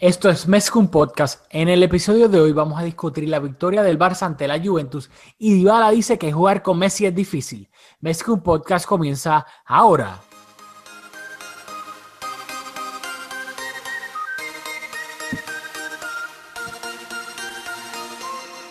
Esto 0.00 0.30
es 0.30 0.48
Mezcum 0.48 0.88
Podcast. 0.88 1.44
En 1.50 1.68
el 1.68 1.82
episodio 1.82 2.30
de 2.30 2.40
hoy 2.40 2.52
vamos 2.52 2.80
a 2.80 2.84
discutir 2.84 3.28
la 3.28 3.38
victoria 3.38 3.82
del 3.82 3.98
Barça 3.98 4.22
ante 4.22 4.48
la 4.48 4.58
Juventus 4.58 5.10
y 5.38 5.52
Dybala 5.52 5.90
dice 5.90 6.18
que 6.18 6.32
jugar 6.32 6.62
con 6.62 6.78
Messi 6.78 7.04
es 7.04 7.14
difícil. 7.14 7.68
Mezcum 8.00 8.40
Podcast 8.40 8.86
comienza 8.86 9.44
ahora. 9.66 10.18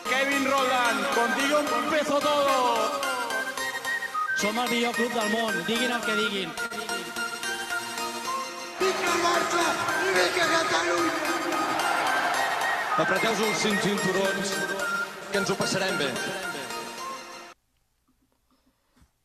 Kevin 0.10 0.46
Roland, 0.50 1.06
contigo 1.14 1.60
empezó 1.84 2.20
todo. 2.20 2.90
Som 4.36 4.58
el 4.58 4.70
millor 4.72 4.96
club 4.96 5.14
del 5.14 5.30
món, 5.30 5.54
diguin 5.68 5.92
el 5.92 6.02
que 6.02 6.16
diguin. 6.16 6.50
Catalunya! 10.40 11.30
Apreteu-vos 13.00 13.42
els 13.48 13.80
cinturons, 13.80 14.50
que 15.32 15.38
ens 15.40 15.50
ho 15.50 15.56
passarem 15.56 15.96
bé. 16.02 16.10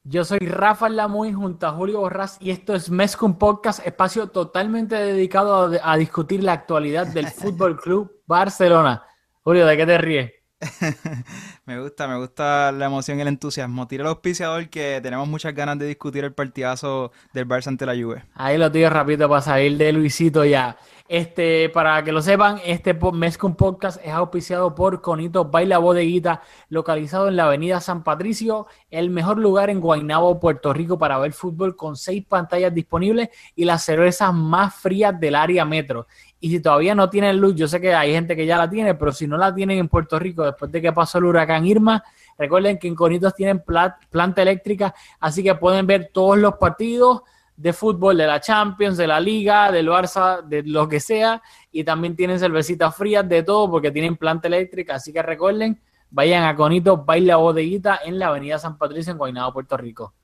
Yo 0.05 0.23
soy 0.25 0.39
Rafa 0.47 0.89
Lamuy 0.89 1.33
junto 1.33 1.67
a 1.67 1.73
Julio 1.73 2.01
Borras 2.01 2.37
y 2.41 2.51
esto 2.51 2.75
es 2.75 2.91
Mezcum 2.91 3.39
Podcast, 3.39 3.85
espacio 3.87 4.29
totalmente 4.29 4.95
dedicado 4.97 5.57
a, 5.57 5.93
a 5.93 5.97
discutir 5.97 6.45
la 6.45 6.53
actualidad 6.53 7.07
del 7.07 7.29
Fútbol 7.29 7.81
Club 7.81 8.23
Barcelona. 8.27 9.03
Julio, 9.43 9.67
¿de 9.67 9.77
qué 9.77 9.87
te 9.87 9.99
ríes? 9.99 10.33
Me 11.67 11.81
gusta, 11.81 12.07
me 12.07 12.17
gusta 12.19 12.73
la 12.73 12.87
emoción 12.87 13.19
y 13.19 13.23
el 13.23 13.29
entusiasmo. 13.29 13.87
Tira 13.89 14.03
el 14.03 14.09
auspiciador 14.09 14.69
que 14.69 15.01
tenemos 15.03 15.27
muchas 15.29 15.55
ganas 15.55 15.79
de 15.79 15.87
discutir 15.87 16.25
el 16.25 16.33
partidazo 16.33 17.13
del 17.33 17.49
Barça 17.49 17.69
ante 17.69 17.87
la 17.87 17.95
Juve. 17.95 18.23
Ahí 18.35 18.59
lo 18.59 18.71
tiro 18.71 18.91
rápido 18.91 19.29
para 19.29 19.41
salir 19.41 19.77
de 19.79 19.93
Luisito 19.93 20.45
ya. 20.45 20.77
Este, 21.07 21.69
para 21.69 22.03
que 22.03 22.13
lo 22.13 22.23
sepan, 22.23 22.61
este 22.65 22.95
Mezcum 22.95 23.55
Podcast 23.57 24.01
es 24.03 24.11
auspiciado 24.11 24.75
por 24.75 25.03
Conito 25.03 25.45
Baila 25.45 25.77
Bodeguita, 25.77 26.41
localizado 26.71 27.29
en 27.29 27.37
la 27.37 27.45
avenida 27.45 27.83
San 27.83 28.03
Patricio, 28.03 28.67
el 28.91 29.11
mejor 29.11 29.37
lugar 29.37 29.69
en 29.69 29.83
Guaynabo, 29.83 30.41
Puerto 30.41 30.73
Rico, 30.73 30.99
para 30.99 31.19
ver 31.19 31.35
fútbol 31.35 31.77
con 31.77 31.95
seis 31.97 32.25
pantallas 32.27 32.73
disponibles 32.73 33.29
y 33.55 33.67
las 33.67 33.85
cervezas 33.85 34.33
más 34.33 34.75
frías 34.77 35.21
del 35.21 35.35
área 35.35 35.67
metro. 35.67 36.07
Y 36.41 36.49
si 36.49 36.61
todavía 36.61 36.95
no 36.95 37.11
tienen 37.11 37.39
luz, 37.39 37.55
yo 37.55 37.69
sé 37.69 37.83
que 37.83 37.95
hay 37.95 38.13
gente 38.13 38.35
que 38.35 38.47
ya 38.47 38.57
la 38.57 38.71
tiene, 38.71 38.95
pero 38.95 39.13
si 39.13 39.27
no 39.27 39.37
la 39.37 39.55
tienen 39.55 39.79
en 39.79 39.89
Puerto 39.89 40.19
Rico 40.19 40.43
después 40.43 40.73
de 40.73 40.81
que 40.81 40.93
pasó 40.93 41.19
el 41.19 41.25
huracán 41.25 41.67
Irma, 41.67 42.03
recuerden 42.39 42.79
que 42.79 42.89
en 42.89 42.95
Conitos 42.95 43.35
tienen 43.35 43.61
pla- 43.61 43.99
planta 44.09 44.41
eléctrica, 44.41 44.95
así 45.21 45.43
que 45.43 45.55
pueden 45.55 45.87
ver 45.87 46.11
todos 46.15 46.39
los 46.39 46.55
partidos 46.55 47.23
de 47.57 47.73
fútbol, 47.73 48.17
de 48.17 48.27
la 48.27 48.41
Champions, 48.41 48.97
de 48.97 49.07
la 49.07 49.21
Liga, 49.21 49.71
del 49.71 49.89
Barça, 49.89 50.43
de 50.43 50.63
lo 50.65 50.89
que 50.89 51.01
sea, 51.01 51.43
y 51.71 51.85
también 51.85 52.17
tienen 52.17 52.39
cervecitas 52.39 52.95
frías 52.97 53.29
de 53.29 53.43
todo 53.43 53.71
porque 53.71 53.91
tienen 53.91 54.17
planta 54.17 54.49
eléctrica, 54.49 54.97
así 54.97 55.13
que 55.13 55.23
recuerden, 55.23 55.81
vayan 56.11 56.45
a 56.45 56.57
Conitos 56.57 57.05
Baila 57.05 57.37
Bodeguita 57.37 58.01
en 58.05 58.19
la 58.19 58.29
avenida 58.29 58.59
San 58.59 58.79
Patricio 58.79 59.13
en 59.13 59.19
Guaynabo, 59.19 59.53
Puerto 59.53 59.77
Rico. 59.77 60.15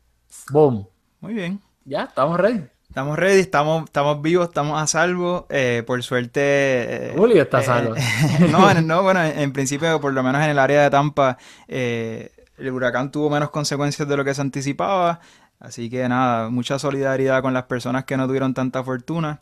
Boom. 0.50 0.86
Muy 1.20 1.34
bien. 1.34 1.60
Ya, 1.84 2.04
estamos 2.04 2.38
ready. 2.38 2.64
Estamos 2.88 3.16
ready, 3.16 3.38
estamos, 3.38 3.84
estamos 3.84 4.20
vivos, 4.20 4.48
estamos 4.48 4.80
a 4.82 4.86
salvo. 4.88 5.46
Eh, 5.48 5.84
por 5.86 6.02
suerte. 6.02 6.40
eh, 6.42 7.14
Julio 7.16 7.42
está 7.42 7.58
a 7.58 7.60
eh, 7.60 7.64
salvo. 7.64 7.94
no, 8.50 8.74
no, 8.82 9.02
bueno, 9.04 9.22
en, 9.22 9.38
en 9.38 9.52
principio, 9.52 10.00
por 10.00 10.12
lo 10.12 10.24
menos 10.24 10.42
en 10.42 10.50
el 10.50 10.58
área 10.58 10.82
de 10.82 10.90
Tampa, 10.90 11.38
el 11.68 12.72
huracán 12.72 13.12
tuvo 13.12 13.30
menos 13.30 13.50
consecuencias 13.50 14.08
de 14.08 14.16
lo 14.16 14.24
que 14.24 14.34
se 14.34 14.40
anticipaba. 14.40 15.20
Así 15.60 15.90
que 15.90 16.08
nada, 16.08 16.48
mucha 16.48 16.78
solidaridad 16.78 17.42
con 17.42 17.52
las 17.52 17.64
personas 17.64 18.04
que 18.04 18.16
no 18.16 18.26
tuvieron 18.26 18.54
tanta 18.54 18.82
fortuna. 18.82 19.40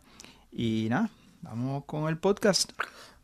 Y 0.52 0.88
nada, 0.90 1.08
vamos 1.42 1.84
con 1.86 2.08
el 2.08 2.18
podcast. 2.18 2.72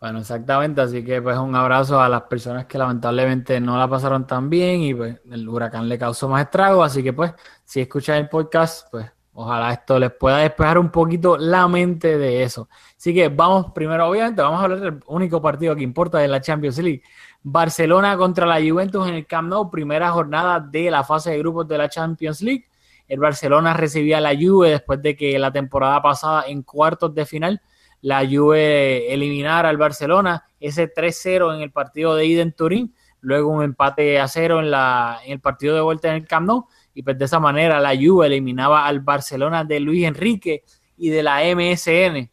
Bueno, 0.00 0.20
exactamente, 0.20 0.80
así 0.80 1.04
que 1.04 1.20
pues 1.22 1.36
un 1.38 1.56
abrazo 1.56 2.00
a 2.00 2.08
las 2.08 2.22
personas 2.22 2.66
que 2.66 2.76
lamentablemente 2.78 3.58
no 3.58 3.78
la 3.78 3.88
pasaron 3.88 4.26
tan 4.26 4.50
bien 4.50 4.82
y 4.82 4.94
pues 4.94 5.18
el 5.30 5.48
huracán 5.48 5.88
le 5.88 5.98
causó 5.98 6.28
más 6.28 6.44
estragos, 6.44 6.86
así 6.86 7.02
que 7.02 7.12
pues 7.12 7.32
si 7.64 7.80
escuchan 7.80 8.18
el 8.18 8.28
podcast, 8.28 8.86
pues 8.90 9.10
ojalá 9.32 9.72
esto 9.72 9.98
les 9.98 10.12
pueda 10.12 10.38
despejar 10.38 10.78
un 10.78 10.90
poquito 10.90 11.38
la 11.38 11.66
mente 11.68 12.18
de 12.18 12.42
eso. 12.42 12.68
Así 12.96 13.14
que 13.14 13.28
vamos 13.28 13.72
primero, 13.72 14.06
obviamente, 14.06 14.42
vamos 14.42 14.60
a 14.60 14.64
hablar 14.64 14.80
del 14.80 15.00
único 15.06 15.40
partido 15.40 15.74
que 15.74 15.82
importa 15.82 16.18
de 16.18 16.28
la 16.28 16.40
Champions 16.40 16.78
League. 16.78 17.02
Barcelona 17.42 18.16
contra 18.16 18.46
la 18.46 18.60
Juventus 18.60 19.08
en 19.08 19.14
el 19.14 19.26
Camp 19.26 19.48
Nou, 19.48 19.70
primera 19.70 20.10
jornada 20.10 20.60
de 20.60 20.90
la 20.90 21.02
fase 21.02 21.30
de 21.30 21.38
grupos 21.38 21.66
de 21.66 21.78
la 21.78 21.88
Champions 21.88 22.42
League. 22.42 22.66
El 23.08 23.20
Barcelona 23.20 23.74
recibía 23.74 24.18
a 24.18 24.20
la 24.20 24.34
Juve 24.34 24.70
después 24.70 25.02
de 25.02 25.16
que 25.16 25.38
la 25.38 25.52
temporada 25.52 26.00
pasada 26.02 26.44
en 26.46 26.62
cuartos 26.62 27.14
de 27.14 27.26
final 27.26 27.62
la 28.04 28.26
Juve 28.28 29.12
eliminara 29.14 29.70
al 29.70 29.78
Barcelona, 29.78 30.44
ese 30.60 30.92
3-0 30.92 31.54
en 31.54 31.62
el 31.62 31.72
partido 31.72 32.14
de 32.14 32.26
ida 32.26 32.42
en 32.42 32.52
Turín, 32.52 32.94
luego 33.20 33.48
un 33.48 33.64
empate 33.64 34.20
a 34.20 34.28
cero 34.28 34.60
en, 34.60 34.70
la, 34.70 35.20
en 35.24 35.32
el 35.32 35.40
partido 35.40 35.74
de 35.74 35.80
vuelta 35.80 36.08
en 36.08 36.16
el 36.16 36.28
Camp 36.28 36.46
Nou, 36.46 36.66
y 36.92 37.02
pues 37.02 37.18
de 37.18 37.24
esa 37.24 37.40
manera 37.40 37.80
la 37.80 37.96
Juve 37.96 38.26
eliminaba 38.26 38.84
al 38.84 39.00
Barcelona 39.00 39.64
de 39.64 39.80
Luis 39.80 40.04
Enrique 40.04 40.64
y 40.98 41.08
de 41.08 41.22
la 41.22 41.40
MSN 41.54 42.30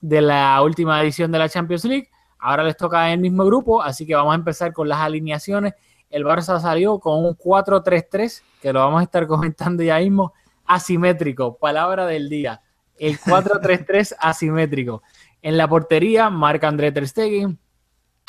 de 0.00 0.20
la 0.20 0.62
última 0.62 1.02
edición 1.02 1.32
de 1.32 1.38
la 1.40 1.48
Champions 1.48 1.84
League. 1.86 2.08
Ahora 2.38 2.62
les 2.62 2.76
toca 2.76 3.12
el 3.12 3.18
mismo 3.18 3.44
grupo, 3.44 3.82
así 3.82 4.06
que 4.06 4.14
vamos 4.14 4.32
a 4.32 4.36
empezar 4.36 4.72
con 4.72 4.88
las 4.88 5.00
alineaciones. 5.00 5.74
El 6.10 6.24
Barça 6.24 6.60
salió 6.60 6.98
con 6.98 7.24
un 7.24 7.36
4-3-3, 7.36 8.42
que 8.60 8.72
lo 8.72 8.80
vamos 8.80 9.00
a 9.00 9.04
estar 9.04 9.26
comentando 9.28 9.82
ya 9.82 9.98
mismo, 9.98 10.34
asimétrico, 10.66 11.56
palabra 11.56 12.04
del 12.06 12.28
día. 12.28 12.60
El 12.98 13.18
4-3-3 13.20 14.16
asimétrico. 14.18 15.02
En 15.40 15.56
la 15.56 15.68
portería, 15.68 16.28
marca 16.28 16.68
André 16.68 16.92
Ter 16.92 17.08
Stegen, 17.08 17.58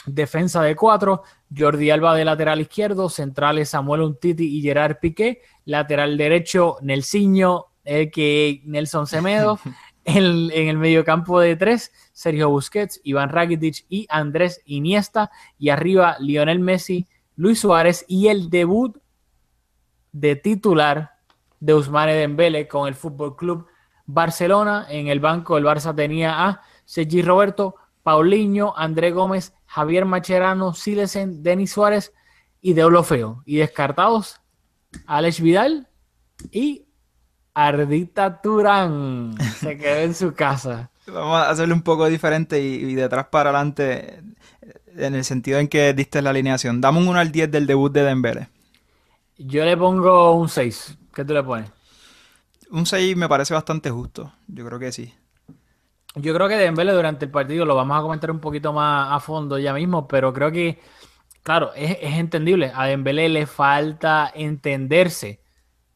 defensa 0.06 0.62
de 0.62 0.76
4, 0.76 1.24
Jordi 1.56 1.90
Alba 1.90 2.16
de 2.16 2.24
lateral 2.24 2.62
izquierdo, 2.62 3.10
centrales 3.10 3.70
Samuel 3.70 4.02
Untiti 4.02 4.46
y 4.58 4.62
Gerard 4.62 4.98
Piqué, 5.00 5.42
lateral 5.66 6.18
derecho 6.18 6.78
Nelsinho, 6.82 7.68
el 7.84 8.12
que 8.12 8.62
Nelson 8.64 9.08
Semedo, 9.08 9.60
en, 10.06 10.52
en 10.52 10.68
el 10.70 10.78
mediocampo 10.78 11.40
de 11.40 11.56
3, 11.56 11.92
Sergio 12.14 12.50
Busquets, 12.50 13.02
Iván 13.04 13.30
Rakitic 13.30 13.86
y 13.90 14.08
Andrés 14.10 14.62
Iniesta, 14.66 15.32
y 15.58 15.70
arriba 15.70 16.16
Lionel 16.20 16.60
Messi, 16.60 17.08
Luis 17.36 17.60
Suárez 17.60 18.06
y 18.08 18.28
el 18.28 18.50
debut 18.50 18.98
de 20.12 20.36
titular 20.36 21.12
de 21.60 21.74
Ousmane 21.74 22.14
Dembele 22.14 22.68
con 22.68 22.88
el 22.88 22.96
Fútbol 22.96 23.36
Club 23.36 23.68
Barcelona. 24.06 24.88
En 24.90 25.08
el 25.08 25.20
banco 25.20 25.58
el 25.58 25.64
Barça 25.64 25.96
tenía 25.96 26.48
a 26.48 26.62
Sergi 26.86 27.22
Roberto, 27.22 27.76
Paulinho, 28.04 28.74
André 28.78 29.12
Gómez, 29.12 29.54
Javier 29.66 30.06
Macherano, 30.06 30.74
Silesen, 30.74 31.44
Denis 31.44 31.72
Suárez 31.72 32.14
y 32.62 32.74
Deulofeo. 32.74 33.44
Y 33.46 33.58
descartados, 33.58 34.42
Alex 35.06 35.40
Vidal 35.40 35.88
y 36.52 36.86
Ardita 37.54 38.42
Turán. 38.42 39.36
Se 39.60 39.78
quedó 39.78 40.00
en 40.02 40.16
su 40.16 40.34
casa. 40.34 40.90
Vamos 41.08 41.38
a 41.38 41.50
hacerlo 41.50 41.76
un 41.76 41.82
poco 41.82 42.08
diferente 42.08 42.62
y, 42.62 42.76
y 42.76 42.96
de 42.96 43.04
atrás 43.04 43.28
para 43.32 43.50
adelante, 43.50 44.22
en 45.02 45.16
el 45.16 45.24
sentido 45.24 45.60
en 45.60 45.68
que 45.68 45.94
diste 45.94 46.22
la 46.22 46.30
alineación. 46.30 46.82
Dame 46.82 47.00
un 47.00 47.08
1 47.08 47.20
al 47.20 47.32
10 47.32 47.52
del 47.52 47.68
debut 47.68 47.92
de 47.92 48.04
Dembele. 48.04 48.50
Yo 49.38 49.66
le 49.66 49.76
pongo 49.76 50.34
un 50.34 50.50
6. 50.50 50.98
¿Qué 51.14 51.26
tú 51.26 51.34
le 51.34 51.44
pones? 51.44 51.70
Un 52.70 52.86
6 52.86 53.18
me 53.18 53.28
parece 53.28 53.54
bastante 53.54 53.90
justo. 53.90 54.32
Yo 54.48 54.66
creo 54.66 54.80
que 54.80 54.92
sí. 54.92 55.14
Yo 56.16 56.34
creo 56.34 56.48
que 56.48 56.56
Dembele 56.56 56.94
durante 56.94 57.26
el 57.26 57.32
partido 57.32 57.66
lo 57.66 57.76
vamos 57.76 57.98
a 57.98 58.02
comentar 58.02 58.32
un 58.32 58.40
poquito 58.40 58.74
más 58.74 59.12
a 59.12 59.20
fondo 59.20 59.58
ya 59.58 59.74
mismo, 59.74 60.08
pero 60.08 60.34
creo 60.34 60.52
que, 60.52 60.80
claro, 61.44 61.72
es, 61.76 61.98
es 62.02 62.16
entendible. 62.18 62.72
A 62.76 62.86
Dembele 62.86 63.30
le 63.30 63.46
falta 63.46 64.32
entenderse 64.34 65.42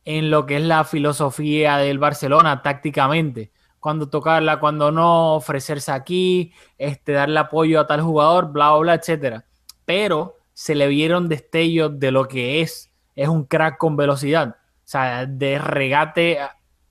en 0.05 0.29
lo 0.29 0.45
que 0.45 0.57
es 0.57 0.63
la 0.63 0.83
filosofía 0.83 1.77
del 1.77 1.99
Barcelona 1.99 2.61
tácticamente. 2.61 3.51
Cuando 3.85 4.09
tocarla, 4.09 4.59
cuando 4.59 4.91
no, 4.91 5.35
ofrecerse 5.35 5.91
aquí, 5.91 6.51
este, 6.79 7.11
darle 7.11 7.37
apoyo 7.37 7.79
a 7.79 7.85
tal 7.85 8.01
jugador, 8.01 8.51
bla, 8.51 8.71
bla, 8.71 8.79
bla, 8.79 8.93
etcétera. 8.95 9.45
Pero 9.85 10.37
se 10.53 10.73
le 10.73 10.87
vieron 10.87 11.29
destellos 11.29 11.99
de 11.99 12.09
lo 12.09 12.27
que 12.27 12.61
es. 12.61 12.91
Es 13.15 13.27
un 13.27 13.43
crack 13.43 13.77
con 13.77 13.95
velocidad. 13.95 14.55
O 14.57 14.87
sea, 14.87 15.27
de 15.27 15.59
regate 15.59 16.39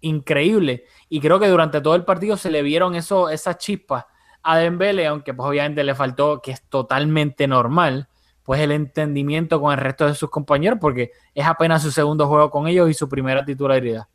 increíble. 0.03 0.85
Y 1.09 1.19
creo 1.19 1.41
que 1.41 1.49
durante 1.49 1.81
todo 1.81 1.97
el 1.97 2.05
partido 2.05 2.37
se 2.37 2.53
le 2.53 2.63
vieron 2.63 2.95
eso, 2.95 3.29
esas 3.29 3.59
chispas 3.59 4.05
a 4.45 4.59
Dembele, 4.59 5.09
aunque 5.09 5.35
pues 5.35 5.49
obviamente 5.49 5.83
le 5.83 5.97
faltó, 5.97 6.41
que 6.41 6.53
es 6.53 6.63
totalmente 6.69 7.49
normal, 7.49 8.07
pues 8.45 8.61
el 8.61 8.71
entendimiento 8.71 9.61
con 9.61 9.73
el 9.73 9.81
resto 9.81 10.07
de 10.07 10.15
sus 10.15 10.31
compañeros, 10.31 10.79
porque 10.81 11.11
es 11.35 11.45
apenas 11.45 11.83
su 11.83 11.91
segundo 11.91 12.29
juego 12.29 12.51
con 12.51 12.69
ellos 12.69 12.89
y 12.89 12.95
su 12.95 13.09
primera 13.09 13.45
titularidad. 13.45 14.07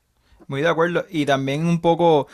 Muy 0.50 0.64
de 0.64 0.68
acuerdo. 0.68 1.06
Y 1.12 1.28
también 1.28 1.68
un 1.68 1.80
poco 1.80 2.28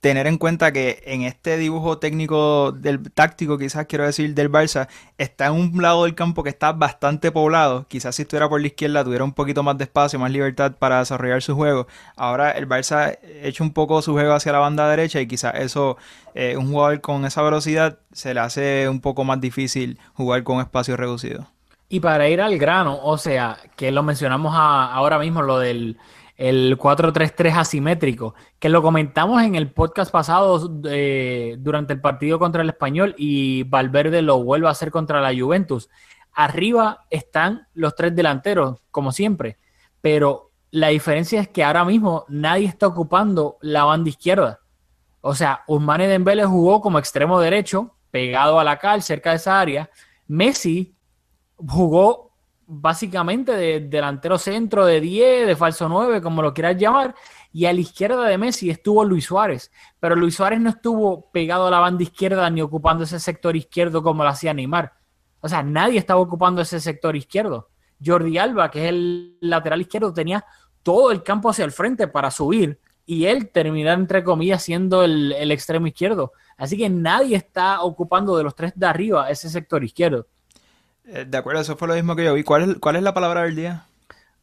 tener 0.00 0.26
en 0.26 0.38
cuenta 0.38 0.72
que 0.72 1.02
en 1.06 1.22
este 1.22 1.56
dibujo 1.56 1.98
técnico 1.98 2.72
del 2.72 3.10
táctico, 3.12 3.58
quizás 3.58 3.86
quiero 3.86 4.04
decir, 4.04 4.34
del 4.34 4.50
Barça, 4.50 4.88
está 5.18 5.46
en 5.46 5.54
un 5.54 5.82
lado 5.82 6.04
del 6.04 6.14
campo 6.14 6.42
que 6.42 6.50
está 6.50 6.72
bastante 6.72 7.32
poblado. 7.32 7.86
Quizás 7.88 8.14
si 8.14 8.22
estuviera 8.22 8.48
por 8.48 8.60
la 8.60 8.68
izquierda 8.68 9.04
tuviera 9.04 9.24
un 9.24 9.32
poquito 9.32 9.62
más 9.62 9.76
de 9.76 9.84
espacio, 9.84 10.18
más 10.18 10.30
libertad 10.30 10.72
para 10.78 11.00
desarrollar 11.00 11.42
su 11.42 11.54
juego. 11.56 11.88
Ahora 12.16 12.52
el 12.52 12.68
Barça 12.68 13.18
echa 13.42 13.64
un 13.64 13.72
poco 13.72 14.00
su 14.02 14.12
juego 14.12 14.34
hacia 14.34 14.52
la 14.52 14.58
banda 14.58 14.88
derecha 14.88 15.20
y 15.20 15.26
quizás 15.26 15.54
eso, 15.56 15.96
eh, 16.34 16.56
un 16.56 16.70
jugador 16.70 17.00
con 17.00 17.24
esa 17.24 17.42
velocidad, 17.42 17.98
se 18.12 18.34
le 18.34 18.40
hace 18.40 18.88
un 18.88 19.00
poco 19.00 19.24
más 19.24 19.40
difícil 19.40 19.98
jugar 20.14 20.44
con 20.44 20.60
espacio 20.60 20.96
reducido. 20.96 21.48
Y 21.90 22.00
para 22.00 22.28
ir 22.28 22.40
al 22.42 22.58
grano, 22.58 23.00
o 23.02 23.16
sea, 23.16 23.56
que 23.74 23.90
lo 23.90 24.02
mencionamos 24.02 24.52
ahora 24.54 25.18
mismo, 25.18 25.40
lo 25.40 25.58
del 25.58 25.96
el 26.38 26.78
4-3-3 26.78 27.56
asimétrico, 27.56 28.34
que 28.60 28.68
lo 28.68 28.80
comentamos 28.80 29.42
en 29.42 29.56
el 29.56 29.72
podcast 29.72 30.12
pasado 30.12 30.80
eh, 30.84 31.56
durante 31.58 31.92
el 31.92 32.00
partido 32.00 32.38
contra 32.38 32.62
el 32.62 32.68
Español 32.68 33.14
y 33.18 33.64
Valverde 33.64 34.22
lo 34.22 34.42
vuelve 34.42 34.68
a 34.68 34.70
hacer 34.70 34.92
contra 34.92 35.20
la 35.20 35.38
Juventus. 35.38 35.90
Arriba 36.32 37.06
están 37.10 37.66
los 37.74 37.96
tres 37.96 38.14
delanteros, 38.14 38.80
como 38.92 39.10
siempre, 39.10 39.58
pero 40.00 40.52
la 40.70 40.88
diferencia 40.88 41.40
es 41.40 41.48
que 41.48 41.64
ahora 41.64 41.84
mismo 41.84 42.24
nadie 42.28 42.66
está 42.66 42.86
ocupando 42.86 43.58
la 43.60 43.82
banda 43.82 44.10
izquierda. 44.10 44.60
O 45.20 45.34
sea, 45.34 45.64
Ousmane 45.66 46.06
Dembélé 46.06 46.44
jugó 46.44 46.80
como 46.80 47.00
extremo 47.00 47.40
derecho, 47.40 47.96
pegado 48.12 48.60
a 48.60 48.64
la 48.64 48.78
cal, 48.78 49.02
cerca 49.02 49.30
de 49.30 49.36
esa 49.36 49.58
área. 49.58 49.90
Messi 50.28 50.94
jugó 51.56 52.27
básicamente 52.70 53.52
de 53.52 53.80
delantero 53.80 54.36
centro, 54.36 54.84
de 54.84 55.00
10, 55.00 55.46
de 55.46 55.56
falso 55.56 55.88
9, 55.88 56.20
como 56.20 56.42
lo 56.42 56.52
quieras 56.52 56.76
llamar, 56.76 57.14
y 57.50 57.64
a 57.64 57.72
la 57.72 57.80
izquierda 57.80 58.24
de 58.26 58.36
Messi 58.36 58.68
estuvo 58.68 59.04
Luis 59.04 59.24
Suárez, 59.24 59.72
pero 59.98 60.14
Luis 60.14 60.34
Suárez 60.36 60.60
no 60.60 60.68
estuvo 60.68 61.30
pegado 61.32 61.66
a 61.66 61.70
la 61.70 61.80
banda 61.80 62.02
izquierda 62.02 62.48
ni 62.50 62.60
ocupando 62.60 63.04
ese 63.04 63.18
sector 63.18 63.56
izquierdo 63.56 64.02
como 64.02 64.22
lo 64.22 64.28
hacía 64.28 64.52
Neymar. 64.52 64.92
O 65.40 65.48
sea, 65.48 65.62
nadie 65.62 65.98
estaba 65.98 66.20
ocupando 66.20 66.60
ese 66.60 66.78
sector 66.78 67.16
izquierdo. 67.16 67.70
Jordi 68.04 68.36
Alba, 68.36 68.70
que 68.70 68.84
es 68.84 68.88
el 68.90 69.38
lateral 69.40 69.80
izquierdo, 69.80 70.12
tenía 70.12 70.44
todo 70.82 71.10
el 71.10 71.22
campo 71.22 71.48
hacia 71.48 71.64
el 71.64 71.72
frente 71.72 72.06
para 72.06 72.30
subir 72.30 72.78
y 73.06 73.24
él 73.24 73.48
terminar, 73.50 73.98
entre 73.98 74.22
comillas, 74.22 74.62
siendo 74.62 75.02
el, 75.02 75.32
el 75.32 75.50
extremo 75.52 75.86
izquierdo. 75.86 76.32
Así 76.58 76.76
que 76.76 76.90
nadie 76.90 77.36
está 77.36 77.80
ocupando 77.80 78.36
de 78.36 78.44
los 78.44 78.54
tres 78.54 78.72
de 78.76 78.86
arriba 78.86 79.30
ese 79.30 79.48
sector 79.48 79.82
izquierdo. 79.82 80.26
Eh, 81.08 81.24
De 81.26 81.38
acuerdo, 81.38 81.60
eso 81.60 81.76
fue 81.76 81.88
lo 81.88 81.94
mismo 81.94 82.14
que 82.16 82.24
yo 82.24 82.34
vi. 82.34 82.44
¿Cuál 82.44 82.70
es, 82.70 82.78
cuál 82.78 82.96
es 82.96 83.02
la 83.02 83.14
palabra 83.14 83.42
del 83.42 83.56
día? 83.56 83.86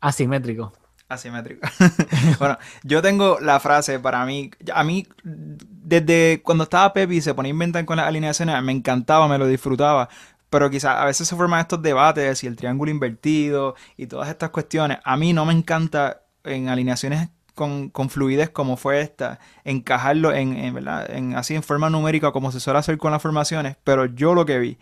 Asimétrico. 0.02 0.74
Asimétrico. 1.08 1.68
bueno, 2.40 2.58
yo 2.84 3.02
tengo 3.02 3.40
la 3.40 3.60
frase 3.60 4.00
para 4.00 4.26
mí. 4.26 4.52
A 4.74 4.84
mí, 4.84 5.08
desde 5.24 6.42
cuando 6.44 6.64
estaba 6.64 6.94
Pepi 6.94 7.18
y 7.18 7.22
se 7.22 7.34
ponía 7.34 7.52
a 7.52 7.54
inventar 7.54 7.86
con 7.86 7.98
las 7.98 8.08
alineaciones, 8.08 8.62
me 8.64 8.72
encantaba, 8.72 9.28
me 9.28 9.38
lo 9.38 9.48
disfrutaba. 9.48 10.10
Pero 10.50 10.70
quizás 10.70 10.98
a 10.98 11.06
veces 11.06 11.28
se 11.28 11.36
forman 11.36 11.60
estos 11.62 11.82
debates 11.82 12.44
y 12.44 12.48
el 12.48 12.56
triángulo 12.56 12.90
invertido 12.92 13.76
y 13.98 14.08
todas 14.08 14.30
estas 14.30 14.50
cuestiones. 14.50 15.00
A 15.04 15.18
mí 15.18 15.34
no 15.34 15.46
me 15.46 15.54
encanta 15.54 16.24
en 16.44 16.70
alineaciones 16.70 17.30
con, 17.54 17.90
con 17.90 18.10
fluidez 18.10 18.50
como 18.50 18.78
fue 18.78 19.02
esta, 19.02 19.40
encajarlo 19.64 20.34
en, 20.34 20.56
en, 20.58 20.74
¿verdad? 20.74 21.10
en 21.10 21.36
así 21.36 21.56
en 21.56 21.64
forma 21.64 21.90
numérica 21.90 22.32
como 22.32 22.52
se 22.52 22.60
suele 22.60 22.80
hacer 22.80 22.98
con 22.98 23.12
las 23.12 23.22
formaciones. 23.22 23.78
Pero 23.84 24.06
yo 24.06 24.34
lo 24.34 24.46
que 24.46 24.60
vi 24.60 24.78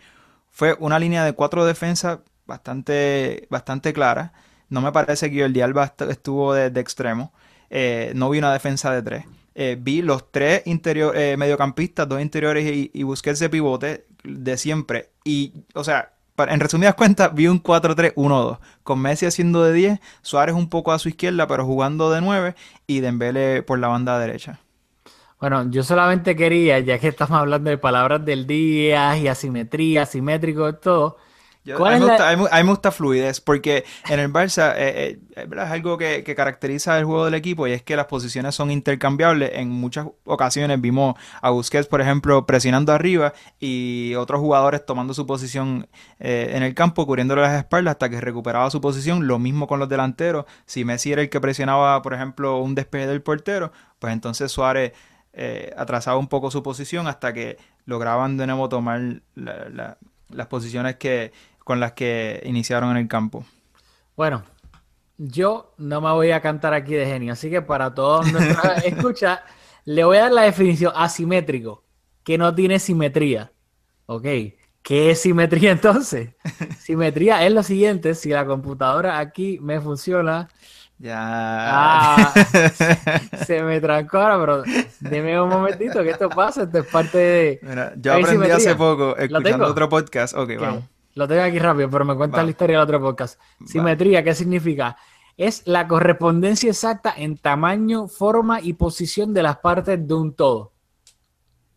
fue 0.54 0.76
una 0.80 0.98
línea 1.00 1.24
de 1.26 1.34
cuatro 1.34 1.66
defensas 1.66 2.20
bastante, 2.46 3.46
bastante 3.50 3.92
clara. 3.92 4.32
No 4.70 4.80
me 4.80 4.92
parece 4.92 5.30
que 5.30 5.42
Jordi 5.42 5.60
Alba 5.60 5.84
est- 5.84 6.02
estuvo 6.02 6.54
de, 6.54 6.66
extremo. 6.80 7.32
Eh, 7.70 8.12
no 8.14 8.30
vi 8.30 8.38
una 8.38 8.52
defensa 8.52 8.92
de 8.92 9.02
tres. 9.02 9.24
Eh, 9.56 9.76
vi 9.80 10.02
los 10.02 10.30
tres 10.32 10.62
interior, 10.66 11.16
eh, 11.16 11.36
mediocampistas, 11.36 12.08
dos 12.08 12.20
interiores 12.22 12.64
y, 12.72 12.90
y 12.94 13.02
Busquets 13.04 13.38
de 13.40 13.50
pivote 13.50 14.06
de 14.24 14.56
siempre. 14.56 15.10
Y, 15.24 15.52
o 15.74 15.84
sea, 15.84 16.12
en 16.38 16.60
resumidas 16.60 16.94
cuentas, 16.96 17.34
vi 17.34 17.46
un 17.48 17.62
4-3-1-2. 17.62 18.58
Con 18.82 19.00
Messi 19.00 19.26
haciendo 19.26 19.62
de 19.64 19.72
10, 19.72 20.00
Suárez 20.22 20.54
un 20.56 20.68
poco 20.68 20.92
a 20.92 20.98
su 20.98 21.08
izquierda, 21.08 21.46
pero 21.46 21.64
jugando 21.66 22.10
de 22.10 22.20
9, 22.20 22.54
y 22.88 23.00
Dembélé 23.00 23.62
por 23.62 23.78
la 23.78 23.88
banda 23.88 24.18
derecha. 24.18 24.60
Bueno, 25.44 25.70
yo 25.70 25.82
solamente 25.82 26.34
quería, 26.36 26.78
ya 26.78 26.98
que 26.98 27.08
estamos 27.08 27.38
hablando 27.38 27.68
de 27.68 27.76
palabras 27.76 28.24
del 28.24 28.46
día 28.46 29.14
y 29.18 29.28
asimetría, 29.28 30.00
asimétrico, 30.04 30.74
todo. 30.76 31.18
Yo- 31.66 31.76
¿Cuál 31.76 31.92
a, 31.94 31.98
mí 31.98 32.04
es 32.06 32.38
me 32.38 32.48
la- 32.48 32.62
gusta, 32.62 32.90
fluidez, 32.90 33.42
porque 33.42 33.84
en 34.08 34.20
el 34.20 34.32
Barça 34.32 34.72
eh, 34.74 35.18
eh, 35.36 35.46
es 35.52 35.58
algo 35.70 35.98
que, 35.98 36.24
que 36.24 36.34
caracteriza 36.34 36.98
el 36.98 37.04
juego 37.04 37.26
del 37.26 37.34
equipo 37.34 37.66
y 37.66 37.72
es 37.72 37.82
que 37.82 37.94
las 37.94 38.06
posiciones 38.06 38.54
son 38.54 38.70
intercambiables. 38.70 39.50
En 39.54 39.68
muchas 39.68 40.06
ocasiones 40.24 40.80
vimos 40.80 41.14
a 41.42 41.50
Busquets, 41.50 41.88
por 41.88 42.00
ejemplo, 42.00 42.46
presionando 42.46 42.92
arriba 42.94 43.34
y 43.60 44.14
otros 44.14 44.40
jugadores 44.40 44.86
tomando 44.86 45.12
su 45.12 45.26
posición 45.26 45.88
eh, 46.20 46.52
en 46.54 46.62
el 46.62 46.74
campo, 46.74 47.04
cubriéndole 47.04 47.42
las 47.42 47.58
espaldas 47.58 47.92
hasta 47.92 48.08
que 48.08 48.18
recuperaba 48.22 48.70
su 48.70 48.80
posición. 48.80 49.26
Lo 49.26 49.38
mismo 49.38 49.66
con 49.66 49.78
los 49.78 49.90
delanteros. 49.90 50.46
Si 50.64 50.86
Messi 50.86 51.12
era 51.12 51.20
el 51.20 51.28
que 51.28 51.38
presionaba, 51.40 52.00
por 52.00 52.14
ejemplo, 52.14 52.58
un 52.60 52.74
despeje 52.74 53.06
del 53.08 53.20
portero, 53.20 53.72
pues 53.98 54.10
entonces 54.14 54.50
Suárez 54.50 54.92
eh, 55.36 55.72
atrasaba 55.76 56.18
un 56.18 56.28
poco 56.28 56.50
su 56.50 56.62
posición 56.62 57.06
hasta 57.06 57.32
que 57.32 57.58
lograban 57.86 58.36
de 58.36 58.46
nuevo 58.46 58.68
tomar 58.68 59.00
la- 59.34 59.68
la- 59.68 59.98
las 60.30 60.46
posiciones 60.48 60.96
que 60.96 61.32
con 61.64 61.80
las 61.80 61.92
que 61.92 62.42
iniciaron 62.44 62.90
en 62.90 62.98
el 62.98 63.08
campo. 63.08 63.44
Bueno, 64.16 64.44
yo 65.18 65.74
no 65.78 66.00
me 66.00 66.10
voy 66.12 66.30
a 66.30 66.40
cantar 66.40 66.74
aquí 66.74 66.94
de 66.94 67.06
genio, 67.06 67.32
así 67.32 67.50
que 67.50 67.62
para 67.62 67.94
todos 67.94 68.26
nuestros 68.32 68.84
escuchas, 68.84 69.40
le 69.84 70.04
voy 70.04 70.18
a 70.18 70.22
dar 70.22 70.32
la 70.32 70.42
definición 70.42 70.92
asimétrico, 70.94 71.84
que 72.24 72.38
no 72.38 72.54
tiene 72.54 72.78
simetría. 72.78 73.52
Ok, 74.06 74.24
¿qué 74.82 75.10
es 75.10 75.20
simetría 75.22 75.72
entonces? 75.72 76.34
Simetría 76.78 77.44
es 77.46 77.52
lo 77.52 77.62
siguiente, 77.62 78.14
si 78.14 78.30
la 78.30 78.46
computadora 78.46 79.18
aquí 79.18 79.58
me 79.60 79.80
funciona, 79.80 80.48
Ya. 80.98 81.18
Ah, 81.20 82.32
se 83.44 83.62
me 83.62 83.80
trancó 83.82 84.18
ahora, 84.18 84.38
pero 84.38 84.62
deme 85.00 85.40
un 85.40 85.48
momentito 85.48 86.02
que 86.02 86.10
esto 86.10 86.28
pasa, 86.30 86.62
esto 86.62 86.78
es 86.78 86.86
parte 86.86 87.18
de... 87.18 87.58
Mira, 87.62 87.92
yo 87.96 88.12
¿Hay 88.12 88.22
aprendí 88.22 88.44
simetría? 88.46 88.56
hace 88.56 88.76
poco 88.76 89.14
¿Lo 89.16 89.16
escuchando 89.16 89.66
otro 89.66 89.88
podcast. 89.88 90.34
Ok, 90.36 90.48
que- 90.48 90.56
vamos. 90.56 90.84
Lo 91.14 91.28
tengo 91.28 91.42
aquí 91.42 91.58
rápido, 91.60 91.88
pero 91.90 92.04
me 92.04 92.16
cuenta 92.16 92.38
Va. 92.38 92.42
la 92.44 92.50
historia 92.50 92.76
del 92.78 92.84
otro 92.84 93.00
podcast. 93.00 93.40
Simetría, 93.66 94.24
¿qué 94.24 94.34
significa? 94.34 94.96
Es 95.36 95.62
la 95.66 95.86
correspondencia 95.86 96.70
exacta 96.70 97.12
en 97.16 97.36
tamaño, 97.38 98.08
forma 98.08 98.60
y 98.60 98.72
posición 98.72 99.32
de 99.34 99.42
las 99.42 99.58
partes 99.58 100.06
de 100.08 100.14
un 100.14 100.34
todo. 100.34 100.72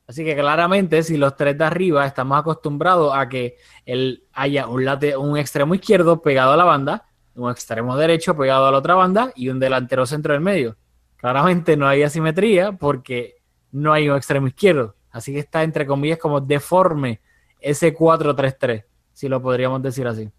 Así 0.08 0.24
que 0.24 0.36
claramente, 0.36 1.04
si 1.04 1.18
los 1.18 1.36
tres 1.36 1.58
de 1.58 1.66
arriba 1.66 2.06
estamos 2.06 2.40
acostumbrados 2.40 3.14
a 3.16 3.28
que 3.28 3.58
el, 3.86 4.24
haya 4.34 4.68
un, 4.68 4.86
late, 4.86 5.18
un 5.18 5.38
extremo 5.38 5.76
izquierdo 5.76 6.22
pegado 6.22 6.54
a 6.54 6.58
la 6.58 6.64
banda, 6.64 7.07
un 7.38 7.50
extremo 7.52 7.96
derecho 7.96 8.36
pegado 8.36 8.68
a 8.68 8.72
la 8.72 8.78
otra 8.80 8.96
banda 8.96 9.32
y 9.36 9.50
un 9.50 9.60
delantero 9.60 10.06
centro 10.06 10.34
del 10.34 10.42
medio. 10.42 10.76
Claramente 11.18 11.78
no 11.78 11.88
hay 11.88 12.04
asimetría 12.04 12.72
porque 12.74 13.36
no 13.72 13.94
hay 13.94 14.10
un 14.10 14.18
extremo 14.18 14.48
izquierdo. 14.48 14.96
Así 15.12 15.34
que 15.34 15.40
está 15.40 15.64
entre 15.64 15.86
comillas 15.88 16.20
como 16.20 16.42
deforme 16.42 17.22
ese 17.60 17.96
4-3-3, 17.96 18.84
si 19.14 19.28
lo 19.30 19.42
podríamos 19.42 19.82
decir 19.82 20.08
así. 20.08 20.30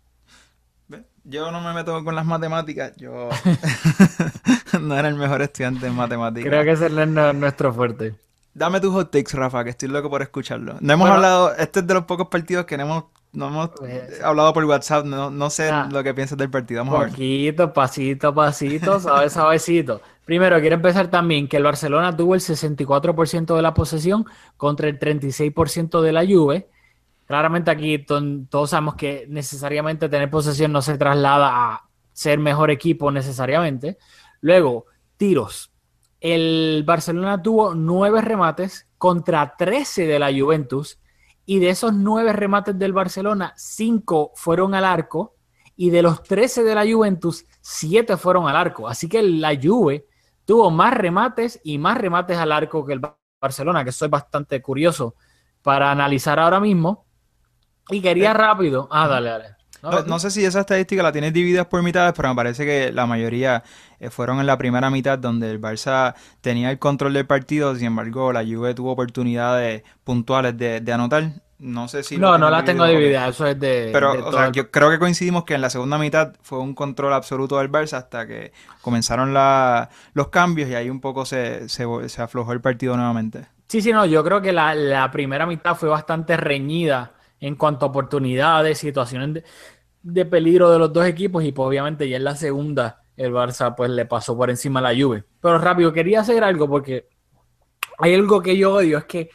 Yo 1.24 1.50
no 1.50 1.60
me 1.60 1.74
meto 1.74 2.02
con 2.04 2.14
las 2.14 2.24
matemáticas. 2.24 2.96
Yo 2.96 3.28
no 4.80 4.98
era 4.98 5.08
el 5.08 5.14
mejor 5.14 5.42
estudiante 5.42 5.86
en 5.86 5.94
matemáticas. 5.94 6.48
Creo 6.48 6.64
que 6.64 6.70
ese 6.72 6.86
es 6.86 6.92
nu- 6.92 7.32
nuestro 7.34 7.72
fuerte. 7.72 8.14
Dame 8.54 8.80
tus 8.80 8.92
hot 8.92 9.10
takes, 9.10 9.36
Rafa, 9.36 9.62
que 9.62 9.70
estoy 9.70 9.88
loco 9.88 10.08
por 10.10 10.22
escucharlo. 10.22 10.76
No 10.80 10.92
hemos 10.92 11.04
Bueno. 11.08 11.14
hablado, 11.16 11.54
este 11.56 11.80
es 11.80 11.86
de 11.86 11.94
los 11.94 12.04
pocos 12.04 12.28
partidos 12.28 12.64
que 12.64 12.76
no 12.76 12.84
hemos, 12.84 13.04
no 13.32 13.48
hemos 13.48 13.70
Pues- 13.70 14.20
hablado 14.22 14.52
por 14.52 14.64
WhatsApp. 14.64 15.04
No, 15.04 15.30
no 15.30 15.50
sé 15.50 15.70
Ah. 15.70 15.88
lo 15.90 16.02
que 16.02 16.14
piensas 16.14 16.38
del 16.38 16.50
partido. 16.50 16.80
Vamos 16.80 16.96
a 16.96 17.04
ver. 17.04 17.10
Poquito, 17.10 17.72
pasito, 17.72 18.34
pasito, 18.34 19.00
suave, 19.00 19.28
suavecito. 19.30 20.00
Primero, 20.24 20.60
quiero 20.60 20.76
empezar 20.76 21.08
también 21.08 21.48
que 21.48 21.56
el 21.56 21.62
Barcelona 21.62 22.14
tuvo 22.16 22.34
el 22.34 22.40
64% 22.40 23.56
de 23.56 23.62
la 23.62 23.74
posesión 23.74 24.26
contra 24.56 24.88
el 24.88 24.98
36% 24.98 26.02
de 26.02 26.12
la 26.12 26.26
Juve. 26.26 26.68
Claramente 27.26 27.70
aquí 27.70 27.98
todos 27.98 28.70
sabemos 28.70 28.94
que 28.94 29.26
necesariamente 29.28 30.08
tener 30.08 30.30
posesión 30.30 30.72
no 30.72 30.80
se 30.82 30.96
traslada 30.98 31.50
a 31.74 31.88
ser 32.12 32.38
mejor 32.38 32.70
equipo 32.70 33.10
necesariamente. 33.10 33.98
Luego, 34.40 34.86
tiros. 35.16 35.70
El 36.20 36.82
Barcelona 36.86 37.42
tuvo 37.42 37.74
nueve 37.74 38.20
remates 38.22 38.86
contra 38.98 39.54
13 39.56 40.06
de 40.06 40.18
la 40.18 40.30
Juventus 40.32 40.98
y 41.50 41.60
de 41.60 41.70
esos 41.70 41.94
nueve 41.94 42.34
remates 42.34 42.78
del 42.78 42.92
Barcelona, 42.92 43.54
cinco 43.56 44.32
fueron 44.34 44.74
al 44.74 44.84
arco 44.84 45.36
y 45.76 45.88
de 45.88 46.02
los 46.02 46.22
13 46.22 46.62
de 46.62 46.74
la 46.74 46.84
Juventus, 46.84 47.46
7 47.62 48.18
fueron 48.18 48.46
al 48.48 48.54
arco. 48.54 48.86
Así 48.86 49.08
que 49.08 49.22
la 49.22 49.58
Juve 49.58 50.06
tuvo 50.44 50.70
más 50.70 50.92
remates 50.92 51.58
y 51.64 51.78
más 51.78 51.96
remates 51.96 52.36
al 52.36 52.52
arco 52.52 52.84
que 52.84 52.92
el 52.92 53.00
Barcelona, 53.40 53.82
que 53.82 53.92
soy 53.92 54.08
bastante 54.08 54.60
curioso 54.60 55.14
para 55.62 55.90
analizar 55.90 56.38
ahora 56.38 56.60
mismo. 56.60 57.06
Y 57.88 58.02
quería 58.02 58.34
rápido. 58.34 58.86
Ah, 58.90 59.08
dale, 59.08 59.30
dale. 59.30 59.56
No, 59.82 60.02
no 60.02 60.18
sé 60.18 60.30
si 60.30 60.44
esa 60.44 60.60
estadística 60.60 61.02
la 61.02 61.12
tienes 61.12 61.32
dividida 61.32 61.68
por 61.68 61.82
mitades, 61.82 62.12
pero 62.16 62.28
me 62.30 62.34
parece 62.34 62.64
que 62.64 62.92
la 62.92 63.06
mayoría 63.06 63.62
eh, 64.00 64.10
fueron 64.10 64.40
en 64.40 64.46
la 64.46 64.58
primera 64.58 64.90
mitad 64.90 65.18
donde 65.18 65.50
el 65.50 65.60
Barça 65.60 66.14
tenía 66.40 66.70
el 66.70 66.78
control 66.78 67.12
del 67.12 67.26
partido, 67.26 67.74
sin 67.76 67.86
embargo 67.86 68.32
la 68.32 68.44
Juve 68.44 68.74
tuvo 68.74 68.92
oportunidades 68.92 69.82
puntuales 70.04 70.56
de, 70.58 70.80
de 70.80 70.92
anotar. 70.92 71.30
No 71.60 71.88
sé 71.88 72.04
si... 72.04 72.16
No, 72.18 72.38
no 72.38 72.50
la 72.50 72.64
tengo 72.64 72.86
dividida, 72.86 73.26
eso 73.26 73.44
es 73.44 73.58
de... 73.58 73.90
Pero, 73.92 74.12
de 74.12 74.18
o 74.22 74.32
sea, 74.32 74.46
el- 74.46 74.52
yo 74.52 74.70
creo 74.70 74.90
que 74.90 75.00
coincidimos 75.00 75.42
que 75.44 75.54
en 75.54 75.60
la 75.60 75.70
segunda 75.70 75.98
mitad 75.98 76.34
fue 76.40 76.60
un 76.60 76.72
control 76.72 77.12
absoluto 77.12 77.58
del 77.58 77.68
Barça 77.70 77.94
hasta 77.94 78.28
que 78.28 78.52
comenzaron 78.80 79.34
la- 79.34 79.90
los 80.14 80.28
cambios 80.28 80.68
y 80.70 80.76
ahí 80.76 80.88
un 80.88 81.00
poco 81.00 81.26
se, 81.26 81.68
se, 81.68 81.84
se 82.08 82.22
aflojó 82.22 82.52
el 82.52 82.60
partido 82.60 82.96
nuevamente. 82.96 83.46
Sí, 83.66 83.82
sí, 83.82 83.92
no, 83.92 84.06
yo 84.06 84.22
creo 84.22 84.40
que 84.40 84.52
la, 84.52 84.72
la 84.74 85.10
primera 85.10 85.46
mitad 85.46 85.74
fue 85.74 85.88
bastante 85.88 86.36
reñida 86.36 87.12
en 87.40 87.54
cuanto 87.56 87.86
a 87.86 87.88
oportunidades, 87.90 88.78
situaciones 88.78 89.42
de, 90.02 90.24
peligro 90.24 90.70
de 90.70 90.78
los 90.78 90.92
dos 90.92 91.06
equipos 91.06 91.44
y 91.44 91.52
pues 91.52 91.66
obviamente 91.66 92.08
ya 92.08 92.16
en 92.16 92.24
la 92.24 92.34
segunda 92.36 93.02
el 93.16 93.32
Barça 93.32 93.74
pues 93.76 93.90
le 93.90 94.06
pasó 94.06 94.36
por 94.36 94.48
encima 94.50 94.80
a 94.80 94.92
la 94.92 95.00
Juve. 95.00 95.24
Pero 95.40 95.58
rápido, 95.58 95.92
quería 95.92 96.20
hacer 96.20 96.44
algo 96.44 96.68
porque 96.68 97.08
hay 97.98 98.14
algo 98.14 98.40
que 98.40 98.56
yo 98.56 98.74
odio, 98.74 98.98
es 98.98 99.04
que 99.06 99.30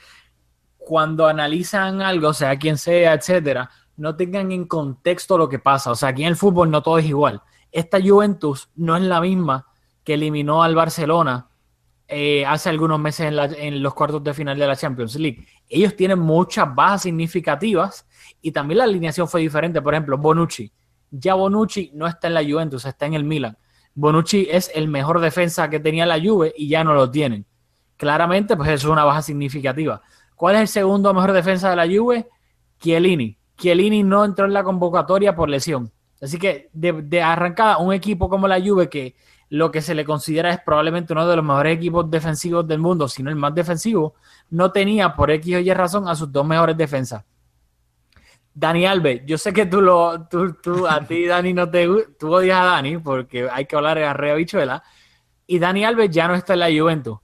cuando 0.78 1.28
analizan 1.28 2.02
algo, 2.02 2.34
sea 2.34 2.58
quien 2.58 2.78
sea, 2.78 3.14
etcétera, 3.14 3.70
no 3.98 4.16
tengan 4.16 4.52
en 4.52 4.66
contexto 4.66 5.38
lo 5.38 5.48
que 5.50 5.60
pasa. 5.60 5.92
O 5.92 5.96
sea, 5.96 6.10
aquí 6.10 6.24
en 6.24 6.30
el 6.30 6.36
fútbol 6.36 6.70
no 6.72 6.82
todo 6.82 6.98
es 6.98 7.06
igual. 7.06 7.42
Esta 7.72 8.00
Juventus 8.02 8.70
no 8.76 8.96
es 8.96 9.04
la 9.04 9.22
misma 9.22 9.68
que 10.04 10.16
eliminó 10.16 10.64
al 10.64 10.76
Barcelona 10.76 11.48
eh, 12.08 12.46
hace 12.46 12.70
algunos 12.70 13.00
meses 13.00 13.28
en, 13.28 13.36
la- 13.36 13.46
en 13.46 13.82
los 13.82 13.94
cuartos 13.94 14.24
de 14.24 14.34
final 14.34 14.58
de 14.60 14.68
la 14.68 14.76
Champions 14.76 15.16
League. 15.16 15.48
Ellos 15.70 15.96
tienen 15.96 16.20
muchas 16.20 16.74
bajas 16.74 17.04
significativas 17.04 18.06
y 18.42 18.52
también 18.52 18.80
la 18.80 18.84
alineación 18.84 19.28
fue 19.28 19.42
diferente. 19.42 19.82
Por 19.82 19.94
ejemplo, 19.94 20.18
Bonucci. 20.18 20.72
Ya 21.12 21.36
Bonucci 21.36 21.92
no 21.94 22.08
está 22.08 22.28
en 22.28 22.34
la 22.34 22.44
Juventus, 22.44 22.86
está 22.86 23.06
en 23.06 23.14
el 23.14 23.24
Milan. 23.24 23.58
Bonucci 23.96 24.48
es 24.50 24.72
el 24.74 24.88
mejor 24.88 25.20
defensa 25.20 25.70
que 25.70 25.80
tenía 25.80 26.06
la 26.06 26.20
Juve 26.20 26.54
y 26.58 26.68
ya 26.68 26.84
no 26.84 26.94
lo 26.94 27.10
tienen. 27.10 27.46
Claramente, 27.98 28.56
pues 28.56 28.70
eso 28.70 28.88
es 28.88 28.92
una 28.92 29.04
baja 29.04 29.22
significativa. 29.22 30.02
¿Cuál 30.36 30.56
es 30.56 30.62
el 30.62 30.68
segundo 30.68 31.14
mejor 31.14 31.32
defensa 31.32 31.70
de 31.70 31.76
la 31.76 31.86
Juve? 31.88 32.28
Chiellini. 32.80 33.38
Chiellini 33.58 34.04
no 34.04 34.26
entró 34.26 34.46
en 34.46 34.54
la 34.54 34.64
convocatoria 34.64 35.36
por 35.36 35.50
lesión. 35.50 35.92
Así 36.22 36.38
que 36.38 36.70
de, 36.74 36.94
de 36.94 37.22
arrancada, 37.22 37.78
un 37.78 37.94
equipo 37.94 38.30
como 38.30 38.48
la 38.48 38.60
Juve, 38.60 38.90
que 38.90 39.16
lo 39.56 39.70
que 39.70 39.84
se 39.84 39.94
le 39.94 40.04
considera 40.04 40.50
es 40.52 40.60
probablemente 40.62 41.14
uno 41.14 41.28
de 41.28 41.36
los 41.36 41.46
mejores 41.46 41.78
equipos 41.78 42.10
defensivos 42.10 42.68
del 42.68 42.80
mundo, 42.80 43.08
si 43.08 43.22
no 43.22 43.30
el 43.30 43.36
más 43.36 43.54
defensivo, 43.54 44.16
no 44.50 44.72
tenía 44.72 45.14
por 45.14 45.30
X 45.30 45.56
o 45.58 45.60
Y 45.60 45.72
razón 45.76 46.08
a 46.08 46.16
sus 46.16 46.32
dos 46.32 46.44
mejores 46.44 46.76
defensas. 46.76 47.24
Dani 48.56 48.86
Alves, 48.88 49.22
yo 49.28 49.38
sé 49.38 49.54
que 49.54 49.68
tú 49.68 49.80
lo, 49.80 50.28
tú, 50.28 50.54
tú- 50.54 50.88
a 50.88 51.02
ti 51.02 51.26
Dani 51.28 51.54
no 51.54 51.70
te 51.70 51.88
tú 52.20 52.34
odias 52.34 52.60
a 52.60 52.66
Dani 52.66 52.98
porque 52.98 53.48
hay 53.48 53.66
que 53.68 53.76
hablar 53.76 53.98
de 54.00 54.06
Arrea 54.06 54.34
Bichuela 54.36 54.84
y 55.46 55.60
Dani 55.60 55.86
Alves 55.86 56.10
ya 56.10 56.28
no 56.28 56.34
está 56.34 56.54
en 56.54 56.60
la 56.60 56.68
Juventus, 56.70 57.20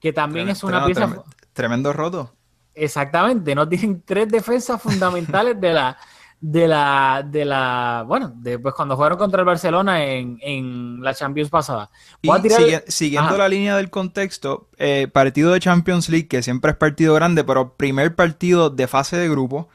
que 0.00 0.12
también 0.12 0.48
es 0.48 0.64
una 0.64 0.84
pieza 0.84 1.02
tremendo- 1.06 1.24
tremendo 1.52 1.92
roto. 1.92 2.34
Exactamente, 2.74 3.54
no 3.54 3.68
tienen 3.68 4.02
tres 4.04 4.28
defensas 4.28 4.82
fundamentales 4.82 5.60
de 5.60 5.72
la, 5.74 5.96
de 6.42 6.66
la, 6.66 7.22
de 7.28 7.44
la, 7.44 8.04
bueno, 8.06 8.32
después 8.34 8.74
cuando 8.74 8.96
jugaron 8.96 9.18
contra 9.18 9.40
el 9.40 9.46
Barcelona 9.46 10.04
en, 10.04 10.38
en 10.40 11.02
la 11.02 11.12
Champions 11.14 11.50
pasada. 11.50 11.90
Y 12.22 12.30
sigue- 12.48 12.84
siguiendo 12.88 13.28
Ajá. 13.30 13.38
la 13.38 13.48
línea 13.48 13.76
del 13.76 13.90
contexto, 13.90 14.68
eh, 14.78 15.06
partido 15.12 15.52
de 15.52 15.60
Champions 15.60 16.08
League, 16.08 16.28
que 16.28 16.42
siempre 16.42 16.70
es 16.70 16.76
partido 16.78 17.14
grande, 17.14 17.44
pero 17.44 17.74
primer 17.76 18.14
partido 18.14 18.70
de 18.70 18.86
fase 18.86 19.16
de 19.18 19.28
grupo, 19.28 19.68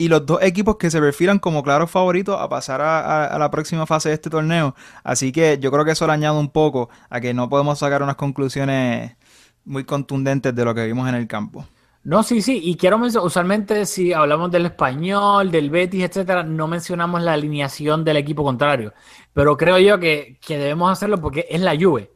y 0.00 0.06
los 0.06 0.24
dos 0.24 0.38
equipos 0.42 0.76
que 0.76 0.92
se 0.92 1.00
perfilan 1.00 1.40
como 1.40 1.64
claros 1.64 1.90
favoritos 1.90 2.40
a 2.40 2.48
pasar 2.48 2.80
a, 2.80 3.00
a- 3.00 3.26
a 3.26 3.38
la 3.40 3.50
próxima 3.50 3.84
fase 3.84 4.10
de 4.10 4.14
este 4.14 4.30
torneo. 4.30 4.76
Así 5.02 5.32
que 5.32 5.58
yo 5.60 5.72
creo 5.72 5.84
que 5.84 5.90
eso 5.90 6.06
le 6.06 6.12
añade 6.12 6.38
un 6.38 6.50
poco 6.50 6.88
a 7.10 7.20
que 7.20 7.34
no 7.34 7.48
podemos 7.48 7.80
sacar 7.80 8.04
unas 8.04 8.14
conclusiones 8.14 9.16
muy 9.64 9.82
contundentes 9.84 10.54
de 10.54 10.64
lo 10.64 10.72
que 10.76 10.86
vimos 10.86 11.08
en 11.08 11.16
el 11.16 11.26
campo. 11.26 11.66
No, 12.04 12.22
sí, 12.22 12.40
sí, 12.40 12.60
y 12.62 12.76
quiero 12.76 12.96
mencionar, 12.98 13.26
usualmente 13.26 13.84
si 13.84 14.12
hablamos 14.12 14.50
del 14.50 14.66
español, 14.66 15.50
del 15.50 15.68
Betis, 15.68 16.04
etcétera, 16.04 16.42
no 16.42 16.66
mencionamos 16.66 17.22
la 17.22 17.34
alineación 17.34 18.04
del 18.04 18.16
equipo 18.16 18.44
contrario, 18.44 18.94
pero 19.32 19.56
creo 19.56 19.78
yo 19.78 19.98
que, 19.98 20.38
que 20.40 20.58
debemos 20.58 20.90
hacerlo 20.90 21.20
porque 21.20 21.46
es 21.50 21.60
la 21.60 21.76
Juve 21.78 22.10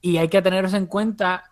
y 0.00 0.18
hay 0.18 0.28
que 0.28 0.42
tener 0.42 0.64
en 0.66 0.86
cuenta 0.86 1.44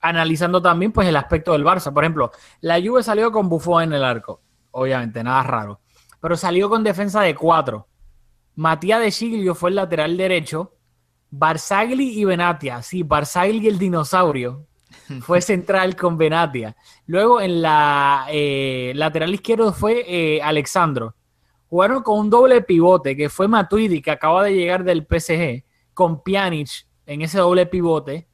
analizando 0.00 0.62
también 0.62 0.92
pues 0.92 1.08
el 1.08 1.16
aspecto 1.16 1.52
del 1.52 1.64
Barça. 1.64 1.92
Por 1.92 2.04
ejemplo, 2.04 2.30
la 2.60 2.80
Juve 2.80 3.02
salió 3.02 3.30
con 3.32 3.48
Buffon 3.48 3.84
en 3.84 3.92
el 3.94 4.04
arco, 4.04 4.42
obviamente, 4.70 5.22
nada 5.22 5.42
raro, 5.42 5.80
pero 6.20 6.36
salió 6.36 6.68
con 6.68 6.84
defensa 6.84 7.22
de 7.22 7.34
cuatro. 7.34 7.88
Matías 8.56 9.00
de 9.00 9.10
Giglio 9.10 9.54
fue 9.54 9.70
el 9.70 9.76
lateral 9.76 10.16
derecho, 10.16 10.76
Barzagli 11.30 12.20
y 12.20 12.24
Benatia, 12.24 12.82
sí, 12.82 13.02
Barzagli 13.02 13.68
el 13.68 13.78
dinosaurio, 13.78 14.66
fue 15.22 15.40
central 15.40 15.96
con 15.96 16.16
Benatia. 16.16 16.76
Luego 17.06 17.40
en 17.40 17.62
la 17.62 18.26
eh, 18.30 18.92
lateral 18.94 19.34
izquierdo 19.34 19.72
fue 19.72 20.04
eh, 20.06 20.42
Alexandro. 20.42 21.14
Jugaron 21.68 22.02
con 22.02 22.18
un 22.18 22.30
doble 22.30 22.62
pivote 22.62 23.16
que 23.16 23.28
fue 23.28 23.46
Matuidi, 23.46 24.02
que 24.02 24.10
acaba 24.10 24.44
de 24.44 24.54
llegar 24.54 24.82
del 24.82 25.06
PSG, 25.08 25.64
con 25.94 26.22
Pjanic 26.22 26.86
en 27.06 27.22
ese 27.22 27.38
doble 27.38 27.66
pivote. 27.66 28.28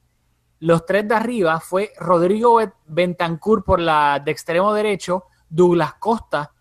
Los 0.59 0.85
tres 0.85 1.07
de 1.07 1.15
arriba 1.15 1.59
fue 1.59 1.91
Rodrigo 1.99 2.59
Bentancur 2.87 3.63
por 3.63 3.79
la 3.79 4.19
de 4.23 4.31
extremo 4.31 4.73
derecho, 4.73 5.25
Douglas 5.49 5.93
Costa 5.95 6.53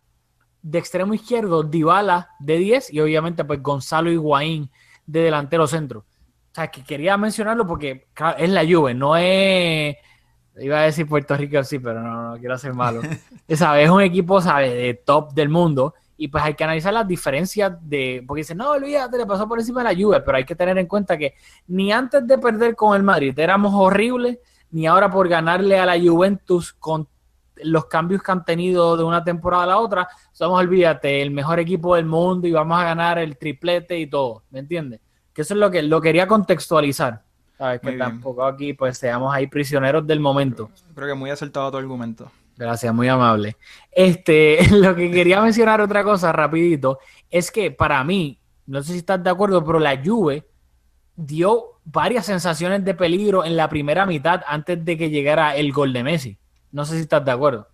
de 0.67 0.79
extremo 0.79 1.15
izquierdo, 1.15 1.62
Dybala 1.62 2.31
de 2.41 2.59
10 2.59 2.93
y 2.93 3.00
obviamente 3.00 3.45
pues 3.45 3.62
Gonzalo 3.62 4.11
Higuaín 4.11 4.69
de 5.07 5.21
delantero 5.21 5.67
centro. 5.69 6.05
O 6.57 6.59
sea, 6.59 6.69
que 6.69 6.83
quería 6.83 7.19
mencionarlo 7.19 7.67
porque 7.67 8.07
es 8.39 8.49
la 8.49 8.65
Juve, 8.65 8.95
no 8.95 9.15
es... 9.15 9.95
Iba 10.59 10.79
a 10.79 10.83
decir 10.85 11.07
Puerto 11.07 11.37
Rico 11.37 11.63
sí, 11.63 11.79
pero 11.79 12.01
no, 12.01 12.31
no 12.31 12.39
quiero 12.39 12.57
ser 12.57 12.73
malo. 12.73 13.03
¿Sabes? 13.55 13.85
Es 13.85 13.91
un 13.91 14.01
equipo, 14.01 14.41
¿sabes? 14.41 14.73
De 14.73 14.95
top 14.95 15.35
del 15.35 15.51
mundo. 15.51 15.93
Y 16.17 16.29
pues 16.29 16.43
hay 16.43 16.55
que 16.55 16.65
analizar 16.65 16.95
las 16.95 17.07
diferencias 17.07 17.75
de... 17.83 18.25
Porque 18.27 18.41
dicen, 18.41 18.57
no, 18.57 18.71
olvídate, 18.71 19.19
le 19.19 19.27
pasó 19.27 19.47
por 19.47 19.59
encima 19.59 19.85
de 19.85 19.95
la 19.95 20.03
Juve. 20.03 20.23
Pero 20.23 20.39
hay 20.39 20.47
que 20.47 20.55
tener 20.55 20.79
en 20.79 20.87
cuenta 20.87 21.19
que 21.19 21.35
ni 21.67 21.93
antes 21.93 22.27
de 22.27 22.39
perder 22.39 22.75
con 22.75 22.97
el 22.97 23.03
Madrid 23.03 23.39
éramos 23.39 23.75
horribles, 23.75 24.39
ni 24.71 24.87
ahora 24.87 25.11
por 25.11 25.29
ganarle 25.29 25.79
a 25.79 25.85
la 25.85 26.01
Juventus 26.01 26.73
con 26.73 27.07
los 27.57 27.85
cambios 27.85 28.23
que 28.23 28.33
han 28.33 28.47
tenido 28.47 28.97
de 28.97 29.05
una 29.05 29.23
temporada 29.23 29.65
a 29.65 29.67
la 29.67 29.79
otra, 29.79 30.09
somos, 30.33 30.59
olvídate, 30.59 31.21
el 31.21 31.33
mejor 31.33 31.61
equipo 31.61 31.97
del 31.97 32.07
mundo 32.07 32.49
y 32.49 32.53
vamos 32.53 32.81
a 32.81 32.85
ganar 32.85 33.19
el 33.19 33.37
triplete 33.37 33.99
y 33.99 34.07
todo, 34.07 34.45
¿me 34.49 34.61
entiendes? 34.61 35.03
Que 35.37 35.43
eso 35.43 35.52
es 35.52 35.61
lo 35.61 35.71
que 35.71 35.83
lo 35.83 36.00
quería 36.00 36.26
contextualizar, 36.26 37.23
¿sabes? 37.59 37.81
Que 37.81 37.88
Muy 37.88 37.97
bien. 37.97 38.09
tampoco 38.09 38.43
aquí 38.43 38.73
pues 38.73 38.97
seamos 38.97 39.35
ahí 39.35 39.47
prisioneros 39.47 40.07
del 40.07 40.19
momento. 40.19 40.71
Creo 40.95 41.09
que 41.09 41.14
muy 41.14 41.28
acertado 41.28 41.71
tu 41.71 41.76
argumento. 41.76 42.33
Gracias, 42.57 42.95
muy 42.95 43.07
amable. 43.07 43.59
Este, 43.93 44.66
lo 44.71 44.97
que 44.97 45.11
quería 45.11 45.43
mencionar 45.43 45.83
otra 45.83 46.02
cosa 46.02 46.33
rapidito 46.33 47.00
es 47.31 47.50
que 47.50 47.71
para 47.71 48.02
mí, 48.02 48.40
no 48.64 48.83
sé 48.83 48.93
si 48.93 48.99
estás 48.99 49.23
de 49.23 49.28
acuerdo, 49.28 49.62
pero 49.62 49.78
la 49.78 50.02
Juve 50.02 50.49
dio 51.16 51.81
varias 51.85 52.25
sensaciones 52.25 52.83
de 52.83 52.95
peligro 52.95 53.45
en 53.45 53.57
la 53.57 53.69
primera 53.69 54.07
mitad 54.07 54.40
antes 54.47 54.83
de 54.83 54.97
que 54.97 55.11
llegara 55.11 55.55
el 55.55 55.71
gol 55.71 55.93
de 55.93 56.02
Messi. 56.02 56.38
No 56.73 56.87
sé 56.87 56.95
si 56.95 57.02
estás 57.02 57.23
de 57.26 57.33
acuerdo. 57.33 57.69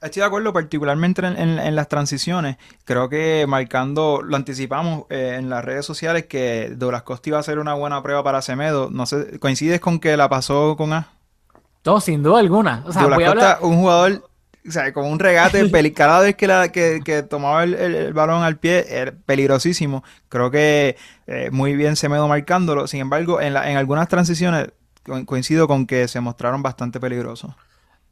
Estoy 0.00 0.20
de 0.20 0.26
acuerdo, 0.26 0.52
particularmente 0.52 1.26
en, 1.26 1.36
en- 1.38 1.58
en 1.58 1.74
las 1.74 1.88
transiciones. 1.88 2.56
Creo 2.84 3.08
que 3.08 3.44
marcando, 3.48 4.22
lo 4.22 4.36
anticipamos 4.36 5.04
eh, 5.10 5.36
en 5.38 5.50
las 5.50 5.64
redes 5.64 5.84
sociales 5.84 6.26
que 6.26 6.72
Douglas 6.76 7.02
Costa 7.02 7.30
iba 7.30 7.38
a 7.38 7.42
ser 7.42 7.58
una 7.58 7.74
buena 7.74 8.02
prueba 8.02 8.22
para 8.22 8.40
Semedo. 8.42 8.90
No 8.90 9.06
sé, 9.06 9.38
¿coincides 9.40 9.80
con 9.80 9.98
que 9.98 10.16
la 10.16 10.28
pasó 10.28 10.76
con 10.76 10.92
A? 10.92 11.08
No, 11.84 12.00
sin 12.00 12.22
duda 12.22 12.38
alguna. 12.40 12.82
O 12.86 12.92
sea, 12.92 13.02
Douglas 13.02 13.16
voy 13.16 13.24
a 13.24 13.32
Costa, 13.32 13.52
hablar. 13.54 13.70
un 13.70 13.76
jugador, 13.78 14.30
o 14.68 14.70
sea, 14.70 14.92
con 14.92 15.06
un 15.06 15.18
regate, 15.18 15.92
cada 15.94 16.20
vez 16.20 16.36
que, 16.36 16.46
la, 16.46 16.70
que, 16.70 17.00
que 17.04 17.22
tomaba 17.22 17.64
el, 17.64 17.74
el- 17.74 17.94
el 17.94 18.12
balón 18.12 18.42
al 18.42 18.56
pie, 18.58 18.84
era 18.88 19.12
peligrosísimo. 19.26 20.04
Creo 20.28 20.50
que 20.50 20.96
eh, 21.26 21.48
muy 21.50 21.74
bien 21.74 21.96
Semedo 21.96 22.28
marcándolo. 22.28 22.86
Sin 22.86 23.00
embargo, 23.00 23.40
en, 23.40 23.54
la- 23.54 23.68
en 23.70 23.76
algunas 23.76 24.06
transiciones 24.08 24.68
co- 25.04 25.24
coincido 25.24 25.66
con 25.66 25.86
que 25.86 26.06
se 26.08 26.20
mostraron 26.20 26.62
bastante 26.62 27.00
peligrosos. 27.00 27.52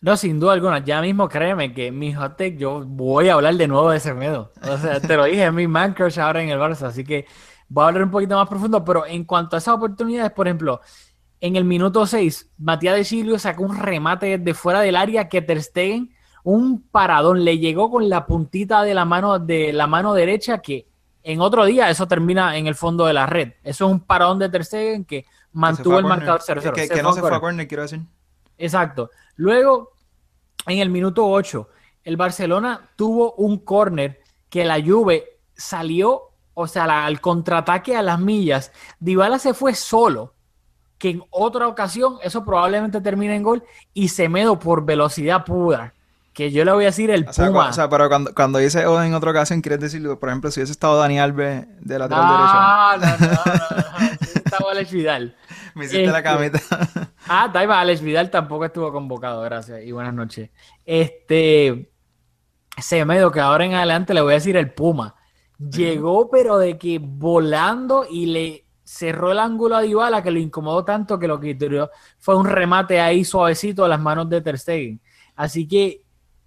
No, 0.01 0.17
sin 0.17 0.39
duda 0.39 0.53
alguna. 0.53 0.79
Ya 0.81 1.01
mismo 1.01 1.29
créeme 1.29 1.73
que 1.73 1.91
mi 1.91 2.13
hot 2.15 2.37
take, 2.37 2.57
yo 2.57 2.85
voy 2.85 3.29
a 3.29 3.35
hablar 3.35 3.55
de 3.55 3.67
nuevo 3.67 3.91
de 3.91 4.01
Semedo. 4.01 4.53
O 4.63 4.77
sea, 4.77 5.01
te 5.01 5.17
lo 5.17 5.25
dije, 5.25 5.47
es 5.47 5.53
mi 5.53 5.67
man 5.67 5.95
crush 5.95 6.21
ahora 6.21 6.43
en 6.43 6.51
el 6.51 6.59
Barça. 6.59 6.87
Así 6.87 7.05
que 7.05 7.27
voy 7.69 7.85
a 7.85 7.89
hablar 7.89 8.05
un 8.05 8.11
poquito 8.11 8.37
más 8.37 8.49
profundo. 8.49 8.85
Pero 8.85 9.07
en 9.07 9.25
cuanto 9.25 9.57
a 9.57 9.59
esas 9.59 9.75
oportunidades, 9.75 10.33
por 10.33 10.47
ejemplo, 10.47 10.81
en 11.41 11.57
el 11.57 11.65
minuto 11.65 12.07
6, 12.07 12.53
Matías 12.59 12.97
de 12.97 13.05
Chilio 13.05 13.39
sacó 13.39 13.65
un 13.65 13.77
remate 13.77 14.39
desde 14.39 14.55
fuera 14.55 14.81
del 14.81 14.97
área 14.97 15.29
que 15.29 15.43
Ter 15.43 15.63
Stegen, 15.63 16.15
un 16.45 16.83
paradón, 16.83 17.45
le 17.45 17.59
llegó 17.59 17.91
con 17.91 18.09
la 18.09 18.27
puntita 18.27 18.83
de 18.83 18.95
la 18.95 19.05
mano, 19.05 19.39
de 19.39 19.73
la 19.73 19.87
mano 19.87 20.15
derecha 20.15 20.59
que 20.59 20.87
en 21.25 21.41
otro 21.41 21.65
día 21.65 21.91
eso 21.91 22.07
termina 22.07 22.57
en 22.57 22.69
el 22.69 22.77
fondo 22.77 23.07
de 23.07 23.13
la 23.13 23.27
red. 23.27 23.55
Eso 23.65 23.87
es 23.87 23.93
un 23.93 24.01
paradón 24.01 24.39
de 24.39 24.49
Ter 24.49 24.65
Stegen 24.65 25.05
que 25.05 25.27
mantuvo 25.53 25.99
el 25.99 26.05
marcador 26.05 26.41
0-0. 26.41 26.73
Que, 26.73 27.03
no 27.03 27.13
se 27.13 27.21
fue 27.21 27.35
a 27.35 27.41
córner, 27.41 27.67
quiero 27.67 27.83
decir. 27.83 28.03
Exacto. 28.59 29.11
Luego, 29.37 29.93
en 30.67 30.79
el 30.79 30.91
minuto 30.91 31.27
8, 31.27 31.69
el 32.05 32.17
Barcelona 32.17 32.89
tuvo 32.97 33.33
un 33.35 33.59
córner 33.59 34.21
que 34.49 34.65
la 34.65 34.81
Juve 34.83 35.39
salió, 35.55 36.23
o 36.55 36.67
sea, 36.67 36.87
la- 36.87 37.05
al 37.07 37.21
contraataque 37.21 37.97
a 37.97 38.03
las 38.03 38.19
millas. 38.19 38.73
Dybala 39.01 39.39
se 39.39 39.55
fue 39.55 39.75
solo, 39.75 40.33
que 40.99 41.11
en 41.11 41.23
otra 41.31 41.69
ocasión 41.69 42.17
eso 42.23 42.45
probablemente 42.45 43.01
termine 43.01 43.37
en 43.37 43.43
gol, 43.43 43.63
y 43.93 44.09
Semedo 44.09 44.59
por 44.59 44.85
velocidad 44.87 45.45
pura, 45.45 45.93
que 46.33 46.51
yo 46.51 46.65
le 46.65 46.73
voy 46.73 46.85
a 46.85 46.87
decir 46.89 47.11
el 47.11 47.27
O 47.29 47.33
sea, 47.33 47.47
Puma. 47.49 47.65
cu- 47.65 47.71
o 47.71 47.73
sea, 47.75 47.89
pero 47.91 48.09
cuando, 48.09 48.35
cuando 48.35 48.59
dice 48.59 48.87
o 48.87 49.03
en 49.03 49.13
otra 49.15 49.31
ocasión, 49.33 49.61
quieres 49.61 49.81
decir, 49.81 50.03
por 50.19 50.29
ejemplo, 50.29 50.51
si 50.51 50.61
hubiese 50.61 50.73
estado 50.73 50.97
Dani 50.99 51.19
Alves 51.19 51.67
de 51.81 51.99
lateral 51.99 52.27
no, 53.01 53.07
no, 53.07 53.07
no, 53.07 53.19
no, 53.19 53.27
no, 53.27 54.09
sí, 54.21 54.33
estaba 54.45 54.71
Alex 54.71 54.91
Vidal. 54.91 55.23
derecho. 55.37 55.73
Me 55.75 55.85
hiciste 55.85 56.07
la 56.07 56.19
este- 56.19 56.23
camita. 56.23 57.06
Ah, 57.29 57.51
Taiba, 57.53 57.81
Alex 57.81 58.01
Vidal 58.01 58.31
tampoco 58.31 58.65
estuvo 58.67 58.93
convocado, 58.93 59.43
gracias 59.43 59.83
y 59.83 59.91
buenas 59.91 60.15
noches. 60.15 60.51
Este 60.85 61.91
Semedo, 62.79 63.33
que 63.33 63.41
ahora 63.41 63.65
en 63.65 63.75
adelante 63.75 64.15
le 64.15 64.21
voy 64.21 64.33
a 64.33 64.35
decir 64.35 64.57
el 64.57 64.73
Puma, 64.73 65.17
llegó 65.59 66.31
pero 66.31 66.59
de 66.59 66.79
que 66.79 67.01
volando 67.03 68.07
y 68.09 68.27
le 68.27 68.67
cerró 68.85 69.33
el 69.33 69.41
ángulo 69.41 69.75
a 69.75 69.83
Dybala 69.83 70.23
que 70.23 70.31
lo 70.31 70.39
incomodó 70.39 70.85
tanto 70.85 71.19
que 71.19 71.27
lo 71.27 71.41
que 71.41 71.57
fue 72.19 72.37
un 72.37 72.47
remate 72.47 73.01
ahí 73.01 73.25
suavecito 73.25 73.85
a 73.85 73.89
las 73.89 74.01
manos 74.01 74.29
de 74.29 74.41
Ter 74.41 74.59
Stegen. 74.59 75.01
Así 75.35 75.67
que 75.67 76.03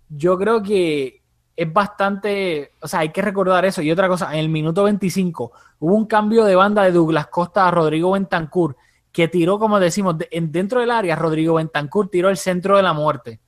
yo 0.07 0.37
creo 0.37 0.63
que 0.63 1.21
es 1.57 1.73
bastante, 1.73 2.71
o 2.79 2.87
sea, 2.87 3.01
hay 3.01 3.09
que 3.09 3.21
recordar 3.21 3.65
eso. 3.65 3.81
Y 3.81 3.91
otra 3.91 4.07
cosa, 4.07 4.31
en 4.33 4.39
el 4.39 4.49
minuto 4.49 4.85
25 4.85 5.51
hubo 5.79 5.93
un 5.93 6.05
cambio 6.05 6.45
de 6.45 6.55
banda 6.55 6.83
de 6.83 6.93
Douglas 6.93 7.27
Costa 7.27 7.67
a 7.67 7.71
Rodrigo 7.71 8.11
Bentancur, 8.11 8.77
que 9.11 9.27
tiró, 9.27 9.59
como 9.59 9.79
decimos, 9.79 10.17
de- 10.17 10.27
en, 10.31 10.51
dentro 10.51 10.79
del 10.81 10.91
área, 10.91 11.15
Rodrigo 11.15 11.55
Bentancur 11.55 12.09
tiró 12.09 12.29
el 12.29 12.37
centro 12.37 12.77
de 12.77 12.83
la 12.83 12.93
muerte, 12.93 13.39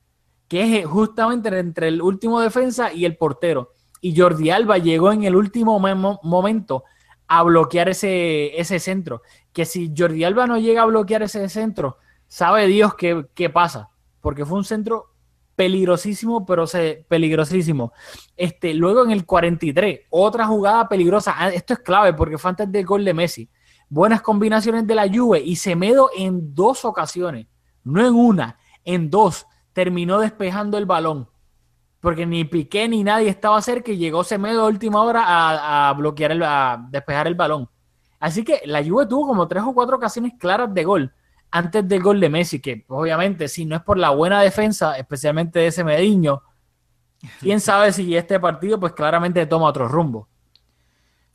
que 0.48 0.62
es 0.62 0.84
eh, 0.84 0.84
justamente 0.84 1.56
entre 1.58 1.88
el 1.88 2.02
último 2.02 2.40
defensa 2.40 2.92
y 2.92 3.04
el 3.04 3.16
portero. 3.16 3.70
Y 4.00 4.18
Jordi 4.18 4.50
Alba 4.50 4.78
llegó 4.78 5.12
en 5.12 5.22
el 5.24 5.36
último 5.36 5.78
momento 5.78 6.84
a 7.28 7.42
bloquear 7.44 7.88
ese, 7.88 8.60
ese 8.60 8.80
centro. 8.80 9.22
Que 9.52 9.64
si 9.64 9.92
Jordi 9.96 10.24
Alba 10.24 10.46
no 10.48 10.58
llega 10.58 10.82
a 10.82 10.86
bloquear 10.86 11.22
ese 11.22 11.48
centro, 11.48 11.98
sabe 12.26 12.66
Dios 12.66 12.94
qué, 12.96 13.26
qué 13.34 13.48
pasa, 13.48 13.90
porque 14.20 14.44
fue 14.44 14.58
un 14.58 14.64
centro 14.64 15.12
peligrosísimo, 15.54 16.44
pero 16.44 16.66
se, 16.66 17.04
peligrosísimo. 17.08 17.92
Este, 18.36 18.74
luego 18.74 19.04
en 19.04 19.12
el 19.12 19.24
43, 19.24 20.00
otra 20.10 20.46
jugada 20.46 20.88
peligrosa. 20.88 21.34
Ah, 21.36 21.50
Esto 21.50 21.74
es 21.74 21.78
clave 21.80 22.12
porque 22.14 22.38
fue 22.38 22.50
antes 22.50 22.70
del 22.72 22.84
gol 22.84 23.04
de 23.04 23.14
Messi. 23.14 23.48
Buenas 23.94 24.22
combinaciones 24.22 24.86
de 24.86 24.94
la 24.94 25.06
Juve 25.06 25.42
y 25.44 25.56
Semedo 25.56 26.08
en 26.16 26.54
dos 26.54 26.86
ocasiones, 26.86 27.46
no 27.84 28.00
en 28.00 28.14
una, 28.14 28.56
en 28.84 29.10
dos, 29.10 29.46
terminó 29.74 30.18
despejando 30.18 30.78
el 30.78 30.86
balón. 30.86 31.28
Porque 32.00 32.24
ni 32.24 32.46
Piqué 32.46 32.88
ni 32.88 33.04
nadie 33.04 33.28
estaba 33.28 33.60
cerca 33.60 33.92
y 33.92 33.98
llegó 33.98 34.24
Semedo 34.24 34.62
a 34.62 34.68
última 34.68 35.02
hora 35.02 35.24
a, 35.26 35.90
a 35.90 35.92
bloquear, 35.92 36.32
el, 36.32 36.42
a 36.42 36.88
despejar 36.88 37.26
el 37.26 37.34
balón. 37.34 37.68
Así 38.18 38.42
que 38.42 38.62
la 38.64 38.82
Juve 38.82 39.04
tuvo 39.04 39.26
como 39.26 39.46
tres 39.46 39.62
o 39.62 39.74
cuatro 39.74 39.96
ocasiones 39.96 40.32
claras 40.38 40.72
de 40.72 40.84
gol 40.84 41.12
antes 41.50 41.86
del 41.86 42.02
gol 42.02 42.18
de 42.18 42.30
Messi, 42.30 42.62
que 42.62 42.86
obviamente 42.88 43.46
si 43.46 43.66
no 43.66 43.76
es 43.76 43.82
por 43.82 43.98
la 43.98 44.08
buena 44.08 44.40
defensa, 44.40 44.96
especialmente 44.96 45.58
de 45.58 45.66
ese 45.66 45.84
Mediño, 45.84 46.40
quién 47.40 47.60
sabe 47.60 47.92
si 47.92 48.16
este 48.16 48.40
partido 48.40 48.80
pues 48.80 48.94
claramente 48.94 49.44
toma 49.44 49.66
otro 49.66 49.86
rumbo. 49.86 50.30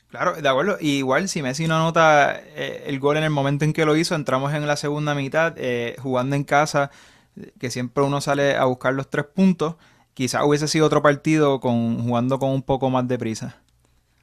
Claro, 0.10 0.34
de 0.42 0.48
acuerdo. 0.48 0.78
Y 0.80 0.98
igual, 0.98 1.28
si 1.28 1.42
Messi 1.42 1.68
no 1.68 1.76
anota 1.76 2.40
eh, 2.56 2.84
el 2.88 3.00
gol 3.00 3.18
en 3.18 3.24
el 3.24 3.30
momento 3.30 3.66
en 3.66 3.74
que 3.74 3.86
lo 3.86 3.96
hizo, 3.96 4.16
entramos 4.16 4.54
en 4.54 4.66
la 4.66 4.78
segunda 4.78 5.14
mitad 5.16 5.54
eh, 5.58 5.96
jugando 6.00 6.36
en 6.36 6.44
casa, 6.44 6.92
que 7.60 7.70
siempre 7.70 8.04
uno 8.04 8.22
sale 8.22 8.56
a 8.56 8.66
buscar 8.66 8.94
los 8.94 9.10
tres 9.10 9.26
puntos. 9.26 9.76
Quizás 10.14 10.44
hubiese 10.46 10.68
sido 10.68 10.86
otro 10.86 11.02
partido 11.02 11.60
con, 11.60 12.04
jugando 12.04 12.40
con 12.40 12.50
un 12.52 12.64
poco 12.64 12.90
más 12.90 13.08
de 13.08 13.18
prisa. 13.18 13.62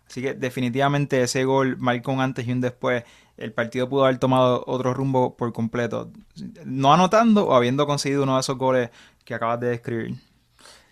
Así 0.08 0.22
que 0.22 0.34
definitivamente 0.34 1.22
ese 1.22 1.44
gol 1.44 1.76
marcó 1.78 2.12
un 2.12 2.20
antes 2.20 2.46
y 2.46 2.52
un 2.52 2.60
después. 2.60 3.04
El 3.36 3.52
partido 3.52 3.88
pudo 3.88 4.04
haber 4.04 4.18
tomado 4.18 4.64
otro 4.66 4.94
rumbo 4.94 5.36
por 5.36 5.52
completo. 5.52 6.10
No 6.64 6.92
anotando 6.92 7.46
o 7.46 7.54
habiendo 7.54 7.86
conseguido 7.86 8.22
uno 8.22 8.34
de 8.34 8.40
esos 8.40 8.56
goles 8.56 8.90
que 9.24 9.34
acabas 9.34 9.60
de 9.60 9.68
describir. 9.68 10.14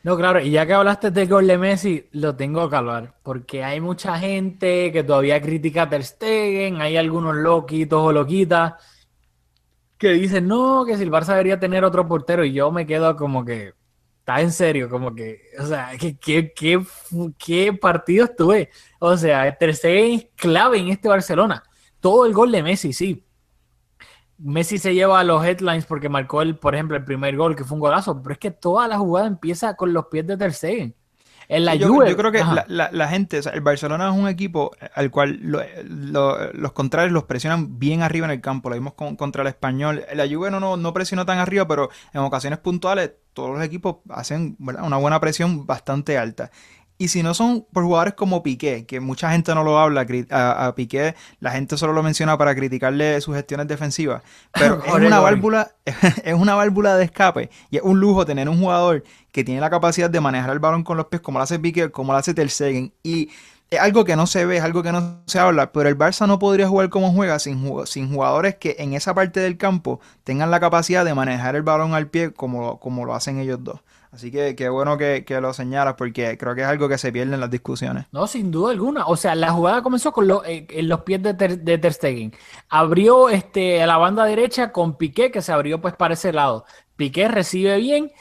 No, 0.05 0.17
claro, 0.17 0.41
y 0.41 0.51
ya 0.51 0.67
que 0.67 0.73
hablaste 0.73 1.13
del 1.13 1.29
gol 1.29 1.47
de 1.47 1.59
Messi, 1.59 2.09
lo 2.11 2.35
tengo 2.35 2.69
que 2.69 2.75
hablar, 2.75 3.15
porque 3.23 3.63
hay 3.63 3.81
mucha 3.81 4.19
gente 4.19 4.91
que 4.91 5.05
todavía 5.05 5.41
critica 5.41 5.83
a 5.83 5.89
Ter 5.89 6.03
Stegen, 6.03 6.81
hay 6.81 6.97
algunos 6.97 7.37
loquitos 7.37 8.01
o 8.03 8.13
loquitas 8.13 8.75
que 9.99 10.11
dicen, 10.11 10.49
no, 10.49 10.85
que 10.85 10.97
si 10.97 11.05
el 11.05 11.13
Barça 11.13 11.29
debería 11.29 11.61
tener 11.61 11.85
otro 11.85 12.09
portero, 12.09 12.45
y 12.45 12.53
yo 12.53 12.73
me 12.73 12.85
quedo 12.85 13.15
como 13.17 13.45
que, 13.45 13.75
está 14.19 14.41
en 14.41 14.51
serio, 14.51 14.91
como 14.91 15.15
que, 15.15 15.43
o 15.61 15.67
sea, 15.67 15.93
¿qué, 15.99 16.17
qué, 16.17 16.53
qué, 16.53 16.85
qué 17.39 17.73
partido 17.73 18.25
estuve? 18.25 18.71
O 18.99 19.17
sea, 19.17 19.57
Ter 19.57 19.75
Stegen 19.75 20.15
es 20.15 20.27
clave 20.35 20.79
en 20.79 20.89
este 20.89 21.09
Barcelona. 21.09 21.63
Todo 22.01 22.27
el 22.27 22.33
gol 22.33 22.51
de 22.51 22.65
Messi, 22.65 22.93
sí. 22.93 23.25
Messi 24.43 24.79
se 24.79 24.95
lleva 24.95 25.21
a 25.21 25.25
los 25.25 25.45
headlines 25.45 25.87
porque 25.87 26.09
marcó, 26.09 26.43
el, 26.43 26.57
por 26.57 26.75
ejemplo, 26.75 26.97
el 26.97 27.05
primer 27.05 27.37
gol, 27.37 27.55
que 27.57 27.65
fue 27.65 27.77
un 27.77 27.81
golazo, 27.81 28.21
pero 28.23 28.33
es 28.33 28.39
que 28.39 28.51
toda 28.51 28.89
la 28.89 28.99
jugada 28.99 29.27
empieza 29.27 29.75
con 29.77 29.93
los 29.93 30.07
pies 30.07 30.27
de 30.27 30.37
Ter 30.37 30.53
Stegen. 30.53 30.95
En 31.49 31.65
la 31.67 31.75
yo, 31.75 31.89
Juve, 31.89 32.09
yo 32.09 32.17
creo 32.17 32.33
que 32.33 32.39
la, 32.39 32.65
la- 32.69 32.91
la 32.93 33.09
gente, 33.09 33.39
o 33.39 33.43
sea, 33.43 33.53
el 33.53 33.61
Barcelona 33.61 34.09
es 34.09 34.15
un 34.17 34.27
equipo 34.29 34.71
al 34.95 35.11
cual 35.11 35.39
lo- 35.43 35.61
lo- 35.85 36.53
los 36.53 36.73
contrarios 36.73 37.13
los 37.13 37.25
presionan 37.25 37.79
bien 37.79 38.01
arriba 38.03 38.27
en 38.27 38.31
el 38.31 38.41
campo. 38.41 38.71
Lo 38.71 38.77
vimos 38.77 38.95
con- 38.95 39.17
contra 39.17 39.43
el 39.43 39.49
español. 39.49 40.05
La 40.15 40.27
Juve 40.27 40.51
no, 40.51 40.61
no, 40.61 40.77
no 40.77 40.93
presionó 40.95 41.27
tan 41.27 41.39
arriba, 41.39 41.67
pero 41.69 41.91
en 42.15 42.21
ocasiones 42.23 42.59
puntuales 42.61 43.13
todos 43.35 43.51
los 43.55 43.63
equipos 43.65 43.97
hacen 44.11 44.57
¿verdad? 44.61 44.85
una 44.85 44.97
buena 44.97 45.21
presión 45.21 45.67
bastante 45.67 46.17
alta. 46.17 46.51
Y 47.03 47.09
si 47.09 47.25
no 47.25 47.35
son 47.35 47.67
por 47.73 47.83
jugadores 47.83 48.15
como 48.15 48.45
Piqué, 48.45 48.87
que 48.87 49.01
mucha 49.01 49.33
gente 49.33 49.53
no 49.57 49.65
lo 49.65 49.77
habla, 49.77 50.07
a, 50.31 50.67
a 50.69 50.75
Piqué 50.77 51.17
la 51.41 51.51
gente 51.51 51.77
solo 51.77 51.93
lo 51.93 52.01
menciona 52.05 52.39
para 52.39 52.55
criticarle 52.55 53.21
sus 53.21 53.35
gestiones 53.35 53.67
defensivas, 53.67 54.23
pero 54.53 54.81
es 54.85 54.95
una 54.95 55.19
válvula, 55.19 55.73
es 56.25 56.35
una 56.35 56.55
válvula 56.55 56.95
de 56.95 57.07
escape 57.07 57.51
y 57.71 57.79
es 57.79 57.83
un 57.83 57.99
lujo 57.99 58.25
tener 58.25 58.49
un 58.49 58.57
jugador 58.57 59.03
que 59.33 59.43
tiene 59.43 59.61
la 59.61 59.69
capacidad 59.69 60.09
de 60.09 60.21
manejar 60.21 60.51
el 60.51 60.61
balón 60.61 60.85
con 60.85 60.97
los 60.97 61.07
pies 61.07 61.23
como 61.23 61.41
lo 61.41 61.43
hace 61.43 61.59
Piqué, 61.59 61.91
como 61.91 62.13
lo 62.13 62.19
hace 62.19 62.35
Ter 62.35 62.49
Stegen 62.49 62.93
y 63.03 63.31
es 63.69 63.81
algo 63.81 64.05
que 64.05 64.15
no 64.15 64.29
se 64.29 64.47
ve, 64.47 64.59
es 64.59 64.63
algo 64.63 64.85
que 64.85 64.93
no 64.93 65.23
se 65.27 65.41
habla, 65.41 65.73
pero 65.73 65.89
el 65.89 65.99
Barça 65.99 66.29
no 66.29 66.39
podría 66.39 66.69
jugar 66.69 66.89
como 66.89 67.11
juega 67.11 67.41
sin, 67.41 67.69
sin 67.87 68.13
jugadores 68.13 68.55
que 68.55 68.77
en 68.79 68.93
esa 68.93 69.13
parte 69.13 69.41
del 69.41 69.57
campo 69.57 69.99
tengan 70.23 70.53
la 70.53 70.61
capacidad 70.61 71.05
de 71.05 71.15
manejar 71.15 71.57
el 71.57 71.63
balón 71.63 71.95
al 71.95 72.07
pie 72.07 72.33
como, 72.33 72.79
como 72.79 73.05
lo 73.07 73.13
hacen 73.13 73.41
ellos 73.41 73.59
dos. 73.65 73.81
Así 74.13 74.31
que 74.31 74.55
qué 74.55 74.69
bueno 74.69 74.99
que, 74.99 75.25
que 75.25 75.41
lo 75.41 75.55
señalas 75.55 75.95
porque 75.95 76.37
creo 76.37 76.55
que 76.55 76.61
es 76.61 76.67
algo 76.67 76.87
que 76.89 76.99
se 76.99 77.11
pierde 77.11 77.33
en 77.35 77.41
las 77.41 77.51
discusiones. 77.51 78.05
No, 78.13 78.27
sin 78.27 78.51
duda 78.51 78.71
alguna. 78.73 79.07
O 79.07 79.17
sea, 79.17 79.35
la 79.35 79.51
jugada 79.53 79.83
comenzó 79.83 80.13
con 80.13 80.29
lo- 80.29 80.45
eh, 80.45 80.67
los 80.83 81.01
pies 81.01 81.23
de 81.23 81.33
Ter, 81.33 81.59
de 81.61 81.79
Ter 81.79 81.95
Stegen. 81.95 82.33
Abrió 82.69 83.31
este, 83.31 83.83
a 83.83 83.87
la 83.87 83.97
banda 83.97 84.25
derecha 84.27 84.71
con 84.71 84.99
Piqué, 84.99 85.31
que 85.31 85.41
se 85.41 85.51
abrió 85.53 85.81
pues 85.81 85.95
para 85.97 86.13
ese 86.15 86.31
lado. 86.33 86.67
Piqué 86.95 87.27
recibe 87.29 87.79
bien, 87.79 88.13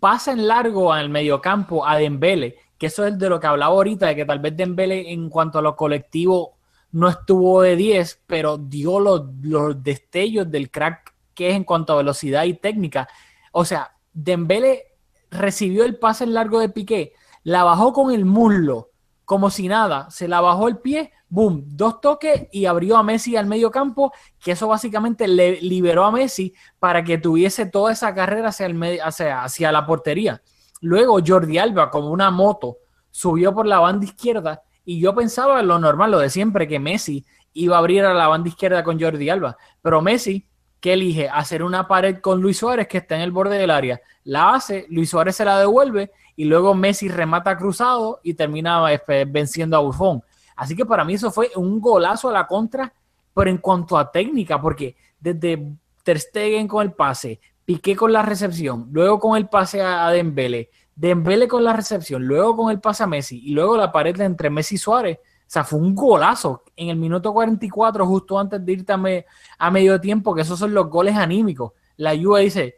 pasa 0.00 0.32
en 0.32 0.46
largo 0.46 0.92
al 0.92 1.08
mediocampo 1.10 1.86
a 1.86 1.96
Dembele, 1.98 2.56
que 2.78 2.86
eso 2.86 3.04
es 3.04 3.18
de 3.18 3.28
lo 3.28 3.40
que 3.40 3.46
hablaba 3.48 3.74
ahorita, 3.74 4.06
de 4.06 4.16
que 4.16 4.24
tal 4.24 4.38
vez 4.38 4.56
Dembele 4.56 5.12
en 5.12 5.28
cuanto 5.28 5.58
a 5.58 5.62
lo 5.62 5.74
colectivo 5.76 6.56
no 6.92 7.08
estuvo 7.08 7.62
de 7.62 7.74
10, 7.76 8.22
pero 8.28 8.58
dio 8.58 9.00
los, 9.00 9.24
los 9.42 9.82
destellos 9.82 10.48
del 10.50 10.70
crack 10.70 11.14
que 11.34 11.50
es 11.50 11.56
en 11.56 11.64
cuanto 11.64 11.92
a 11.92 11.96
velocidad 11.96 12.44
y 12.44 12.54
técnica. 12.54 13.08
O 13.52 13.64
sea, 13.64 13.92
Dembele 14.12 14.84
recibió 15.30 15.84
el 15.84 15.98
pase 15.98 16.26
largo 16.26 16.60
de 16.60 16.68
Piqué, 16.68 17.12
la 17.42 17.64
bajó 17.64 17.92
con 17.92 18.12
el 18.12 18.24
muslo, 18.24 18.90
como 19.24 19.50
si 19.50 19.68
nada, 19.68 20.08
se 20.10 20.28
la 20.28 20.40
bajó 20.40 20.68
el 20.68 20.78
pie, 20.78 21.12
boom, 21.28 21.64
dos 21.66 22.00
toques 22.00 22.48
y 22.52 22.66
abrió 22.66 22.96
a 22.96 23.02
Messi 23.02 23.36
al 23.36 23.46
medio 23.46 23.70
campo, 23.70 24.12
que 24.42 24.52
eso 24.52 24.68
básicamente 24.68 25.26
le 25.26 25.60
liberó 25.60 26.04
a 26.04 26.12
Messi 26.12 26.54
para 26.78 27.02
que 27.02 27.18
tuviese 27.18 27.66
toda 27.66 27.92
esa 27.92 28.14
carrera 28.14 28.48
hacia, 28.48 28.66
el 28.66 29.00
hacia, 29.00 29.42
hacia 29.42 29.72
la 29.72 29.84
portería. 29.86 30.42
Luego 30.80 31.18
Jordi 31.26 31.58
Alba, 31.58 31.90
como 31.90 32.10
una 32.10 32.30
moto, 32.30 32.78
subió 33.10 33.54
por 33.54 33.66
la 33.66 33.80
banda 33.80 34.04
izquierda 34.04 34.62
y 34.84 35.00
yo 35.00 35.14
pensaba 35.14 35.62
lo 35.62 35.78
normal, 35.78 36.12
lo 36.12 36.18
de 36.20 36.30
siempre, 36.30 36.68
que 36.68 36.78
Messi 36.78 37.24
iba 37.52 37.76
a 37.76 37.78
abrir 37.80 38.04
a 38.04 38.14
la 38.14 38.28
banda 38.28 38.48
izquierda 38.48 38.84
con 38.84 39.00
Jordi 39.00 39.28
Alba, 39.28 39.56
pero 39.82 40.00
Messi 40.00 40.46
que 40.80 40.92
elige 40.92 41.28
hacer 41.28 41.62
una 41.62 41.88
pared 41.88 42.20
con 42.20 42.40
Luis 42.40 42.58
Suárez 42.58 42.88
que 42.88 42.98
está 42.98 43.16
en 43.16 43.22
el 43.22 43.32
borde 43.32 43.58
del 43.58 43.70
área. 43.70 44.00
La 44.24 44.54
hace, 44.54 44.86
Luis 44.90 45.10
Suárez 45.10 45.36
se 45.36 45.44
la 45.44 45.58
devuelve 45.58 46.10
y 46.36 46.44
luego 46.44 46.74
Messi 46.74 47.08
remata 47.08 47.56
cruzado 47.56 48.20
y 48.22 48.34
termina 48.34 48.92
este, 48.92 49.24
venciendo 49.24 49.76
a 49.76 49.80
Buffon. 49.80 50.22
Así 50.54 50.76
que 50.76 50.86
para 50.86 51.04
mí 51.04 51.14
eso 51.14 51.30
fue 51.30 51.50
un 51.56 51.80
golazo 51.80 52.28
a 52.28 52.32
la 52.32 52.46
contra, 52.46 52.92
pero 53.34 53.50
en 53.50 53.58
cuanto 53.58 53.98
a 53.98 54.10
técnica, 54.10 54.60
porque 54.60 54.96
desde 55.18 55.72
Ter 56.02 56.20
Stegen 56.20 56.68
con 56.68 56.82
el 56.82 56.92
pase, 56.92 57.40
Piqué 57.64 57.96
con 57.96 58.12
la 58.12 58.22
recepción, 58.22 58.88
luego 58.92 59.18
con 59.18 59.36
el 59.36 59.48
pase 59.48 59.82
a 59.82 60.08
Dembele, 60.10 60.70
Dembele 60.94 61.48
con 61.48 61.64
la 61.64 61.74
recepción, 61.74 62.24
luego 62.24 62.56
con 62.56 62.70
el 62.70 62.80
pase 62.80 63.02
a 63.02 63.06
Messi 63.06 63.38
y 63.44 63.50
luego 63.50 63.76
la 63.76 63.90
pared 63.90 64.18
entre 64.20 64.48
Messi 64.48 64.76
y 64.76 64.78
Suárez. 64.78 65.18
O 65.46 65.48
sea, 65.48 65.62
fue 65.62 65.78
un 65.78 65.94
golazo 65.94 66.64
en 66.74 66.88
el 66.88 66.96
minuto 66.96 67.32
44, 67.32 68.04
justo 68.04 68.38
antes 68.38 68.64
de 68.64 68.72
irte 68.72 68.92
a, 68.92 68.96
me, 68.96 69.26
a 69.58 69.70
medio 69.70 70.00
tiempo, 70.00 70.34
que 70.34 70.42
esos 70.42 70.58
son 70.58 70.74
los 70.74 70.90
goles 70.90 71.14
anímicos. 71.14 71.72
La 71.96 72.16
Juve 72.16 72.42
dice, 72.42 72.76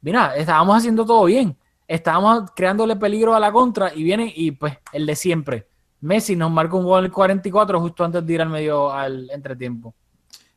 mira, 0.00 0.34
estábamos 0.34 0.78
haciendo 0.78 1.04
todo 1.04 1.24
bien, 1.24 1.56
estábamos 1.86 2.50
creándole 2.56 2.96
peligro 2.96 3.34
a 3.34 3.40
la 3.40 3.52
contra 3.52 3.94
y 3.94 4.02
viene 4.02 4.32
y 4.34 4.52
pues 4.52 4.78
el 4.92 5.04
de 5.04 5.16
siempre. 5.16 5.68
Messi 6.00 6.36
nos 6.36 6.50
marca 6.50 6.76
un 6.76 6.84
gol 6.84 7.10
44 7.10 7.80
justo 7.80 8.04
antes 8.04 8.24
de 8.24 8.32
ir 8.32 8.40
al 8.40 8.48
medio 8.48 8.90
al 8.90 9.28
entretiempo. 9.30 9.94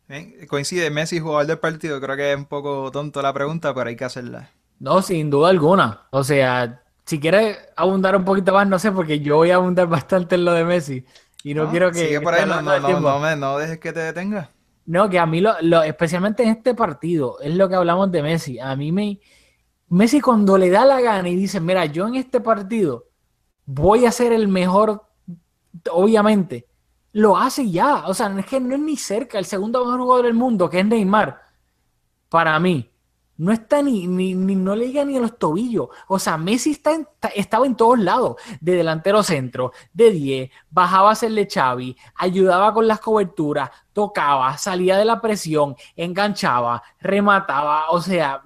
Bien, 0.08 0.46
Coincide 0.48 0.90
Messi, 0.92 1.20
jugador 1.20 1.48
del 1.48 1.60
partido. 1.60 2.00
Creo 2.00 2.16
que 2.16 2.32
es 2.32 2.38
un 2.38 2.46
poco 2.46 2.92
tonto 2.92 3.22
la 3.22 3.34
pregunta, 3.34 3.74
pero 3.74 3.90
hay 3.90 3.96
que 3.96 4.06
hacerla. 4.06 4.52
No, 4.80 5.02
sin 5.02 5.30
duda 5.30 5.50
alguna. 5.50 6.08
O 6.12 6.24
sea, 6.24 6.84
si 7.06 7.20
quieres 7.20 7.58
abundar 7.76 8.16
un 8.16 8.26
poquito 8.26 8.54
más, 8.54 8.68
no 8.68 8.78
sé, 8.78 8.92
porque 8.92 9.20
yo 9.20 9.38
voy 9.38 9.52
a 9.52 9.56
abundar 9.56 9.88
bastante 9.90 10.36
en 10.36 10.46
lo 10.46 10.54
de 10.54 10.66
Messi. 10.66 11.06
Y 11.44 11.54
no, 11.54 11.70
quiero 11.70 11.92
que. 11.92 12.00
Sigue 12.00 12.22
por 12.22 12.34
ahí, 12.34 12.46
no, 12.46 12.62
no, 12.62 12.80
no, 12.80 13.00
no 13.00 13.20
me- 13.20 13.36
no 13.36 13.58
dejes 13.58 13.80
que 13.80 13.92
te 13.94 14.00
detenga. 14.00 14.50
No, 14.86 15.10
que 15.10 15.20
a 15.20 15.26
mí, 15.26 15.42
lo, 15.42 15.54
lo- 15.62 15.84
especialmente 15.84 16.44
en 16.44 16.50
este 16.50 16.74
partido, 16.76 17.40
es 17.42 17.56
lo 17.56 17.68
que 17.70 17.76
hablamos 17.76 18.12
de 18.12 18.22
Messi. 18.22 18.60
A 18.60 18.76
mí 18.76 18.92
me. 18.92 19.20
Messi, 19.90 20.22
cuando 20.22 20.58
le 20.58 20.70
da 20.70 20.86
la 20.86 21.02
gana 21.02 21.30
y 21.30 21.36
dice: 21.36 21.60
Mira, 21.60 21.86
yo 21.86 22.08
en 22.08 22.16
este 22.16 22.42
partido 22.42 23.08
voy 23.66 24.06
a 24.06 24.12
ser 24.12 24.34
el 24.34 24.48
mejor, 24.48 25.04
obviamente, 25.92 26.68
lo 27.14 27.38
hace 27.38 27.70
ya. 27.70 28.08
O 28.08 28.14
sea, 28.14 28.34
es 28.38 28.46
que 28.46 28.60
no 28.60 28.76
es 28.76 28.82
ni 28.82 28.98
cerca. 28.98 29.40
El 29.40 29.46
segundo 29.46 29.84
mejor 29.86 30.00
jugador 30.02 30.26
del 30.26 30.34
mundo, 30.36 30.70
que 30.70 30.80
es 30.80 30.86
Neymar, 30.86 31.42
para 32.30 32.60
mí, 32.60 32.91
no 33.42 33.52
está 33.52 33.82
ni, 33.82 34.06
ni, 34.08 34.36
ni- 34.36 34.56
no 34.56 34.76
le 34.76 34.88
llega 34.88 35.04
ni 35.04 35.18
a 35.18 35.20
los 35.22 35.38
tobillos. 35.40 35.88
O 36.08 36.20
sea, 36.20 36.38
Messi 36.38 36.72
está 36.72 36.94
en- 36.94 37.08
estaba 37.36 37.66
en 37.66 37.76
todos 37.76 37.98
lados, 38.00 38.36
de 38.60 38.74
delantero 38.76 39.24
centro, 39.24 39.72
de 39.94 40.12
10, 40.12 40.52
bajaba 40.70 41.10
a 41.10 41.14
hacerle 41.14 41.48
Xavi, 41.52 41.98
ayudaba 42.16 42.74
con 42.74 42.88
las 42.88 43.00
coberturas, 43.00 43.70
tocaba, 43.94 44.58
salía 44.58 44.96
de 44.98 45.06
la 45.06 45.20
presión, 45.22 45.76
enganchaba, 45.96 46.84
remataba. 47.00 47.90
O 47.90 48.00
sea, 48.02 48.42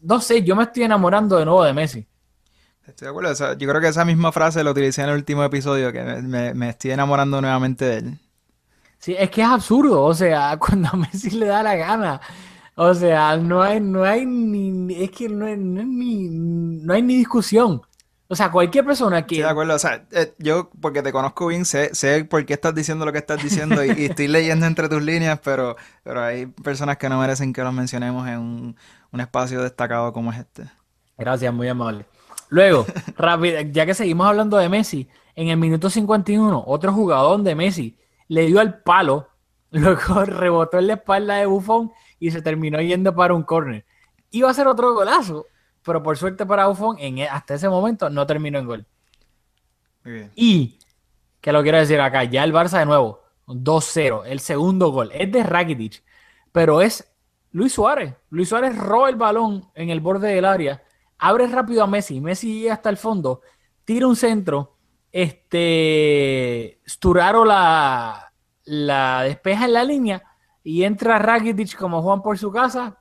no 0.00 0.20
sé, 0.20 0.42
yo 0.42 0.56
me 0.56 0.64
estoy 0.64 0.84
enamorando 0.84 1.36
de 1.36 1.44
nuevo 1.44 1.62
de 1.64 1.72
Messi. 1.72 2.06
Estoy 2.86 3.06
de 3.06 3.10
acuerdo. 3.10 3.32
o 3.32 3.34
sea, 3.34 3.52
yo 3.56 3.68
creo 3.68 3.80
que 3.80 3.88
esa 3.88 4.04
misma 4.04 4.30
frase 4.32 4.62
la 4.62 4.70
utilicé 4.70 5.02
en 5.02 5.08
el 5.10 5.14
último 5.16 5.42
episodio, 5.44 5.92
que 5.92 6.02
me, 6.02 6.22
me- 6.22 6.54
me 6.54 6.68
estoy 6.70 6.90
enamorando 6.92 7.40
nuevamente 7.40 7.84
de 7.84 7.96
él. 7.98 8.18
Sí, 8.98 9.14
es 9.18 9.28
que 9.30 9.42
es 9.42 9.48
absurdo, 9.48 10.02
o 10.02 10.14
sea, 10.14 10.56
cuando 10.58 10.88
a 10.92 10.96
Messi 10.96 11.30
le 11.30 11.46
da 11.46 11.62
la 11.62 11.74
gana. 11.76 12.20
O 12.76 12.92
sea, 12.94 13.36
no 13.36 13.62
hay, 13.62 13.80
no 13.80 14.04
hay 14.04 14.26
ni, 14.26 14.94
es 14.94 15.10
que 15.10 15.28
no 15.28 15.46
hay, 15.46 15.56
no 15.56 15.80
hay 15.80 15.86
ni, 15.86 16.28
no 16.28 16.92
hay 16.92 17.02
ni 17.02 17.16
discusión. 17.16 17.82
O 18.26 18.34
sea, 18.34 18.50
cualquier 18.50 18.84
persona 18.84 19.26
que, 19.26 19.36
de 19.36 19.44
acuerdo. 19.44 19.74
O 19.74 19.78
sea, 19.78 20.06
eh, 20.10 20.34
yo, 20.38 20.70
porque 20.80 21.02
te 21.02 21.12
conozco 21.12 21.46
bien, 21.46 21.64
sé, 21.64 21.94
sé 21.94 22.24
por 22.24 22.44
qué 22.46 22.54
estás 22.54 22.74
diciendo 22.74 23.04
lo 23.04 23.12
que 23.12 23.18
estás 23.18 23.42
diciendo 23.42 23.84
y, 23.84 23.90
y 23.90 24.04
estoy 24.06 24.28
leyendo 24.28 24.66
entre 24.66 24.88
tus 24.88 25.02
líneas, 25.02 25.38
pero, 25.44 25.76
pero 26.02 26.22
hay 26.22 26.46
personas 26.46 26.96
que 26.96 27.08
no 27.08 27.20
merecen 27.20 27.52
que 27.52 27.62
los 27.62 27.72
mencionemos 27.72 28.26
en 28.26 28.38
un, 28.38 28.76
un 29.12 29.20
espacio 29.20 29.62
destacado 29.62 30.12
como 30.12 30.32
es 30.32 30.38
este. 30.38 30.64
Gracias, 31.16 31.54
muy 31.54 31.68
amable. 31.68 32.06
Luego, 32.48 32.86
rápido, 33.16 33.60
ya 33.60 33.86
que 33.86 33.94
seguimos 33.94 34.26
hablando 34.26 34.56
de 34.56 34.68
Messi, 34.68 35.08
en 35.36 35.48
el 35.48 35.56
minuto 35.56 35.90
51, 35.90 36.64
otro 36.66 36.92
jugador 36.92 37.42
de 37.42 37.54
Messi 37.54 37.98
le 38.28 38.46
dio 38.46 38.58
al 38.58 38.82
palo, 38.82 39.28
luego 39.70 40.24
rebotó 40.24 40.78
en 40.78 40.88
la 40.88 40.94
espalda 40.94 41.36
de 41.36 41.46
Buffon 41.46 41.92
y 42.24 42.30
se 42.30 42.40
terminó 42.40 42.80
yendo 42.80 43.14
para 43.14 43.34
un 43.34 43.42
córner. 43.42 43.84
Iba 44.30 44.48
a 44.48 44.54
ser 44.54 44.66
otro 44.66 44.94
golazo, 44.94 45.44
pero 45.82 46.02
por 46.02 46.16
suerte 46.16 46.46
para 46.46 46.68
Buffon, 46.68 46.96
en, 46.98 47.18
e- 47.18 47.28
hasta 47.28 47.52
ese 47.52 47.68
momento 47.68 48.08
no 48.08 48.26
terminó 48.26 48.58
en 48.58 48.66
gol. 48.66 48.86
Muy 50.04 50.14
bien. 50.14 50.32
Y, 50.34 50.78
que 51.42 51.52
lo 51.52 51.62
quiero 51.62 51.76
decir 51.76 52.00
acá, 52.00 52.24
ya 52.24 52.42
el 52.42 52.54
Barça 52.54 52.78
de 52.78 52.86
nuevo, 52.86 53.20
2-0, 53.46 54.22
el 54.24 54.40
segundo 54.40 54.88
gol, 54.88 55.10
es 55.12 55.30
de 55.30 55.42
Rakitic, 55.42 56.02
pero 56.50 56.80
es 56.80 57.12
Luis 57.52 57.74
Suárez. 57.74 58.14
Luis 58.30 58.48
Suárez 58.48 58.74
roba 58.74 59.10
el 59.10 59.16
balón 59.16 59.68
en 59.74 59.90
el 59.90 60.00
borde 60.00 60.28
del 60.34 60.46
área, 60.46 60.82
abre 61.18 61.46
rápido 61.46 61.84
a 61.84 61.86
Messi, 61.86 62.22
Messi 62.22 62.60
llega 62.60 62.72
hasta 62.72 62.88
el 62.88 62.96
fondo, 62.96 63.42
tira 63.84 64.06
un 64.06 64.16
centro, 64.16 64.78
este, 65.12 66.80
Sturaro 66.88 67.44
la, 67.44 68.32
la 68.64 69.24
despeja 69.24 69.66
en 69.66 69.74
la 69.74 69.84
línea 69.84 70.33
y 70.64 70.84
entra 70.84 71.18
Rakitic 71.20 71.76
como 71.76 72.02
Juan 72.02 72.22
por 72.22 72.38
su 72.38 72.52
casa, 72.52 72.98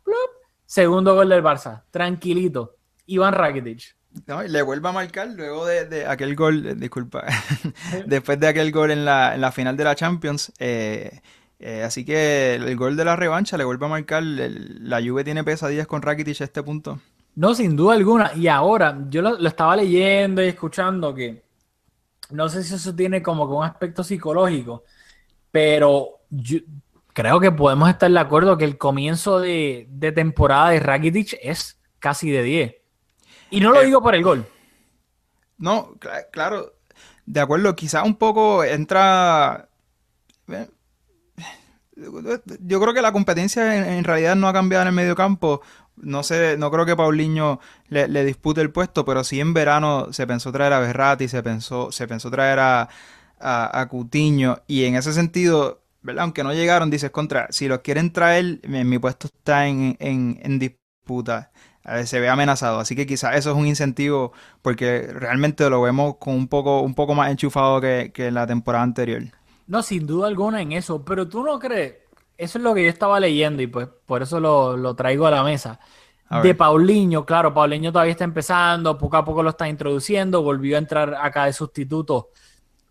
segundo 0.66 1.16
gol 1.16 1.30
del 1.30 1.44
Barça, 1.44 1.84
tranquilito, 1.92 2.78
Iván 3.08 3.34
Rakitic. 3.34 3.96
No, 4.28 4.44
y 4.44 4.48
le 4.48 4.62
vuelve 4.62 4.88
a 4.90 4.92
marcar 4.92 5.28
luego 5.30 5.66
de, 5.66 5.86
de 5.86 6.06
aquel 6.06 6.36
gol, 6.36 6.66
eh, 6.68 6.76
disculpa, 6.76 7.26
después 8.06 8.40
de 8.40 8.48
aquel 8.48 8.72
gol 8.72 8.92
en 8.92 9.06
la, 9.06 9.34
en 9.34 9.42
la 9.42 9.52
final 9.52 9.76
de 9.76 9.84
la 9.84 9.96
Champions. 9.96 10.52
eh, 10.60 11.22
eh, 11.60 11.82
así 11.84 12.04
que 12.06 12.56
el, 12.56 12.64
el 12.68 12.76
gol 12.76 12.96
de 12.98 13.06
la 13.06 13.16
revancha 13.16 13.58
le 13.58 13.64
vuelve 13.64 13.86
a 13.86 13.90
marcar. 13.90 14.22
el- 14.24 14.88
la 14.90 15.02
Juve 15.02 15.24
tiene 15.24 15.44
pesadillas 15.44 15.88
con 15.88 16.02
Rakitic 16.02 16.42
a 16.42 16.44
este 16.44 16.62
punto. 16.64 17.00
No, 17.36 17.56
sin 17.56 17.76
duda 17.76 17.96
alguna. 17.96 18.34
Y 18.36 18.48
ahora, 18.48 19.06
yo 19.10 19.22
lo, 19.22 19.38
lo 19.40 19.48
estaba 19.50 19.76
leyendo 19.76 20.44
y 20.44 20.48
escuchando 20.50 21.14
que 21.16 21.44
no 22.32 22.50
sé 22.50 22.64
si 22.64 22.76
eso 22.76 22.96
tiene 22.96 23.22
como 23.24 23.48
que 23.48 23.54
un 23.56 23.66
aspecto 23.66 24.04
psicológico, 24.04 24.84
pero 25.52 26.22
yo 26.30 26.60
creo 27.14 27.40
que 27.40 27.52
podemos 27.52 27.90
estar 27.90 28.12
de 28.12 28.20
acuerdo 28.20 28.58
que 28.58 28.66
el 28.66 28.78
comienzo 28.78 29.40
de, 29.40 29.88
de 29.90 30.12
temporada 30.12 30.70
de 30.72 30.80
Rakitic 30.80 31.38
es 31.42 31.80
casi 32.00 32.32
de 32.32 32.44
10. 32.44 32.76
Y 33.50 33.62
no 33.62 33.72
lo 33.72 33.82
Eh, 33.82 33.84
digo 33.84 34.02
por 34.02 34.16
el 34.16 34.24
gol. 34.24 34.48
No, 35.58 35.96
cla- 36.00 36.30
claro, 36.32 36.74
de 37.26 37.40
acuerdo, 37.42 37.76
quizás 37.76 38.06
un 38.06 38.16
poco 38.16 38.64
entra... 38.64 39.70
eh, 40.50 40.70
Yo 42.62 42.82
creo 42.82 42.94
que 42.94 43.02
la 43.02 43.12
competencia 43.12 43.76
en, 43.78 43.86
en 43.86 44.04
realidad 44.04 44.36
no 44.36 44.48
ha 44.48 44.54
cambiado 44.54 44.82
en 44.84 44.88
el 44.90 44.94
medio 44.96 45.16
campo. 45.16 45.62
No 45.96 46.24
sé, 46.24 46.58
no 46.58 46.72
creo 46.72 46.86
que 46.86 46.96
Paulinho 46.96 47.60
le, 47.88 48.08
le 48.08 48.26
dispute 48.26 48.62
el 48.62 48.72
puesto, 48.72 49.06
pero 49.06 49.24
sí 49.24 49.40
en 49.40 49.54
verano 49.54 50.12
se 50.12 50.26
pensó 50.26 50.52
traer 50.52 50.74
a 50.74 50.80
Berratti, 50.80 51.28
se 51.28 51.44
pensó, 51.44 51.92
se 51.92 52.08
pensó 52.08 52.32
traer 52.32 52.58
a, 52.60 52.90
a, 53.40 53.80
a 53.82 53.88
Coutinho, 53.90 54.62
y 54.68 54.86
en 54.86 54.96
ese 54.96 55.14
sentido, 55.14 55.83
¿verdad? 56.04 56.24
Aunque 56.24 56.44
no 56.44 56.54
llegaron, 56.54 56.90
dices 56.90 57.12
contra, 57.12 57.48
si 57.52 57.68
los 57.68 57.80
quieren 57.80 58.12
traer, 58.14 58.60
mi, 58.68 58.84
mi 58.84 59.00
puesto 59.00 59.28
está 59.28 59.68
en, 59.68 59.98
en, 60.00 60.40
en 60.44 60.60
disputa. 60.60 61.52
Ver, 61.84 62.08
se 62.08 62.20
ve 62.20 62.30
amenazado, 62.30 62.80
así 62.80 62.96
que 62.96 63.06
quizás 63.06 63.36
eso 63.36 63.52
es 63.52 63.58
un 63.58 63.68
incentivo 63.68 64.32
porque 64.62 65.08
realmente 65.14 65.70
lo 65.70 65.82
vemos 65.82 66.18
con 66.18 66.36
un 66.36 66.48
poco, 66.48 66.82
un 66.82 66.96
poco 66.96 67.14
más 67.16 67.30
enchufado 67.32 67.82
que, 67.82 68.12
que 68.14 68.28
en 68.28 68.36
la 68.36 68.48
temporada 68.48 68.84
anterior. 68.84 69.24
No, 69.68 69.82
sin 69.82 70.06
duda 70.06 70.28
alguna 70.28 70.62
en 70.62 70.74
eso, 70.74 71.04
pero 71.06 71.28
tú 71.28 71.44
no 71.44 71.58
crees, 71.60 71.96
eso 72.38 72.58
es 72.58 72.64
lo 72.64 72.74
que 72.74 72.84
yo 72.84 72.90
estaba 72.90 73.20
leyendo 73.20 73.62
y 73.62 73.68
pues 73.68 73.88
por 74.06 74.22
eso 74.22 74.40
lo, 74.40 74.76
lo 74.78 74.96
traigo 74.96 75.26
a 75.26 75.32
la 75.32 75.44
mesa. 75.44 75.80
A 76.30 76.42
De. 76.42 76.56
Paulinho, 76.56 77.26
claro, 77.26 77.54
Paulinho 77.54 77.92
todavía 77.92 78.12
está 78.12 78.26
empezando, 78.26 78.98
poco 78.98 79.18
a 79.18 79.26
poco 79.26 79.44
lo 79.44 79.52
está 79.52 79.68
introduciendo, 79.70 80.42
volvió 80.42 80.76
a 80.76 80.80
entrar 80.80 81.16
acá 81.16 81.46
de 81.46 81.54
sustituto 81.54 82.32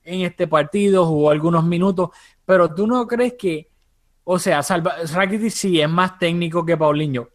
en 0.04 0.22
este 0.22 0.48
partido, 0.48 1.06
jugó 1.06 1.30
algunos 1.30 1.64
minutos, 1.64 2.10
pero 2.44 2.74
tú 2.74 2.86
no 2.86 3.06
crees 3.06 3.34
que, 3.38 3.70
o 4.24 4.38
sea, 4.38 4.62
Salva, 4.62 4.94
Rakitic 5.12 5.50
sí 5.50 5.80
es 5.80 5.88
más 5.88 6.18
técnico 6.18 6.64
que 6.64 6.76
Paulinho, 6.76 7.28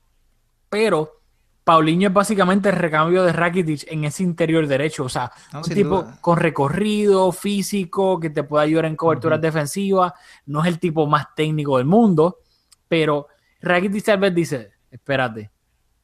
pero 0.70 1.22
Paulinho 1.64 2.08
es 2.08 2.14
básicamente 2.14 2.70
el 2.70 2.76
recambio 2.76 3.24
de 3.24 3.34
Rakitic 3.34 3.92
en 3.92 4.06
ese 4.06 4.24
interior 4.24 4.68
derecho, 4.68 5.04
o 5.04 5.10
sea, 5.10 5.32
No, 5.52 5.60
un 5.60 5.66
tipo 5.66 6.04
duda. 6.04 6.18
con 6.22 6.38
recorrido 6.38 7.32
físico 7.34 8.20
que 8.20 8.30
te 8.30 8.44
puede 8.44 8.66
ayudar 8.66 8.86
en 8.86 8.96
coberturas 8.96 9.42
defensivas, 9.42 10.14
no 10.46 10.62
es 10.62 10.68
el 10.68 10.80
tipo 10.80 11.08
más 11.08 11.36
técnico 11.36 11.78
del 11.78 11.86
mundo, 11.86 12.38
pero 12.88 13.28
Rakitic 13.62 14.06
tal 14.06 14.20
vez 14.20 14.34
dice, 14.34 14.72
espérate, 14.90 15.52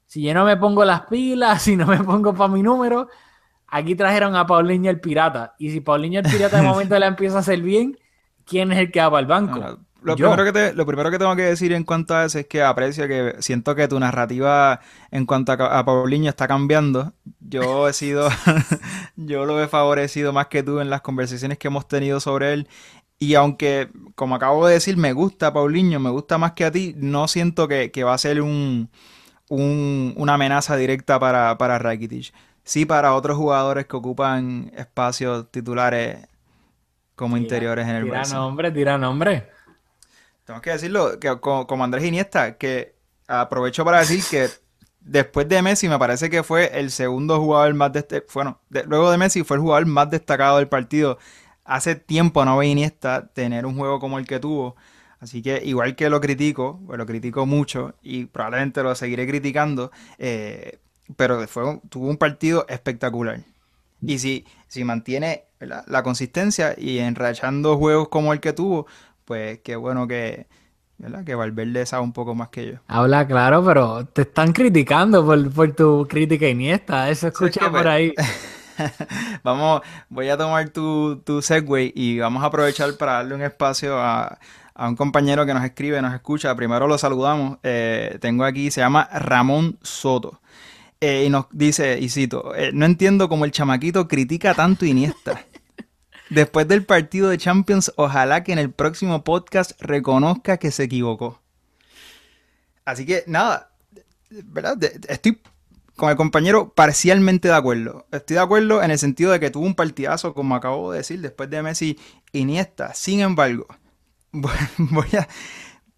si 0.05 0.21
yo 0.21 0.33
no 0.33 0.43
me 0.43 0.57
pongo 0.57 0.83
las 0.83 1.01
pilas, 1.07 1.61
si 1.63 1.75
no 1.77 1.87
me 1.87 2.03
pongo 2.03 2.33
para 2.33 2.51
mi 2.51 2.61
número, 2.61 3.07
aquí 3.67 3.95
trajeron 3.95 4.35
a 4.35 4.45
Paulinho 4.45 4.91
el 4.91 4.99
pirata, 4.99 5.55
y 5.57 5.71
si 5.71 5.79
Paulinho 5.79 6.19
el 6.19 6.29
pirata 6.29 6.57
de 6.57 6.63
momento 6.63 6.99
la 6.99 7.07
empieza 7.07 7.37
a 7.37 7.39
hacer 7.39 7.61
bien, 7.61 7.97
¿quién 8.45 8.71
es 8.71 8.79
el 8.79 8.91
que 8.91 8.99
va 9.01 9.09
para 9.11 9.21
el 9.21 9.27
banco? 9.27 9.71
Lo, 10.01 10.17
primero 10.19 10.43
que 10.43 10.51
te- 10.51 10.73
lo 10.73 10.85
primero 10.85 11.09
que 11.11 11.17
tengo 11.19 11.35
que 11.35 11.43
decir 11.43 11.71
en 11.71 11.85
cuanto 11.85 12.13
a 12.15 12.25
eso 12.25 12.37
es 12.39 12.47
que 12.47 12.61
aprecio 12.61 13.07
que 13.07 13.35
siento 13.39 13.73
que 13.75 13.87
tu 13.87 13.97
narrativa 13.99 14.81
en 15.11 15.25
cuanto 15.25 15.53
a, 15.53 15.79
a 15.79 15.85
Paulinho 15.85 16.29
está 16.29 16.45
cambiando. 16.47 17.13
Yo 17.39 17.87
he 17.87 17.93
sido, 17.93 18.29
yo 19.15 19.45
lo 19.45 19.63
he 19.63 19.67
favorecido 19.69 20.33
más 20.33 20.47
que 20.47 20.61
tú 20.63 20.79
en 20.81 20.89
las 20.89 21.01
conversaciones 21.01 21.57
que 21.57 21.67
hemos 21.69 21.87
tenido 21.87 22.19
sobre 22.19 22.51
él. 22.53 22.67
Y 23.19 23.35
aunque, 23.35 23.89
como 24.15 24.35
acabo 24.35 24.67
de 24.67 24.73
decir, 24.73 24.97
me 24.97 25.13
gusta 25.13 25.53
Paulinho, 25.53 25.99
me 26.01 26.09
gusta 26.09 26.37
más 26.37 26.51
que 26.53 26.65
a 26.65 26.71
ti, 26.71 26.93
no 26.97 27.27
siento 27.29 27.67
que, 27.69 27.89
que 27.91 28.03
va 28.03 28.13
a 28.13 28.17
ser 28.17 28.41
un, 28.41 28.89
un- 29.49 30.13
una 30.17 30.35
amenaza 30.35 30.75
directa 30.77 31.19
para, 31.19 31.57
para 31.57 31.79
Rakitic. 31.79 32.33
Sí 32.63 32.85
para 32.85 33.13
otros 33.15 33.37
jugadores 33.37 33.85
que 33.87 33.95
ocupan 33.97 34.71
espacios 34.75 35.51
titulares 35.51 36.27
como 37.15 37.37
interiores 37.37 37.87
en 37.87 37.95
el 37.95 38.03
Tira 38.03 38.21
Barça. 38.23 38.33
nombre, 38.33 38.71
tira 38.71 38.97
nombre. 38.97 39.49
Tengo 40.45 40.61
que 40.61 40.71
decirlo, 40.71 41.19
que 41.19 41.39
co- 41.39 41.67
como 41.67 41.83
Andrés 41.83 42.03
Iniesta, 42.03 42.57
que 42.57 42.95
aprovecho 43.27 43.85
para 43.85 43.99
decir 43.99 44.27
que 44.27 44.49
después 44.99 45.47
de 45.47 45.61
Messi 45.61 45.87
me 45.87 45.97
parece 45.99 46.29
que 46.29 46.43
fue 46.43 46.77
el 46.79 46.91
segundo 46.91 47.39
jugador 47.39 47.73
más 47.73 47.93
destacado, 47.93 48.27
bueno, 48.33 48.59
de- 48.69 48.83
luego 48.83 49.09
de 49.11 49.17
Messi 49.17 49.43
fue 49.43 49.57
el 49.57 49.61
jugador 49.61 49.85
más 49.85 50.09
destacado 50.09 50.57
del 50.57 50.67
partido. 50.67 51.17
Hace 51.65 51.95
tiempo 51.95 52.43
no 52.43 52.57
veía 52.57 52.71
Iniesta 52.73 53.27
tener 53.27 53.65
un 53.65 53.77
juego 53.77 53.99
como 53.99 54.19
el 54.19 54.27
que 54.27 54.39
tuvo, 54.39 54.75
así 55.21 55.41
que 55.41 55.61
igual 55.63 55.95
que 55.95 56.09
lo 56.09 56.19
critico, 56.19 56.81
pues 56.85 56.97
lo 56.97 57.05
critico 57.05 57.45
mucho 57.45 57.95
y 58.01 58.25
probablemente 58.25 58.83
lo 58.83 58.93
seguiré 58.95 59.25
criticando, 59.25 59.91
eh, 60.17 60.79
pero 61.15 61.47
fue, 61.47 61.79
tuvo 61.89 62.07
un 62.09 62.17
partido 62.17 62.65
espectacular. 62.67 63.39
Y 64.01 64.19
si, 64.19 64.45
si 64.67 64.83
mantiene 64.83 65.45
¿verdad? 65.67 65.83
la 65.87 66.03
consistencia 66.03 66.75
y 66.77 66.99
enrachando 66.99 67.77
juegos 67.77 68.09
como 68.09 68.33
el 68.33 68.39
que 68.39 68.53
tuvo, 68.53 68.87
pues 69.25 69.59
qué 69.63 69.75
bueno 69.75 70.07
que, 70.07 70.47
¿verdad? 70.97 71.23
que 71.23 71.35
Valverde 71.35 71.85
sabe 71.85 72.03
un 72.03 72.13
poco 72.13 72.35
más 72.35 72.49
que 72.49 72.67
yo. 72.67 72.73
Habla 72.87 73.27
claro, 73.27 73.63
pero 73.65 74.05
te 74.05 74.23
están 74.23 74.51
criticando 74.53 75.25
por, 75.25 75.51
por 75.51 75.71
tu 75.73 76.07
crítica 76.07 76.47
Iniesta. 76.47 77.09
Eso 77.09 77.27
escucha 77.27 77.61
que, 77.61 77.65
por 77.69 77.81
pues, 77.83 77.85
ahí. 77.85 78.13
vamos, 79.43 79.81
voy 80.09 80.29
a 80.29 80.37
tomar 80.37 80.69
tu, 80.69 81.21
tu 81.25 81.41
segue 81.41 81.91
y 81.95 82.19
vamos 82.19 82.43
a 82.43 82.47
aprovechar 82.47 82.95
para 82.97 83.13
darle 83.13 83.35
un 83.35 83.41
espacio 83.41 83.97
a, 83.97 84.39
a 84.75 84.87
un 84.87 84.95
compañero 84.95 85.45
que 85.45 85.53
nos 85.53 85.63
escribe, 85.63 86.01
nos 86.01 86.13
escucha. 86.13 86.55
Primero 86.55 86.87
lo 86.87 86.97
saludamos. 86.97 87.59
Eh, 87.63 88.17
tengo 88.21 88.43
aquí, 88.43 88.71
se 88.71 88.81
llama 88.81 89.07
Ramón 89.11 89.77
Soto. 89.81 90.41
Eh, 90.99 91.25
y 91.25 91.29
nos 91.29 91.47
dice, 91.51 91.99
y 91.99 92.07
cito, 92.07 92.55
eh, 92.55 92.71
no 92.73 92.85
entiendo 92.85 93.27
cómo 93.27 93.43
el 93.43 93.51
chamaquito 93.51 94.07
critica 94.07 94.53
tanto 94.53 94.85
Iniesta. 94.85 95.45
Después 96.33 96.67
del 96.67 96.83
partido 96.83 97.29
de 97.29 97.37
Champions, 97.37 97.93
ojalá 97.95 98.43
que 98.43 98.53
en 98.53 98.57
el 98.57 98.71
próximo 98.71 99.23
podcast 99.23 99.79
reconozca 99.79 100.57
que 100.57 100.71
se 100.71 100.83
equivocó. 100.83 101.39
Así 102.85 103.05
que 103.05 103.23
nada, 103.27 103.69
¿verdad? 104.29 104.77
Estoy 105.07 105.39
con 105.95 106.09
el 106.09 106.15
compañero 106.15 106.73
parcialmente 106.73 107.49
de 107.49 107.53
acuerdo. 107.53 108.07
Estoy 108.11 108.33
de 108.35 108.41
acuerdo 108.41 108.81
en 108.81 108.89
el 108.89 108.97
sentido 108.97 109.31
de 109.31 109.39
que 109.39 109.51
tuvo 109.51 109.67
un 109.67 109.75
partidazo, 109.75 110.33
como 110.33 110.55
acabo 110.55 110.91
de 110.91 110.99
decir, 110.99 111.21
después 111.21 111.51
de 111.51 111.61
Messi 111.61 111.99
Iniesta. 112.31 112.95
Sin 112.95 113.19
embargo, 113.19 113.67
voy 114.31 115.07
a, 115.15 115.27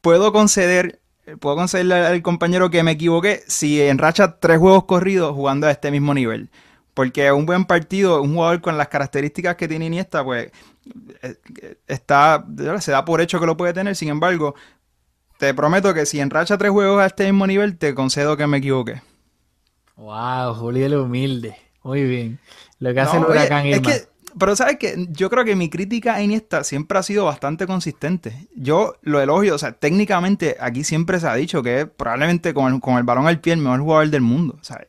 puedo 0.01 0.33
conceder, 0.33 1.01
puedo 1.39 1.55
concederle 1.55 1.95
al 1.95 2.21
compañero 2.21 2.69
que 2.69 2.83
me 2.83 2.91
equivoqué 2.91 3.41
si 3.47 3.81
enracha 3.81 4.37
tres 4.41 4.59
juegos 4.59 4.83
corridos 4.83 5.33
jugando 5.33 5.67
a 5.67 5.71
este 5.71 5.91
mismo 5.91 6.13
nivel. 6.13 6.49
Porque 6.95 7.31
un 7.31 7.45
buen 7.45 7.65
partido, 7.65 8.21
un 8.21 8.33
jugador 8.33 8.61
con 8.61 8.77
las 8.77 8.87
características 8.87 9.57
que 9.57 9.67
tiene 9.67 9.85
Iniesta, 9.85 10.23
pues 10.23 10.49
eh, 11.21 11.35
está, 11.87 12.43
se 12.79 12.91
da 12.91 13.05
por 13.05 13.21
hecho 13.21 13.39
que 13.39 13.45
lo 13.45 13.57
puede 13.57 13.73
tener. 13.73 13.95
Sin 13.95 14.09
embargo, 14.09 14.55
te 15.37 15.53
prometo 15.53 15.93
que 15.93 16.05
si 16.05 16.21
enracha 16.21 16.57
tres 16.57 16.71
juegos 16.71 17.01
a 17.01 17.05
este 17.05 17.25
mismo 17.25 17.45
nivel, 17.45 17.77
te 17.77 17.93
concedo 17.93 18.37
que 18.37 18.47
me 18.47 18.57
equivoqué. 18.57 19.01
Wow, 19.97 20.53
Julio 20.55 20.85
el 20.85 20.95
humilde. 20.95 21.57
Muy 21.83 22.03
bien. 22.03 22.39
Lo 22.79 22.93
que 22.93 23.01
hace 23.01 23.19
No, 23.19 23.25
el 23.25 23.31
oye, 23.31 23.39
huracán 23.39 23.65
es 23.67 23.81
que, 23.81 24.07
pero 24.37 24.55
sabes 24.55 24.77
que 24.77 25.07
yo 25.09 25.29
creo 25.29 25.45
que 25.45 25.55
mi 25.55 25.69
crítica 25.69 26.15
a 26.15 26.21
Iniesta 26.21 26.63
siempre 26.63 26.97
ha 26.97 27.03
sido 27.03 27.25
bastante 27.25 27.67
consistente. 27.67 28.47
Yo 28.55 28.95
lo 29.01 29.21
elogio, 29.21 29.55
o 29.55 29.57
sea, 29.57 29.73
técnicamente 29.73 30.57
aquí 30.59 30.83
siempre 30.83 31.19
se 31.19 31.27
ha 31.27 31.35
dicho 31.35 31.61
que 31.61 31.87
probablemente 31.87 32.53
con 32.53 32.73
el, 32.73 32.79
con 32.79 32.97
el 32.97 33.03
balón 33.03 33.27
al 33.27 33.39
pie 33.39 33.53
el 33.53 33.59
mejor 33.59 33.81
jugador 33.81 34.09
del 34.09 34.21
mundo. 34.21 34.57
¿sabes? 34.61 34.87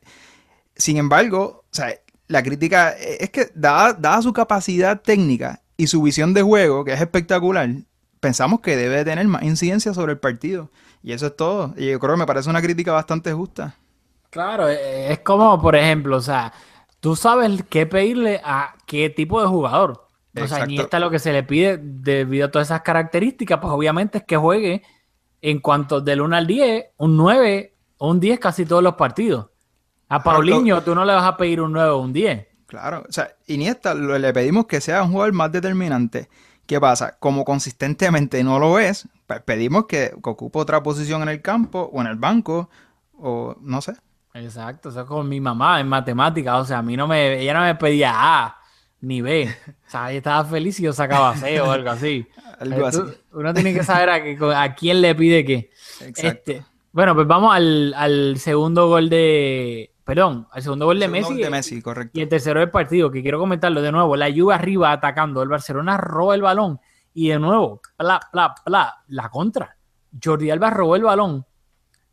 Sin 0.76 0.96
embargo, 0.96 1.64
o 1.64 1.74
sea, 1.74 1.94
la 2.28 2.42
crítica 2.42 2.90
es 2.90 3.30
que 3.30 3.50
dada, 3.54 3.92
dada 3.94 4.22
su 4.22 4.32
capacidad 4.32 5.00
técnica 5.00 5.62
y 5.76 5.86
su 5.86 6.02
visión 6.02 6.34
de 6.34 6.42
juego, 6.42 6.84
que 6.84 6.92
es 6.92 7.00
espectacular, 7.00 7.68
pensamos 8.20 8.60
que 8.60 8.76
debe 8.76 9.04
tener 9.04 9.26
más 9.26 9.42
incidencia 9.42 9.94
sobre 9.94 10.12
el 10.12 10.18
partido. 10.18 10.70
Y 11.02 11.12
eso 11.12 11.26
es 11.26 11.36
todo. 11.36 11.74
Y 11.76 11.90
yo 11.90 12.00
creo 12.00 12.14
que 12.14 12.20
me 12.20 12.26
parece 12.26 12.50
una 12.50 12.60
crítica 12.60 12.92
bastante 12.92 13.32
justa. 13.32 13.76
Claro, 14.30 14.68
eh, 14.68 15.12
es 15.12 15.20
como, 15.20 15.60
por 15.60 15.76
ejemplo, 15.76 16.16
o 16.16 16.20
sea, 16.20 16.52
tú 17.00 17.14
sabes 17.14 17.62
qué 17.68 17.86
pedirle 17.86 18.40
a 18.44 18.74
qué 18.86 19.10
tipo 19.10 19.40
de 19.40 19.46
jugador. 19.46 19.90
O 19.92 20.34
sea, 20.34 20.44
Exacto. 20.44 20.72
Iniesta 20.72 20.98
lo 20.98 21.10
que 21.10 21.18
se 21.18 21.32
le 21.32 21.42
pide 21.44 21.78
debido 21.80 22.46
a 22.46 22.50
todas 22.50 22.68
esas 22.68 22.82
características, 22.82 23.58
pues 23.60 23.72
obviamente 23.72 24.18
es 24.18 24.24
que 24.24 24.36
juegue 24.36 24.82
en 25.40 25.60
cuanto 25.60 26.00
del 26.00 26.20
1 26.20 26.36
al 26.36 26.46
10, 26.46 26.86
un 26.98 27.16
9 27.16 27.74
o 27.98 28.10
un 28.10 28.20
10 28.20 28.40
casi 28.40 28.66
todos 28.66 28.82
los 28.82 28.94
partidos. 28.94 29.46
A 30.08 30.22
Paulinho 30.22 30.82
tú 30.82 30.94
no 30.94 31.04
le 31.04 31.12
vas 31.14 31.24
a 31.24 31.36
pedir 31.36 31.60
un 31.60 31.72
9 31.72 31.90
o 31.90 31.98
un 31.98 32.12
10. 32.12 32.46
Claro, 32.66 33.04
o 33.08 33.12
sea, 33.12 33.30
Iniesta 33.46 33.94
le 33.94 34.32
pedimos 34.32 34.66
que 34.66 34.80
sea 34.80 35.02
un 35.02 35.12
jugador 35.12 35.32
más 35.32 35.52
determinante. 35.52 36.28
¿Qué 36.66 36.80
pasa? 36.80 37.16
Como 37.18 37.44
consistentemente 37.44 38.42
no 38.42 38.58
lo 38.58 38.78
es, 38.80 39.08
pues 39.26 39.40
pedimos 39.42 39.86
que, 39.86 40.12
ocupe 40.22 40.58
otra 40.58 40.82
posición 40.82 41.22
en 41.22 41.28
el 41.28 41.40
campo 41.40 41.90
o 41.92 42.00
en 42.00 42.08
el 42.08 42.16
banco 42.16 42.68
o 43.18 43.56
no 43.60 43.80
sé. 43.80 43.94
Exacto, 44.34 44.88
eso 44.90 45.00
es 45.00 45.06
con 45.06 45.28
mi 45.28 45.40
mamá 45.40 45.80
en 45.80 45.88
matemáticas, 45.88 46.60
o 46.60 46.64
sea, 46.64 46.78
a 46.78 46.82
mí 46.82 46.96
no 46.96 47.06
me, 47.06 47.40
ella 47.40 47.54
no 47.54 47.60
me 47.60 47.74
pedía 47.76 48.12
A 48.14 48.56
ni 49.00 49.22
B, 49.22 49.48
o 49.86 49.90
sea, 49.90 50.10
ella 50.10 50.18
estaba 50.18 50.44
feliz 50.44 50.78
y 50.80 50.82
yo 50.82 50.92
sacaba 50.92 51.36
C 51.36 51.60
o 51.60 51.70
algo 51.70 51.90
así. 51.90 52.26
Algo 52.58 52.86
así. 52.86 52.98
tú- 52.98 53.14
uno 53.32 53.52
tiene 53.52 53.74
que 53.74 53.84
saber 53.84 54.08
a, 54.08 54.74
quién 54.74 55.02
le 55.02 55.14
pide 55.14 55.44
qué. 55.44 55.70
Exacto. 56.00 56.52
Este, 56.52 56.64
bueno, 56.90 57.14
pues 57.14 57.26
vamos 57.26 57.54
al, 57.54 57.92
al 57.94 58.38
segundo 58.38 58.88
gol 58.88 59.10
de, 59.10 59.90
perdón, 60.06 60.46
al 60.52 60.62
segundo 60.62 60.86
gol 60.86 60.98
de 61.00 61.06
Segundo 61.06 61.18
Messi, 61.28 61.34
gol 61.34 61.42
de 61.42 61.50
Messi, 61.50 61.82
correcto. 61.82 62.18
y 62.18 62.22
el 62.22 62.28
tercero 62.28 62.60
del 62.60 62.70
partido, 62.70 63.10
que 63.10 63.20
quiero 63.22 63.38
comentarlo 63.40 63.82
de 63.82 63.90
nuevo, 63.90 64.14
la 64.16 64.30
Juve 64.34 64.54
arriba 64.54 64.92
atacando, 64.92 65.42
el 65.42 65.48
Barcelona 65.48 65.96
roba 65.98 66.34
el 66.36 66.42
balón 66.42 66.80
y 67.12 67.28
de 67.28 67.38
nuevo, 67.40 67.80
pla, 67.96 68.20
pla, 68.30 68.54
pla, 68.64 68.94
la 69.08 69.28
contra. 69.30 69.76
Jordi 70.22 70.50
Alba 70.50 70.70
robó 70.70 70.94
el 70.96 71.02
balón, 71.02 71.44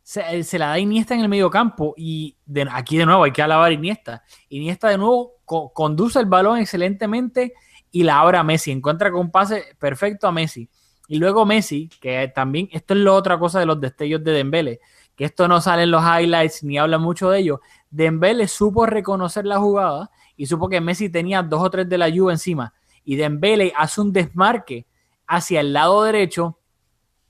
se, 0.02 0.42
se 0.42 0.58
la 0.58 0.66
da 0.68 0.78
Iniesta 0.78 1.14
en 1.14 1.20
el 1.20 1.28
medio 1.28 1.48
campo 1.48 1.94
y 1.96 2.36
de- 2.44 2.66
aquí 2.70 2.98
de 2.98 3.06
nuevo 3.06 3.24
hay 3.24 3.30
que 3.32 3.42
alabar 3.42 3.70
a 3.70 3.74
Iniesta. 3.74 4.22
Iniesta 4.48 4.88
de 4.88 4.98
nuevo 4.98 5.34
co- 5.44 5.72
conduce 5.72 6.18
el 6.18 6.26
balón 6.26 6.58
excelentemente 6.58 7.54
y 7.90 8.02
la 8.02 8.18
abre 8.18 8.38
a 8.38 8.42
Messi, 8.42 8.72
encuentra 8.72 9.10
con 9.12 9.20
un 9.20 9.30
pase 9.30 9.64
perfecto 9.78 10.26
a 10.26 10.32
Messi. 10.32 10.68
Y 11.06 11.18
luego 11.18 11.46
Messi, 11.46 11.88
que 12.00 12.32
también, 12.34 12.68
esto 12.72 12.94
es 12.94 13.00
la 13.00 13.12
otra 13.12 13.38
cosa 13.38 13.60
de 13.60 13.66
los 13.66 13.80
destellos 13.80 14.24
de 14.24 14.32
Dembélé, 14.32 14.80
que 15.14 15.26
esto 15.26 15.46
no 15.46 15.60
sale 15.60 15.84
en 15.84 15.90
los 15.92 16.02
highlights 16.02 16.64
ni 16.64 16.76
habla 16.78 16.98
mucho 16.98 17.30
de 17.30 17.38
ello. 17.40 17.60
Dembélé 17.94 18.48
supo 18.48 18.86
reconocer 18.86 19.46
la 19.46 19.60
jugada 19.60 20.10
y 20.36 20.46
supo 20.46 20.68
que 20.68 20.80
Messi 20.80 21.08
tenía 21.08 21.44
dos 21.44 21.62
o 21.62 21.70
tres 21.70 21.88
de 21.88 21.96
la 21.96 22.10
Juve 22.10 22.32
encima. 22.32 22.74
Y 23.04 23.14
Dembélé 23.14 23.72
hace 23.76 24.00
un 24.00 24.12
desmarque 24.12 24.84
hacia 25.28 25.60
el 25.60 25.72
lado 25.72 26.02
derecho 26.02 26.58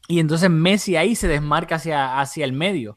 y 0.09 0.20
entonces 0.20 0.48
Messi 0.48 0.96
ahí 0.96 1.16
se 1.16 1.29
desmarca 1.29 1.74
hacia, 1.74 2.18
hacia 2.18 2.46
el 2.46 2.55
medio. 2.55 2.96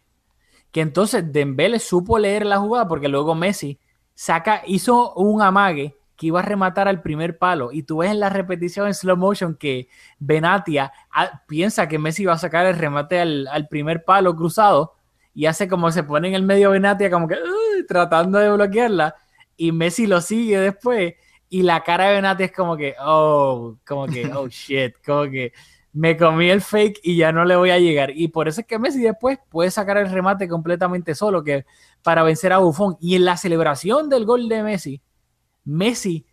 Que 0.71 0.79
entonces 0.79 1.29
Dembélé 1.29 1.79
supo 1.79 2.17
leer 2.17 2.45
la 2.45 2.57
jugada 2.57 2.87
porque 2.87 3.09
luego 3.09 3.35
Messi 3.35 3.81
saca, 4.15 4.61
hizo 4.65 5.13
un 5.15 5.41
amague 5.41 5.97
que 6.15 6.27
iba 6.27 6.39
a 6.39 6.43
rematar 6.43 6.87
al 6.87 7.01
primer 7.01 7.37
palo 7.37 7.73
y 7.73 7.83
tú 7.83 7.97
ves 7.97 8.11
en 8.11 8.21
la 8.21 8.29
repetición 8.29 8.87
en 8.87 8.93
slow 8.93 9.17
motion 9.17 9.55
que 9.55 9.89
Benatia 10.19 10.93
ah, 11.11 11.43
piensa 11.45 11.89
que 11.89 11.99
Messi 11.99 12.23
va 12.23 12.33
a 12.33 12.37
sacar 12.37 12.65
el 12.65 12.77
remate 12.77 13.19
al, 13.19 13.45
al 13.49 13.67
primer 13.67 14.05
palo 14.05 14.37
cruzado 14.37 14.93
y 15.37 15.45
hace 15.45 15.67
como 15.67 15.91
se 15.91 16.01
pone 16.01 16.29
en 16.29 16.33
el 16.33 16.41
medio 16.41 16.71
Benatia 16.71 17.11
como 17.11 17.27
que 17.27 17.35
tratando 17.87 18.39
de 18.39 18.51
bloquearla 18.51 19.13
y 19.55 19.71
Messi 19.71 20.07
lo 20.07 20.19
sigue 20.19 20.59
después 20.59 21.13
y 21.47 21.61
la 21.61 21.83
cara 21.83 22.07
de 22.07 22.15
Benatia 22.15 22.47
es 22.47 22.51
como 22.51 22.75
que 22.75 22.95
oh, 22.99 23.77
como 23.85 24.07
que 24.07 24.33
oh 24.33 24.47
shit, 24.49 24.95
como 25.05 25.29
que 25.29 25.53
me 25.93 26.17
comí 26.17 26.49
el 26.49 26.61
fake 26.61 27.01
y 27.03 27.17
ya 27.17 27.31
no 27.31 27.45
le 27.45 27.55
voy 27.55 27.69
a 27.69 27.77
llegar. 27.77 28.09
Y 28.15 28.29
por 28.29 28.47
eso 28.47 28.61
es 28.61 28.67
que 28.67 28.79
Messi 28.79 28.99
después 28.99 29.37
puede 29.47 29.69
sacar 29.69 29.97
el 29.97 30.09
remate 30.09 30.47
completamente 30.47 31.13
solo 31.13 31.43
que 31.43 31.67
para 32.01 32.23
vencer 32.23 32.51
a 32.51 32.57
Buffon. 32.57 32.97
Y 32.99 33.15
en 33.15 33.23
la 33.23 33.37
celebración 33.37 34.09
del 34.09 34.25
gol 34.25 34.49
de 34.49 34.63
Messi, 34.63 35.01
Messi 35.65 36.25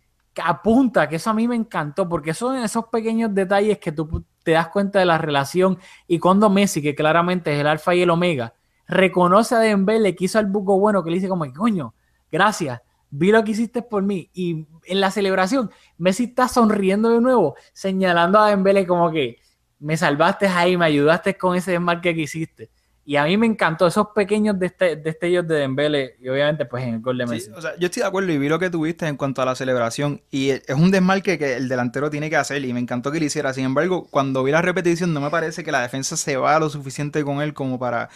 apunta, 0.43 1.07
que 1.07 1.17
eso 1.17 1.29
a 1.29 1.33
mí 1.35 1.47
me 1.47 1.55
encantó, 1.55 2.09
porque 2.09 2.33
son 2.33 2.57
esos 2.57 2.85
pequeños 2.87 3.33
detalles 3.35 3.77
que 3.77 3.91
tú 3.91 4.25
te 4.43 4.51
das 4.51 4.69
cuenta 4.69 4.97
de 4.97 5.05
la 5.05 5.19
relación. 5.19 5.77
Y 6.07 6.17
cuando 6.17 6.49
Messi, 6.49 6.81
que 6.81 6.95
claramente 6.95 7.53
es 7.53 7.59
el 7.59 7.67
alfa 7.67 7.93
y 7.93 8.01
el 8.01 8.09
omega, 8.09 8.54
reconoce 8.87 9.55
a 9.55 9.59
Dembélé 9.59 10.15
que 10.15 10.25
hizo 10.25 10.39
el 10.39 10.45
buco 10.47 10.79
bueno, 10.79 11.03
que 11.03 11.09
le 11.09 11.15
dice 11.17 11.27
como 11.27 11.51
coño, 11.53 11.93
gracias, 12.31 12.81
vi 13.09 13.31
lo 13.31 13.43
que 13.43 13.51
hiciste 13.51 13.81
por 13.81 14.03
mí. 14.03 14.29
Y 14.33 14.65
en 14.85 14.99
la 15.01 15.11
celebración, 15.11 15.71
Messi 15.97 16.25
está 16.25 16.47
sonriendo 16.47 17.09
de 17.09 17.21
nuevo, 17.21 17.55
señalando 17.73 18.39
a 18.39 18.49
Dembélé 18.49 18.85
como 18.85 19.11
que 19.11 19.37
me 19.79 19.97
salvaste 19.97 20.47
ahí, 20.47 20.77
me 20.77 20.85
ayudaste 20.85 21.37
con 21.37 21.55
ese 21.55 21.71
desmarque 21.71 22.15
que 22.15 22.21
hiciste. 22.21 22.69
Y 23.07 23.17
a 23.17 23.25
mí 23.25 23.37
me 23.37 23.45
encantó 23.45 23.85
esos 23.85 24.07
pequeños 24.15 24.55
deste- 24.55 24.99
destellos 24.99 25.47
de 25.47 25.55
Dembélé 25.57 26.15
y 26.19 26.27
obviamente 26.27 26.65
pues 26.65 26.83
en 26.85 26.95
el 26.95 27.01
gol 27.01 27.19
de 27.19 27.27
Messi. 27.27 27.45
Sí, 27.45 27.51
o 27.55 27.61
sea, 27.61 27.75
yo 27.77 27.85
estoy 27.85 28.01
de 28.01 28.07
acuerdo 28.07 28.31
y 28.31 28.39
vi 28.39 28.49
lo 28.49 28.57
que 28.57 28.71
tuviste 28.71 29.05
en 29.07 29.15
cuanto 29.15 29.43
a 29.43 29.45
la 29.45 29.53
celebración 29.53 30.21
y 30.31 30.49
es 30.49 30.63
un 30.75 30.89
desmarque 30.89 31.37
que 31.37 31.55
el 31.57 31.69
delantero 31.69 32.09
tiene 32.09 32.31
que 32.31 32.35
hacer 32.37 32.65
y 32.65 32.73
me 32.73 32.79
encantó 32.79 33.11
que 33.11 33.19
lo 33.19 33.25
hiciera. 33.25 33.53
Sin 33.53 33.63
embargo, 33.65 34.07
cuando 34.09 34.43
vi 34.43 34.51
la 34.51 34.63
repetición 34.63 35.13
no 35.13 35.21
me 35.21 35.29
parece 35.29 35.63
que 35.63 35.71
la 35.71 35.81
defensa 35.83 36.17
se 36.17 36.35
va 36.37 36.59
lo 36.59 36.67
suficiente 36.71 37.23
con 37.23 37.43
él 37.43 37.53
como 37.53 37.77
para, 37.77 38.09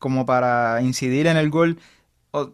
como 0.00 0.26
para 0.26 0.82
incidir 0.82 1.28
en 1.28 1.38
el 1.38 1.50
gol. 1.50 1.78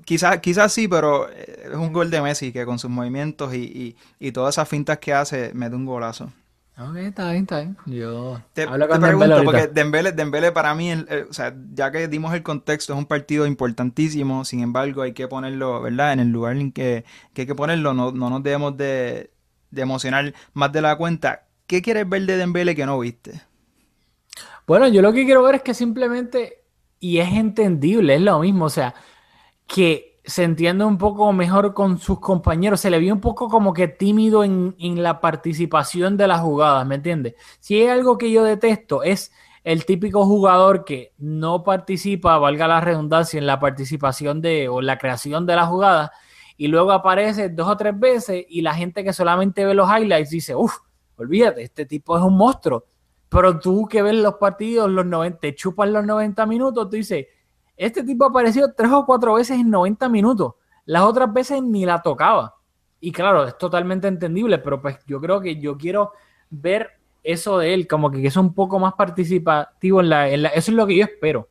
Quizás, 0.04 0.40
quizás 0.40 0.72
sí, 0.72 0.88
pero 0.88 1.28
eh, 1.30 1.68
es 1.72 1.76
un 1.76 1.92
gol 1.92 2.11
de 2.11 2.22
Messi 2.22 2.52
que 2.52 2.64
con 2.64 2.78
sus 2.78 2.90
movimientos 2.90 3.54
y, 3.54 3.59
y, 3.64 3.96
y 4.28 4.32
todas 4.32 4.54
esas 4.54 4.68
fintas 4.68 4.98
que 4.98 5.12
hace 5.12 5.52
mete 5.54 5.76
un 5.76 5.85
golazo. 5.87 6.32
Ok, 6.78 6.96
está 6.96 7.30
bien, 7.30 7.42
está 7.44 7.61
bien. 7.61 7.76
Yo 7.87 8.42
Te, 8.52 8.68
hablo 8.68 8.88
te 8.88 8.98
con 8.98 9.02
Dembélé 9.02 9.35
pregunto, 9.35 9.44
porque 9.44 9.66
Dembélé, 9.68 10.12
Dembélé 10.12 10.50
para 10.52 10.74
mí, 10.74 10.90
el- 10.90 11.06
el- 11.11 11.24
o 11.28 11.32
sea, 11.35 11.54
ya 11.74 11.90
que 11.92 12.09
dimos 12.09 12.32
el 12.35 12.42
contexto, 12.42 12.94
es 12.94 12.98
un 12.98 13.04
partido 13.06 13.46
importantísimo, 13.46 14.44
sin 14.46 14.61
embargo 14.61 15.02
hay 15.02 15.12
que 15.12 15.28
ponerlo, 15.28 15.82
¿verdad? 15.82 16.14
En 16.14 16.20
el 16.20 16.28
lugar 16.30 16.56
en 16.56 16.72
que, 16.72 17.04
que 17.35 17.42
hay 17.42 17.46
que 17.46 17.54
ponerlo, 17.54 17.92
no, 17.94 18.12
no 18.12 18.30
nos 18.30 18.42
debemos 18.42 18.76
de, 18.76 19.30
de 19.70 19.82
emocionar 19.82 20.32
más 20.54 20.72
de 20.72 20.80
la 20.82 20.96
cuenta. 20.96 21.46
¿Qué 21.66 21.82
quieres 21.82 22.09
ver 22.09 22.22
de 22.26 22.37
Dembélé 22.38 22.74
que 22.74 22.87
no 22.87 22.98
viste? 22.98 23.42
Bueno, 24.66 24.88
yo 24.88 25.02
lo 25.02 25.12
que 25.12 25.24
quiero 25.24 25.42
ver 25.42 25.56
es 25.56 25.62
que 25.62 25.74
simplemente, 25.74 26.64
y 27.00 27.18
es 27.18 27.32
entendible, 27.32 28.14
es 28.16 28.20
lo 28.20 28.38
mismo, 28.40 28.66
o 28.66 28.70
sea, 28.70 28.94
que 29.66 30.20
se 30.24 30.42
entiende 30.42 30.85
un 30.85 30.98
poco 30.98 31.32
mejor 31.32 31.72
con 31.72 31.98
sus 31.98 32.18
compañeros. 32.20 32.80
Se 32.80 32.90
le 32.90 32.98
vio 32.98 33.14
un 33.14 33.20
poco 33.20 33.48
como 33.48 33.72
que 33.72 33.87
tímido 33.88 34.42
en, 34.42 34.74
en 34.78 35.02
la 35.02 35.20
participación 35.20 36.16
de 36.16 36.26
las 36.26 36.40
jugadas, 36.40 36.87
¿me 36.87 36.96
entiendes? 36.96 37.35
Si 37.61 37.80
hay 37.80 37.88
algo 37.88 38.18
que 38.18 38.30
yo 38.32 38.42
detesto 38.42 39.02
es 39.02 39.32
el 39.62 39.85
típico 39.85 40.24
jugador 40.24 40.85
que 40.85 41.12
no 41.18 41.64
participa, 41.64 42.38
valga 42.38 42.68
la 42.68 42.80
redundancia, 42.80 43.38
en 43.38 43.46
la 43.46 43.61
participación 43.61 44.40
de 44.40 44.68
o 44.68 44.80
la 44.80 44.98
creación 44.98 45.46
de 45.46 45.56
la 45.56 45.66
jugada 45.66 46.12
y 46.56 46.68
luego 46.68 46.92
aparece 46.92 47.48
dos 47.48 47.68
o 47.68 47.76
tres 47.76 47.98
veces 47.98 48.44
y 48.48 48.62
la 48.62 48.74
gente 48.74 49.04
que 49.04 49.12
solamente 49.12 49.64
ve 49.64 49.74
los 49.74 49.88
highlights 49.88 50.30
dice, 50.30 50.54
uff, 50.54 50.76
olvídate, 51.16 51.62
este 51.62 51.87
tipo 51.87 52.16
es 52.16 52.22
un 52.22 52.37
monstruo. 52.37 52.85
Pero 53.28 53.58
tú 53.58 53.86
que 53.88 54.02
ves 54.02 54.14
los 54.14 54.34
partidos, 54.34 54.90
los 54.90 55.04
90, 55.04 55.38
te 55.40 55.54
chupas 55.54 55.88
los 55.88 56.04
90 56.04 56.46
minutos, 56.46 56.88
tú 56.88 56.96
dices, 56.96 57.26
este 57.76 58.02
tipo 58.04 58.24
ha 58.24 58.28
aparecido 58.28 58.72
tres 58.74 58.90
o 58.92 59.04
cuatro 59.04 59.34
veces 59.34 59.58
en 59.58 59.70
90 59.70 60.08
minutos. 60.08 60.54
Las 60.84 61.02
otras 61.02 61.32
veces 61.32 61.62
ni 61.62 61.84
la 61.84 62.00
tocaba. 62.00 62.54
Y 63.00 63.12
claro, 63.12 63.44
es 63.46 63.58
totalmente 63.58 64.08
entendible, 64.08 64.58
pero 64.58 64.80
pues 64.80 64.98
yo 65.06 65.20
creo 65.20 65.40
que 65.40 65.60
yo 65.60 65.76
quiero 65.76 66.12
ver 66.48 66.92
eso 67.22 67.58
de 67.58 67.74
él, 67.74 67.88
como 67.88 68.10
que 68.10 68.26
es 68.26 68.36
un 68.36 68.54
poco 68.54 68.78
más 68.78 68.94
participativo 68.94 70.00
en 70.00 70.08
la, 70.08 70.28
en 70.30 70.42
la 70.42 70.48
eso 70.50 70.70
es 70.70 70.76
lo 70.76 70.86
que 70.86 70.96
yo 70.96 71.04
espero 71.04 71.48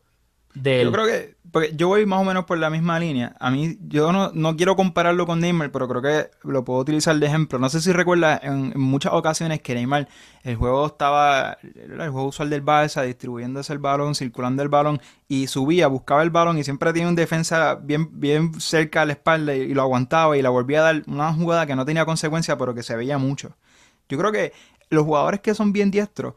de 0.53 0.81
él. 0.81 0.88
Yo 0.88 0.93
creo 0.93 1.05
que, 1.05 1.35
porque 1.51 1.71
yo 1.75 1.88
voy 1.88 2.05
más 2.05 2.21
o 2.21 2.23
menos 2.23 2.45
por 2.45 2.58
la 2.58 2.69
misma 2.69 2.99
línea. 2.99 3.36
A 3.39 3.51
mí, 3.51 3.77
yo 3.88 4.12
no, 4.12 4.31
no 4.34 4.55
quiero 4.55 4.75
compararlo 4.75 5.25
con 5.25 5.39
Neymar, 5.39 5.71
pero 5.71 5.88
creo 5.88 6.01
que 6.01 6.31
lo 6.43 6.63
puedo 6.63 6.79
utilizar 6.79 7.15
de 7.17 7.25
ejemplo. 7.25 7.60
No 7.60 7.69
sé 7.69 7.81
si 7.81 7.91
recuerdas 7.91 8.41
en, 8.43 8.73
muchas 8.75 9.13
ocasiones 9.13 9.62
que 9.62 9.73
Neymar, 9.75 10.08
el 10.43 10.55
juego 10.55 10.86
estaba, 10.88 11.58
el 11.63 12.10
juego 12.10 12.25
usual 12.25 12.49
del 12.49 12.63
Barça, 12.63 13.05
distribuyéndose 13.05 13.73
el 13.73 13.79
balón, 13.79 14.15
circulando 14.15 14.63
el 14.63 14.69
balón, 14.69 15.01
y 15.27 15.47
subía, 15.47 15.88
buscaba 15.88 16.23
el 16.23 16.29
balón 16.29 16.58
y 16.58 16.63
siempre 16.63 16.93
tenía 16.93 17.08
un 17.08 17.15
defensa 17.15 17.75
bien, 17.75 18.19
bien 18.19 18.60
cerca 18.60 19.01
a 19.01 19.05
la 19.05 19.13
espalda 19.13 19.55
y, 19.55 19.62
y 19.62 19.73
lo 19.73 19.81
aguantaba 19.81 20.38
y 20.38 20.41
la 20.41 20.49
volvía 20.49 20.79
a 20.79 20.84
dar 20.84 21.03
una 21.08 21.34
jugada 21.34 21.65
que 21.65 21.75
no 21.75 21.86
tenía 21.86 22.05
consecuencia, 22.05 22.58
pero 22.58 22.73
que 22.73 22.84
se 22.84 22.95
veía 22.95 23.17
mucho. 23.17 23.55
Yo 24.10 24.17
creo 24.17 24.31
que 24.31 24.53
los 24.89 25.03
jugadores 25.03 25.41
que 25.41 25.55
son 25.55 25.73
bien 25.73 25.91
diestros 25.91 26.36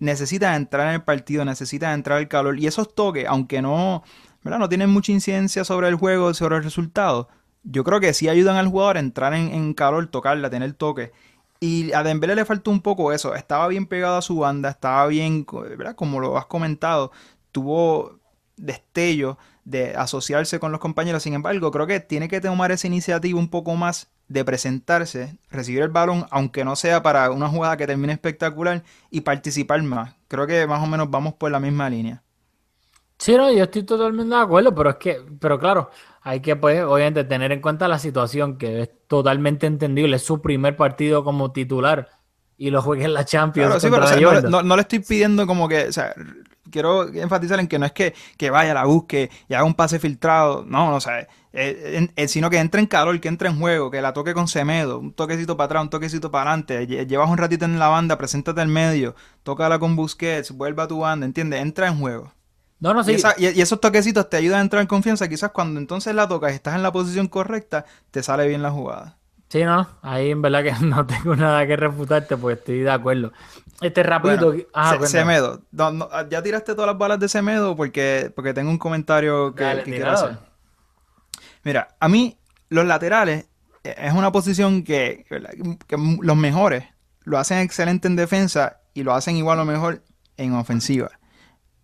necesitan 0.00 0.54
entrar 0.54 0.88
en 0.88 0.94
el 0.94 1.02
partido, 1.02 1.44
necesitan 1.44 1.94
entrar 1.94 2.18
el 2.18 2.28
calor. 2.28 2.58
Y 2.58 2.66
esos 2.66 2.94
toques, 2.94 3.26
aunque 3.28 3.62
no, 3.62 4.02
no 4.44 4.68
tienen 4.68 4.90
mucha 4.90 5.12
incidencia 5.12 5.64
sobre 5.64 5.88
el 5.88 5.96
juego, 5.96 6.32
sobre 6.34 6.56
el 6.56 6.64
resultado, 6.64 7.28
yo 7.62 7.84
creo 7.84 8.00
que 8.00 8.14
sí 8.14 8.28
ayudan 8.28 8.56
al 8.56 8.68
jugador 8.68 8.96
a 8.96 9.00
entrar 9.00 9.34
en, 9.34 9.48
en 9.48 9.74
calor, 9.74 10.06
tocarla, 10.06 10.50
tener 10.50 10.72
toque. 10.72 11.12
Y 11.60 11.92
a 11.92 12.02
Dembélé 12.02 12.34
le 12.34 12.46
faltó 12.46 12.70
un 12.70 12.80
poco 12.80 13.12
eso. 13.12 13.34
Estaba 13.34 13.68
bien 13.68 13.86
pegado 13.86 14.16
a 14.16 14.22
su 14.22 14.38
banda, 14.38 14.70
estaba 14.70 15.06
bien, 15.08 15.46
¿verdad? 15.76 15.94
Como 15.94 16.20
lo 16.20 16.38
has 16.38 16.46
comentado, 16.46 17.12
tuvo 17.52 18.18
destello 18.56 19.38
de 19.64 19.94
asociarse 19.94 20.58
con 20.58 20.72
los 20.72 20.80
compañeros. 20.80 21.22
Sin 21.22 21.34
embargo, 21.34 21.70
creo 21.70 21.86
que 21.86 22.00
tiene 22.00 22.28
que 22.28 22.40
tomar 22.40 22.72
esa 22.72 22.86
iniciativa 22.86 23.38
un 23.38 23.48
poco 23.48 23.74
más 23.76 24.08
de 24.28 24.44
presentarse, 24.44 25.36
recibir 25.50 25.82
el 25.82 25.88
balón, 25.88 26.26
aunque 26.30 26.64
no 26.64 26.76
sea 26.76 27.02
para 27.02 27.30
una 27.30 27.48
jugada 27.48 27.76
que 27.76 27.86
termine 27.86 28.12
espectacular, 28.12 28.84
y 29.10 29.22
participar 29.22 29.82
más. 29.82 30.14
Creo 30.28 30.46
que 30.46 30.66
más 30.66 30.82
o 30.82 30.86
menos 30.86 31.10
vamos 31.10 31.34
por 31.34 31.50
la 31.50 31.60
misma 31.60 31.90
línea. 31.90 32.22
Sí, 33.20 33.36
no, 33.36 33.52
yo 33.52 33.64
estoy 33.64 33.82
totalmente 33.84 34.34
de 34.34 34.40
acuerdo, 34.40 34.74
pero 34.74 34.90
es 34.90 34.96
que, 34.96 35.22
pero 35.38 35.58
claro, 35.58 35.90
hay 36.22 36.40
que 36.40 36.56
pues 36.56 36.82
obviamente 36.82 37.24
tener 37.24 37.52
en 37.52 37.60
cuenta 37.60 37.86
la 37.86 37.98
situación 37.98 38.56
que 38.56 38.82
es 38.82 38.90
totalmente 39.08 39.66
entendible, 39.66 40.16
es 40.16 40.22
su 40.24 40.40
primer 40.40 40.74
partido 40.76 41.22
como 41.22 41.52
titular 41.52 42.08
y 42.56 42.70
lo 42.70 42.80
juegue 42.82 43.04
en 43.04 43.12
la 43.14 43.24
Champions. 43.26 43.78
Claro, 43.78 43.80
sí, 43.80 43.90
pero, 43.90 44.04
o 44.04 44.06
contra 44.06 44.16
sea, 44.16 44.20
no, 44.20 44.28
Jordan. 44.30 44.50
no- 44.50 44.62
no 44.62 44.76
le 44.76 44.82
estoy 44.82 45.00
pidiendo 45.00 45.46
como 45.46 45.68
que, 45.68 45.88
o 45.88 45.92
sea, 45.92 46.14
quiero 46.70 47.08
enfatizar 47.12 47.60
en 47.60 47.68
que 47.68 47.78
no 47.78 47.84
es 47.86 47.92
que, 47.92 48.14
que 48.38 48.48
vaya, 48.50 48.72
la 48.74 48.84
busque 48.86 49.30
y 49.48 49.54
haga 49.54 49.64
un 49.64 49.74
pase 49.74 49.98
filtrado, 49.98 50.64
no, 50.66 50.90
no, 50.90 50.96
o 50.96 51.00
sea, 51.00 51.20
eh, 51.52 52.08
eh, 52.16 52.28
sino 52.28 52.48
que 52.48 52.58
entre 52.58 52.80
en 52.80 52.86
calor, 52.86 53.20
que 53.20 53.28
entre 53.28 53.48
en 53.50 53.58
juego, 53.58 53.90
que 53.90 54.00
la 54.00 54.12
toque 54.14 54.32
con 54.34 54.48
Semedo, 54.48 54.98
un 54.98 55.12
toquecito 55.12 55.56
para 55.58 55.66
atrás, 55.66 55.82
un 55.82 55.90
toquecito 55.90 56.30
para 56.30 56.50
adelante, 56.52 56.86
lle- 56.88 57.06
llevas 57.06 57.28
un 57.28 57.36
ratito 57.38 57.64
en 57.66 57.78
la 57.78 57.88
banda, 57.88 58.16
preséntate 58.18 58.60
al 58.62 58.68
medio, 58.68 59.14
tócala 59.42 59.78
con 59.78 59.96
Busquets, 59.96 60.52
vuelve 60.52 60.82
a 60.82 60.88
tu 60.88 61.00
banda, 61.00 61.26
¿entiendes? 61.26 61.60
Entra 61.60 61.88
en 61.88 61.98
juego. 61.98 62.32
No, 62.80 62.94
no, 62.94 63.02
Y, 63.02 63.04
sí. 63.04 63.12
esa- 63.12 63.34
y- 63.38 63.48
y 63.48 63.60
esos 63.60 63.80
toquecitos 63.80 64.28
te 64.30 64.36
ayudan 64.38 64.58
a 64.60 64.62
entrar 64.62 64.80
en 64.80 64.88
confianza, 64.88 65.28
quizás 65.28 65.50
cuando 65.50 65.78
entonces 65.78 66.14
la 66.14 66.26
tocas 66.26 66.52
y 66.52 66.54
estás 66.54 66.74
en 66.74 66.82
la 66.82 66.90
posición 66.92 67.28
correcta, 67.28 67.84
te 68.10 68.22
sale 68.22 68.48
bien 68.48 68.62
la 68.62 68.70
jugada. 68.70 69.16
Sí, 69.48 69.64
no, 69.64 69.86
ahí 70.02 70.30
en 70.30 70.40
verdad 70.42 70.62
que 70.62 70.72
no 70.86 71.06
tengo 71.06 71.36
nada 71.36 71.66
que 71.66 71.76
refutarte, 71.76 72.36
pues 72.36 72.58
estoy 72.58 72.78
de 72.80 72.90
acuerdo. 72.90 73.32
Este 73.80 74.02
rapidito. 74.02 74.46
Bueno, 74.46 74.62
ah, 74.74 74.96
Se-. 75.00 75.06
Semedo, 75.08 75.62
no- 75.72 75.90
no, 75.90 76.08
¿ya 76.28 76.42
tiraste 76.42 76.74
todas 76.74 76.88
las 76.88 76.98
balas 76.98 77.18
de 77.20 77.28
Semedo? 77.28 77.76
Porque, 77.76 78.32
porque 78.34 78.54
tengo 78.54 78.70
un 78.70 78.78
comentario 78.78 79.54
que, 79.54 79.64
Dale, 79.64 79.82
que 79.82 79.90
quiero 79.92 80.10
hacer. 80.12 80.38
Mira, 81.64 81.88
a 82.00 82.08
mí 82.08 82.38
los 82.68 82.86
laterales 82.86 83.46
eh, 83.84 83.94
es 83.98 84.12
una 84.14 84.32
posición 84.32 84.82
que, 84.84 85.26
que 85.28 85.96
los 86.22 86.36
mejores 86.36 86.84
lo 87.24 87.38
hacen 87.38 87.58
excelente 87.58 88.08
en 88.08 88.16
defensa 88.16 88.80
y 88.94 89.02
lo 89.02 89.12
hacen 89.14 89.36
igual 89.36 89.58
o 89.60 89.64
mejor 89.64 90.02
en 90.36 90.54
ofensiva. 90.54 91.10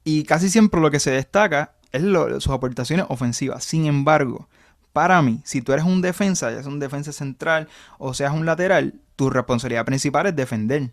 Y 0.07 0.25
casi 0.25 0.49
siempre 0.51 0.81
lo 0.81 0.91
que 0.91 1.01
se 1.01 1.11
destaca 1.11 1.75
es 1.93 2.03
lo- 2.03 2.41
sus 2.41 2.55
aportaciones 2.55 3.07
ofensivas. 3.11 3.65
Sin 3.65 3.87
embargo, 3.87 4.49
para 4.95 5.21
mí, 5.23 5.43
si 5.45 5.63
tú 5.63 5.73
eres 5.75 5.85
un 5.85 6.01
defensa, 6.03 6.51
ya 6.53 6.63
sea 6.63 6.73
un 6.73 6.81
defensa 6.81 7.13
central 7.13 7.69
o 7.99 8.15
seas 8.15 8.33
un 8.33 8.47
lateral, 8.47 8.95
tu 9.17 9.31
responsabilidad 9.31 9.85
principal 9.85 10.27
es 10.27 10.37
defender. 10.37 10.93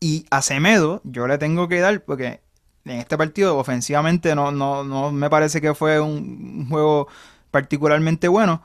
Y 0.00 0.26
a 0.30 0.42
Semedo 0.42 1.00
yo 1.04 1.26
le 1.26 1.38
tengo 1.38 1.68
que 1.68 1.80
dar 1.80 2.02
porque 2.04 2.40
en 2.84 2.92
este 2.98 3.18
partido 3.18 3.58
ofensivamente 3.58 4.34
no, 4.34 4.52
no, 4.52 4.84
no 4.84 5.12
me 5.12 5.28
parece 5.30 5.60
que 5.60 5.74
fue 5.74 6.00
un, 6.00 6.56
un 6.60 6.68
juego 6.68 7.08
particularmente 7.50 8.28
bueno. 8.28 8.62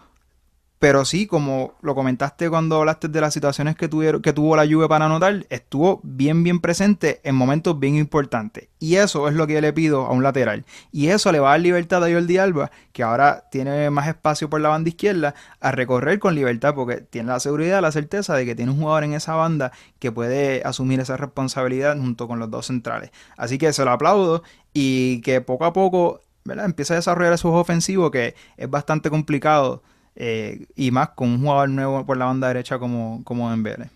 Pero 0.77 1.05
sí, 1.05 1.25
como 1.25 1.73
lo 1.81 1.95
comentaste 1.95 2.49
cuando 2.49 2.77
hablaste 2.77 3.07
de 3.07 3.21
las 3.21 3.33
situaciones 3.33 3.75
que, 3.75 3.88
tuvieron, 3.88 4.21
que 4.21 4.33
tuvo 4.33 4.55
la 4.57 4.67
Juve 4.67 4.89
para 4.89 5.05
anotar, 5.05 5.45
estuvo 5.49 6.01
bien, 6.03 6.43
bien 6.43 6.59
presente 6.59 7.21
en 7.23 7.35
momentos 7.35 7.79
bien 7.79 7.95
importantes. 7.95 8.67
Y 8.77 8.95
eso 8.97 9.27
es 9.29 9.35
lo 9.35 9.47
que 9.47 9.61
le 9.61 9.71
pido 9.71 10.05
a 10.05 10.11
un 10.11 10.21
lateral. 10.21 10.65
Y 10.91 11.07
eso 11.07 11.31
le 11.31 11.39
va 11.39 11.49
a 11.49 11.51
dar 11.51 11.61
libertad 11.61 12.03
a 12.03 12.11
Jordi 12.11 12.38
Alba, 12.38 12.71
que 12.91 13.03
ahora 13.03 13.45
tiene 13.49 13.89
más 13.89 14.07
espacio 14.07 14.49
por 14.49 14.59
la 14.59 14.69
banda 14.69 14.89
izquierda, 14.89 15.33
a 15.61 15.71
recorrer 15.71 16.19
con 16.19 16.35
libertad, 16.35 16.75
porque 16.75 16.97
tiene 16.97 17.29
la 17.29 17.39
seguridad, 17.39 17.81
la 17.81 17.93
certeza 17.93 18.35
de 18.35 18.45
que 18.45 18.53
tiene 18.53 18.71
un 18.71 18.79
jugador 18.79 19.05
en 19.05 19.13
esa 19.13 19.33
banda 19.35 19.71
que 19.99 20.11
puede 20.11 20.61
asumir 20.65 20.99
esa 20.99 21.15
responsabilidad 21.15 21.97
junto 21.97 22.27
con 22.27 22.38
los 22.38 22.51
dos 22.51 22.67
centrales. 22.67 23.11
Así 23.38 23.57
que 23.57 23.71
se 23.71 23.85
lo 23.85 23.91
aplaudo 23.91 24.43
y 24.73 25.21
que 25.21 25.39
poco 25.39 25.65
a 25.65 25.73
poco 25.73 26.21
¿verdad? 26.43 26.65
empieza 26.65 26.93
a 26.93 26.97
desarrollar 26.97 27.33
esos 27.33 27.51
ofensivos 27.53 28.11
que 28.11 28.35
es 28.57 28.69
bastante 28.69 29.09
complicado 29.09 29.81
eh, 30.15 30.65
y 30.75 30.91
más 30.91 31.10
con 31.10 31.30
un 31.30 31.41
jugador 31.41 31.69
nuevo 31.69 32.06
por 32.06 32.17
la 32.17 32.25
banda 32.25 32.47
derecha 32.47 32.80
como, 32.80 33.23
como 33.23 33.49
Dembélé. 33.49 33.89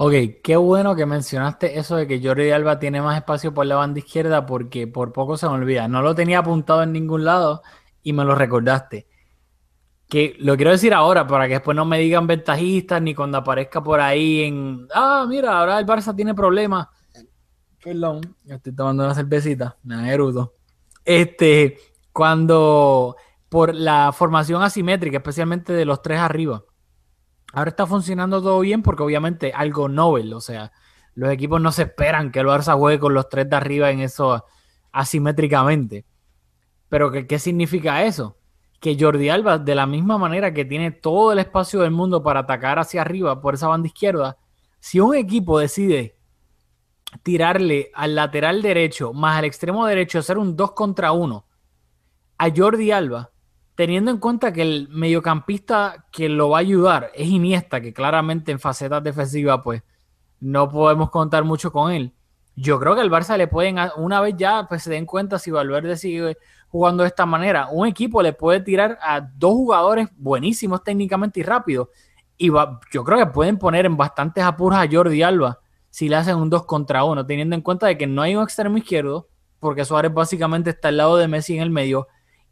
Ok, 0.00 0.12
qué 0.44 0.56
bueno 0.56 0.94
que 0.94 1.06
mencionaste 1.06 1.78
eso 1.78 1.96
de 1.96 2.06
que 2.06 2.20
Jordi 2.22 2.50
Alba 2.52 2.78
tiene 2.78 3.02
más 3.02 3.16
espacio 3.16 3.52
por 3.52 3.66
la 3.66 3.74
banda 3.74 3.98
izquierda 3.98 4.46
porque 4.46 4.86
por 4.86 5.12
poco 5.12 5.36
se 5.36 5.46
me 5.48 5.54
olvida. 5.54 5.88
No 5.88 6.02
lo 6.02 6.14
tenía 6.14 6.38
apuntado 6.38 6.84
en 6.84 6.92
ningún 6.92 7.24
lado 7.24 7.62
y 8.04 8.12
me 8.12 8.24
lo 8.24 8.36
recordaste. 8.36 9.08
Que 10.08 10.36
lo 10.38 10.56
quiero 10.56 10.70
decir 10.70 10.94
ahora 10.94 11.26
para 11.26 11.48
que 11.48 11.54
después 11.54 11.76
no 11.76 11.84
me 11.84 11.98
digan 11.98 12.28
ventajistas 12.28 13.02
ni 13.02 13.12
cuando 13.12 13.38
aparezca 13.38 13.82
por 13.82 14.00
ahí 14.00 14.42
en. 14.42 14.86
Ah, 14.94 15.26
mira, 15.28 15.58
ahora 15.58 15.80
el 15.80 15.84
Barça 15.84 16.14
tiene 16.14 16.32
problemas. 16.32 16.86
Perdón, 17.82 18.20
estoy 18.46 18.72
tomando 18.72 19.04
una 19.04 19.14
cervecita, 19.14 19.76
me 19.82 20.12
erudo. 20.12 20.54
Este, 21.04 21.76
cuando 22.12 23.16
por 23.48 23.74
la 23.74 24.12
formación 24.12 24.62
asimétrica, 24.62 25.18
especialmente 25.18 25.72
de 25.72 25.84
los 25.84 26.02
tres 26.02 26.18
arriba. 26.18 26.64
Ahora 27.52 27.70
está 27.70 27.86
funcionando 27.86 28.42
todo 28.42 28.60
bien 28.60 28.82
porque 28.82 29.02
obviamente 29.02 29.52
algo 29.54 29.88
novel, 29.88 30.34
o 30.34 30.40
sea, 30.40 30.72
los 31.14 31.30
equipos 31.30 31.60
no 31.60 31.72
se 31.72 31.82
esperan 31.82 32.30
que 32.30 32.40
el 32.40 32.46
Barça 32.46 32.76
juegue 32.76 32.98
con 32.98 33.14
los 33.14 33.28
tres 33.28 33.48
de 33.48 33.56
arriba 33.56 33.90
en 33.90 34.00
eso 34.00 34.44
asimétricamente. 34.92 36.04
Pero 36.88 37.10
¿qué, 37.10 37.26
qué 37.26 37.38
significa 37.38 38.04
eso? 38.04 38.36
Que 38.80 38.96
Jordi 38.98 39.28
Alba, 39.28 39.58
de 39.58 39.74
la 39.74 39.86
misma 39.86 40.18
manera 40.18 40.52
que 40.52 40.64
tiene 40.64 40.90
todo 40.90 41.32
el 41.32 41.38
espacio 41.38 41.80
del 41.80 41.90
mundo 41.90 42.22
para 42.22 42.40
atacar 42.40 42.78
hacia 42.78 43.00
arriba 43.00 43.40
por 43.40 43.54
esa 43.54 43.68
banda 43.68 43.88
izquierda, 43.88 44.36
si 44.78 45.00
un 45.00 45.14
equipo 45.16 45.58
decide 45.58 46.18
tirarle 47.22 47.90
al 47.94 48.14
lateral 48.14 48.62
derecho 48.62 49.12
más 49.12 49.38
al 49.38 49.46
extremo 49.46 49.86
derecho, 49.86 50.18
hacer 50.18 50.38
un 50.38 50.56
2 50.56 50.72
contra 50.72 51.12
1 51.12 51.46
a 52.38 52.50
Jordi 52.54 52.92
Alba, 52.92 53.32
teniendo 53.78 54.10
en 54.10 54.18
cuenta 54.18 54.52
que 54.52 54.62
el 54.62 54.88
mediocampista 54.90 56.06
que 56.10 56.28
lo 56.28 56.48
va 56.48 56.56
a 56.56 56.60
ayudar 56.62 57.12
es 57.14 57.28
Iniesta, 57.28 57.80
que 57.80 57.92
claramente 57.92 58.50
en 58.50 58.58
facetas 58.58 59.04
defensivas 59.04 59.60
pues 59.62 59.84
no 60.40 60.68
podemos 60.68 61.10
contar 61.10 61.44
mucho 61.44 61.70
con 61.70 61.92
él. 61.92 62.12
Yo 62.56 62.80
creo 62.80 62.96
que 62.96 63.02
al 63.02 63.08
Barça 63.08 63.36
le 63.36 63.46
pueden, 63.46 63.76
una 63.96 64.20
vez 64.20 64.34
ya 64.36 64.66
pues 64.68 64.82
se 64.82 64.90
den 64.90 65.06
cuenta 65.06 65.38
si 65.38 65.52
Valverde 65.52 65.96
sigue 65.96 66.38
jugando 66.66 67.04
de 67.04 67.08
esta 67.10 67.24
manera, 67.24 67.68
un 67.70 67.86
equipo 67.86 68.20
le 68.20 68.32
puede 68.32 68.58
tirar 68.62 68.98
a 69.00 69.20
dos 69.20 69.52
jugadores 69.52 70.08
buenísimos 70.16 70.82
técnicamente 70.82 71.38
y 71.38 71.44
rápidos. 71.44 71.86
Y 72.36 72.48
yo 72.48 73.04
creo 73.04 73.18
que 73.18 73.26
pueden 73.26 73.58
poner 73.58 73.86
en 73.86 73.96
bastantes 73.96 74.42
apuros 74.42 74.76
a 74.76 74.88
Jordi 74.90 75.22
Alba 75.22 75.60
si 75.88 76.08
le 76.08 76.16
hacen 76.16 76.34
un 76.34 76.50
2 76.50 76.66
contra 76.66 77.04
1, 77.04 77.24
teniendo 77.26 77.54
en 77.54 77.62
cuenta 77.62 77.86
de 77.86 77.96
que 77.96 78.08
no 78.08 78.22
hay 78.22 78.34
un 78.34 78.42
extremo 78.42 78.76
izquierdo, 78.76 79.28
porque 79.60 79.84
Suárez 79.84 80.12
básicamente 80.12 80.70
está 80.70 80.88
al 80.88 80.96
lado 80.96 81.16
de 81.16 81.28
Messi 81.28 81.54
en 81.54 81.62
el 81.62 81.70
medio, 81.70 82.08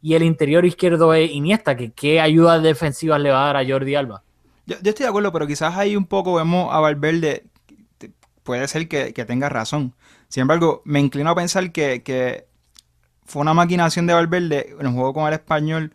y 0.07 0.15
el 0.15 0.23
interior 0.23 0.63
izquierdo 0.63 1.13
es 1.13 1.29
Iniesta, 1.31 1.75
que 1.75 1.91
qué 1.91 2.21
ayudas 2.21 2.63
defensivas 2.63 3.19
le 3.19 3.29
va 3.29 3.43
a 3.43 3.45
dar 3.47 3.57
a 3.57 3.67
Jordi 3.67 3.93
Alba. 3.93 4.23
Yo, 4.65 4.77
yo 4.81 4.91
estoy 4.91 5.03
de 5.03 5.09
acuerdo, 5.09 5.33
pero 5.33 5.45
quizás 5.45 5.75
ahí 5.75 5.97
un 5.97 6.05
poco 6.05 6.35
vemos 6.35 6.73
a 6.73 6.79
Valverde, 6.79 7.43
puede 8.41 8.65
ser 8.69 8.87
que, 8.87 9.13
que 9.13 9.25
tenga 9.25 9.49
razón. 9.49 9.93
Sin 10.29 10.43
embargo, 10.43 10.81
me 10.85 11.01
inclino 11.01 11.31
a 11.31 11.35
pensar 11.35 11.73
que, 11.73 12.03
que 12.03 12.45
fue 13.25 13.41
una 13.41 13.53
maquinación 13.53 14.07
de 14.07 14.13
Valverde 14.13 14.77
en 14.79 14.85
el 14.85 14.93
juego 14.93 15.13
con 15.13 15.27
el 15.27 15.33
español. 15.33 15.93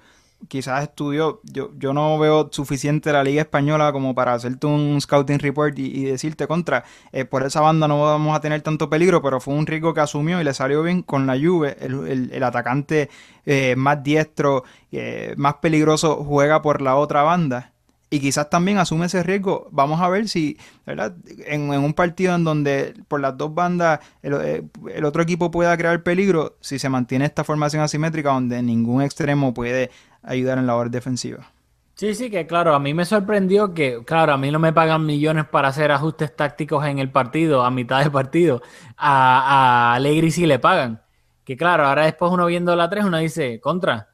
Quizás 0.49 0.83
estudió, 0.83 1.41
yo, 1.45 1.71
yo 1.79 1.93
no 1.93 2.19
veo 2.19 2.49
suficiente 2.53 3.13
la 3.13 3.23
Liga 3.23 3.43
Española 3.43 3.93
como 3.93 4.15
para 4.15 4.35
hacerte 4.35 4.67
un 4.67 5.01
scouting 5.01 5.39
report 5.39 5.79
y, 5.79 6.05
decirte 6.05 6.47
contra, 6.47 6.85
eh, 7.13 7.25
por 7.25 7.45
esa 7.45 7.61
banda 7.61 7.89
no 7.89 8.01
vamos 8.03 8.37
a 8.37 8.41
tener 8.41 8.61
tanto 8.61 8.91
peligro, 8.91 9.23
pero 9.23 9.41
fue 9.41 9.55
un 9.55 9.67
riesgo 9.67 9.95
que 9.95 10.01
asumió 10.01 10.41
y 10.41 10.45
le 10.45 10.53
salió 10.53 10.83
bien 10.83 11.03
con 11.03 11.27
la 11.27 11.39
Juve. 11.39 11.77
El, 11.81 12.31
el- 12.33 12.43
atacante 12.43 13.09
eh, 13.47 13.77
más 13.77 14.03
diestro, 14.03 14.65
eh, 14.91 15.35
más 15.37 15.55
peligroso, 15.55 16.25
juega 16.25 16.61
por 16.61 16.83
la 16.83 16.97
otra 16.97 17.23
banda. 17.23 17.73
Y 18.11 18.21
quizás 18.21 18.51
también 18.51 18.77
asume 18.77 19.07
ese 19.07 19.23
riesgo. 19.23 19.69
Vamos 19.71 20.03
a 20.03 20.09
ver 20.11 20.29
si, 20.29 20.59
¿verdad? 20.85 21.15
En, 21.47 21.71
un 21.71 21.95
partido 21.95 22.35
en 22.35 22.45
donde 22.45 22.93
por 23.09 23.21
las 23.21 23.39
dos 23.39 23.55
bandas 23.55 24.01
eh, 24.23 24.63
el 24.95 25.05
otro 25.07 25.23
equipo 25.23 25.51
pueda 25.51 25.75
crear 25.79 26.03
peligro, 26.03 26.57
si 26.61 26.79
se 26.79 26.91
mantiene 26.91 27.25
esta 27.25 27.43
formación 27.43 27.83
asimétrica 27.83 28.31
donde 28.31 28.63
ningún 28.63 29.01
extremo 29.01 29.55
puede 29.55 29.91
ayudar 30.23 30.59
en 30.59 30.67
la 30.67 30.73
labor 30.73 30.91
defensiva. 30.91 31.51
Sí, 31.95 32.15
sí, 32.15 32.31
que 32.31 32.47
claro, 32.47 32.75
a 32.75 32.79
mí 32.79 32.95
me 32.95 33.05
sorprendió 33.05 33.75
que, 33.75 34.03
claro, 34.05 34.33
a 34.33 34.39
mí 34.39 34.51
no 34.51 34.59
me 34.59 34.73
pagan 34.73 35.05
millones 35.05 35.45
para 35.47 35.69
hacer 35.69 35.93
ajustes 35.93 36.35
tácticos 36.35 36.85
en 36.87 36.99
el 36.99 37.11
partido, 37.11 37.63
a 37.65 37.71
mitad 37.71 38.01
del 38.01 38.11
partido. 38.11 38.63
A, 38.97 39.91
a 39.93 39.95
Allegri 39.95 40.31
sí 40.31 40.47
le 40.47 40.59
pagan. 40.59 41.03
Que 41.45 41.57
claro, 41.57 41.87
ahora 41.87 42.05
después 42.05 42.33
uno 42.33 42.47
viendo 42.47 42.75
la 42.77 42.89
3, 42.89 43.05
uno 43.05 43.19
dice, 43.19 43.61
contra, 43.61 44.09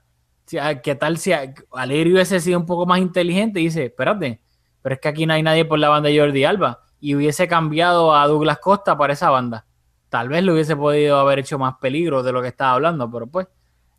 ah, 0.61 0.75
¿qué 0.83 0.95
tal 0.97 1.19
si 1.19 1.33
a- 1.33 1.55
Allegri 1.73 2.13
hubiese 2.13 2.41
sido 2.41 2.59
un 2.59 2.67
poco 2.67 2.85
más 2.85 2.99
inteligente 2.99 3.61
y 3.61 3.65
dice, 3.65 3.87
espérate, 3.87 4.41
pero 4.83 4.95
es 4.97 5.01
que 5.01 5.09
aquí 5.09 5.25
no 5.27 5.35
hay 5.35 5.43
nadie 5.43 5.65
por 5.65 5.79
la 5.79 5.89
banda 5.89 6.09
de 6.09 6.19
Jordi 6.19 6.45
Alba 6.45 6.81
y 7.01 7.15
hubiese 7.15 7.47
cambiado 7.47 8.15
a 8.15 8.27
Douglas 8.27 8.59
Costa 8.59 8.99
para 8.99 9.13
esa 9.13 9.31
banda? 9.31 9.67
Tal 10.09 10.29
vez 10.29 10.43
le 10.43 10.53
hubiese 10.53 10.75
podido 10.75 11.19
haber 11.19 11.39
hecho 11.41 11.59
más 11.59 11.75
peligro 11.81 12.23
de 12.23 12.33
lo 12.33 12.43
que 12.43 12.49
estaba 12.49 12.73
hablando, 12.73 13.11
pero 13.11 13.27
pues 13.29 13.47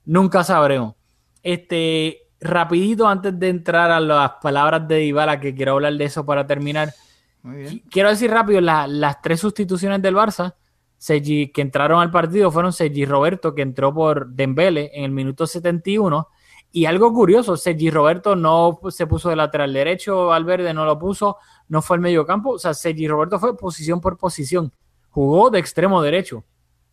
nunca 0.05 0.43
sabremos. 0.43 0.95
Este, 1.43 2.27
rapidito 2.41 3.07
antes 3.07 3.37
de 3.39 3.49
entrar 3.49 3.91
a 3.91 3.99
las 3.99 4.31
palabras 4.41 4.87
de 4.87 4.97
Dybala, 4.97 5.39
que 5.39 5.53
quiero 5.55 5.73
hablar 5.73 5.93
de 5.93 6.05
eso 6.05 6.25
para 6.25 6.45
terminar. 6.47 6.93
Muy 7.41 7.57
bien. 7.57 7.83
Quiero 7.89 8.09
decir 8.09 8.31
rápido, 8.31 8.59
la- 8.61 8.87
las 8.87 9.21
tres 9.21 9.39
sustituciones 9.39 10.01
del 10.01 10.15
Barça 10.15 10.55
Sergi, 10.97 11.49
que 11.51 11.61
entraron 11.61 12.01
al 12.01 12.11
partido 12.11 12.51
fueron 12.51 12.73
Sergi 12.73 13.05
Roberto, 13.05 13.55
que 13.55 13.61
entró 13.61 13.93
por 13.93 14.27
Dembele 14.27 14.91
en 14.93 15.05
el 15.05 15.11
minuto 15.11 15.47
71. 15.47 16.27
Y 16.73 16.85
algo 16.85 17.13
curioso, 17.13 17.55
Sergi 17.57 17.89
Roberto 17.89 18.35
no 18.35 18.77
se 18.89 19.07
puso 19.07 19.29
de 19.29 19.37
lateral 19.37 19.71
derecho, 19.73 20.27
Valverde 20.27 20.73
no 20.73 20.83
lo 20.85 20.99
puso, 20.99 21.37
no 21.69 21.81
fue 21.81 21.95
al 21.95 22.01
medio 22.01 22.25
campo. 22.25 22.51
O 22.51 22.59
sea, 22.59 22.73
Sergi 22.73 23.07
Roberto 23.07 23.39
fue 23.39 23.55
posición 23.57 24.01
por 24.01 24.17
posición. 24.17 24.71
Jugó 25.09 25.49
de 25.49 25.59
extremo 25.59 26.01
derecho. 26.01 26.43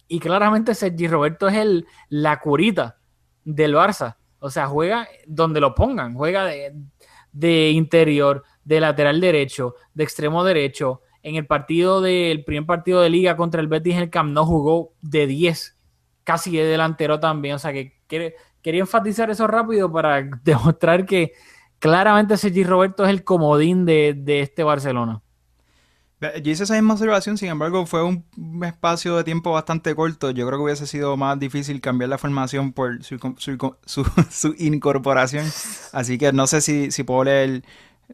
Y 0.08 0.20
claramente 0.20 0.74
Sergi 0.74 1.08
Roberto 1.08 1.48
es 1.48 1.56
el, 1.56 1.86
la 2.08 2.38
curita 2.38 2.98
del 3.44 3.74
Barça. 3.74 4.16
O 4.46 4.50
sea, 4.50 4.66
juega 4.66 5.06
donde 5.26 5.60
lo 5.60 5.74
pongan. 5.74 6.14
Juega 6.14 6.44
de, 6.44 6.74
de 7.32 7.70
interior, 7.70 8.42
de 8.64 8.80
lateral 8.80 9.20
derecho, 9.20 9.74
de 9.94 10.04
extremo 10.04 10.44
derecho. 10.44 11.02
En 11.22 11.34
el 11.36 11.46
partido 11.46 12.00
del 12.00 12.44
primer 12.44 12.66
partido 12.66 13.00
de 13.00 13.10
liga 13.10 13.36
contra 13.36 13.60
el 13.60 13.66
Betis 13.68 13.94
en 13.96 14.02
el 14.02 14.10
Camp 14.10 14.32
Nou 14.32 14.44
jugó 14.44 14.94
de 15.02 15.26
10, 15.26 15.76
casi 16.24 16.56
de 16.56 16.64
delantero 16.64 17.18
también. 17.20 17.56
O 17.56 17.58
sea 17.58 17.72
que 17.72 17.94
quiere- 18.06 18.34
quería 18.62 18.80
enfatizar 18.80 19.28
eso 19.30 19.46
rápido 19.46 19.90
para 19.92 20.22
demostrar 20.44 21.04
que 21.04 21.32
claramente 21.78 22.36
Sergi 22.36 22.64
Roberto 22.64 23.04
es 23.04 23.10
el 23.10 23.24
comodín 23.24 23.84
de, 23.84 24.14
de 24.16 24.40
este 24.40 24.62
Barcelona. 24.62 25.22
Yo 26.42 26.52
hice 26.52 26.64
esa 26.64 26.74
misma 26.74 26.94
observación, 26.94 27.36
sin 27.38 27.48
embargo, 27.48 27.86
fue 27.86 28.02
un 28.04 28.24
espacio 28.64 29.16
de 29.16 29.24
tiempo 29.24 29.52
bastante 29.52 29.94
corto. 29.94 30.30
Yo 30.30 30.46
creo 30.46 30.58
que 30.58 30.64
hubiese 30.64 30.86
sido 30.86 31.16
más 31.16 31.38
difícil 31.38 31.80
cambiar 31.80 32.10
la 32.10 32.18
formación 32.18 32.72
por 32.72 33.02
su, 33.02 33.18
su- 33.38 33.76
su- 33.86 34.04
su 34.30 34.54
incorporación. 34.58 35.44
Así 35.92 36.18
que 36.18 36.32
no 36.32 36.46
sé 36.46 36.60
si, 36.60 36.90
si 36.90 37.02
puedo 37.04 37.24
leer 37.24 37.62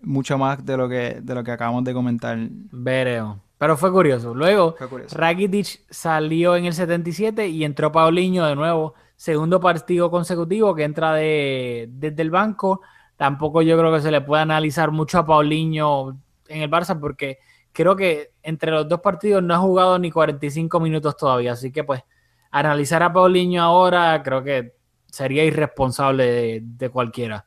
mucho 0.03 0.39
más 0.39 0.65
de 0.65 0.77
lo 0.77 0.89
que, 0.89 1.19
de 1.23 1.35
lo 1.35 1.45
que 1.45 1.51
acabamos 1.53 1.85
de 1.85 1.95
comentar. 1.95 2.39
Veremos. 2.71 3.39
Pero 3.59 3.77
fue 3.77 3.93
curioso. 3.93 4.35
Luego, 4.35 4.75
Fue 4.77 4.89
curioso. 4.89 5.17
Rakitic 5.17 5.83
salió 5.89 6.57
en 6.57 6.65
el 6.67 6.75
77 6.75 7.47
y 7.49 7.65
entró 7.65 7.93
Paulinho 7.93 8.45
de 8.47 8.57
nuevo. 8.57 8.95
Segundo 9.17 9.61
partido 9.61 10.11
consecutivo 10.11 10.75
que 10.75 10.83
entra 10.83 11.13
de, 11.15 11.89
desde 11.93 12.23
el 12.23 12.31
banco. 12.31 12.81
Tampoco 13.17 13.63
yo 13.63 13.79
creo 13.79 13.93
que 13.93 14.01
se 14.01 14.11
le 14.11 14.21
pueda 14.21 14.43
analizar 14.43 14.91
mucho 14.91 15.19
a 15.19 15.27
Paulinho 15.27 16.19
en 16.49 16.63
el 16.63 16.71
Barça 16.71 16.99
porque 16.99 17.39
creo 17.73 17.97
que 17.97 18.33
entre 18.43 18.71
los 18.71 18.89
dos 18.89 19.01
partidos 19.01 19.43
no 19.43 19.55
ha 19.55 19.59
jugado 19.59 19.99
ni 19.99 20.11
45 20.11 20.81
minutos 20.81 21.17
todavía. 21.17 21.53
Así 21.53 21.73
que 21.73 21.85
pues 21.85 22.03
analizar 22.51 23.03
a 23.03 23.13
Paulinho 23.13 23.63
ahora 23.63 24.23
creo 24.23 24.43
que 24.43 24.75
sería 25.07 25.45
irresponsable 25.45 26.61
de, 26.63 26.91
cualquiera. 26.91 27.47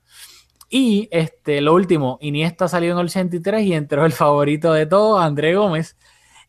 Y 0.69 1.07
este, 1.11 1.61
lo 1.61 1.73
último, 1.73 2.17
Iniesta 2.21 2.67
salió 2.67 2.93
en 2.93 2.99
el 2.99 3.05
83 3.05 3.63
y 3.63 3.73
entró 3.73 4.05
el 4.05 4.11
favorito 4.11 4.73
de 4.73 4.85
todos, 4.85 5.23
André 5.23 5.55
Gómez, 5.55 5.97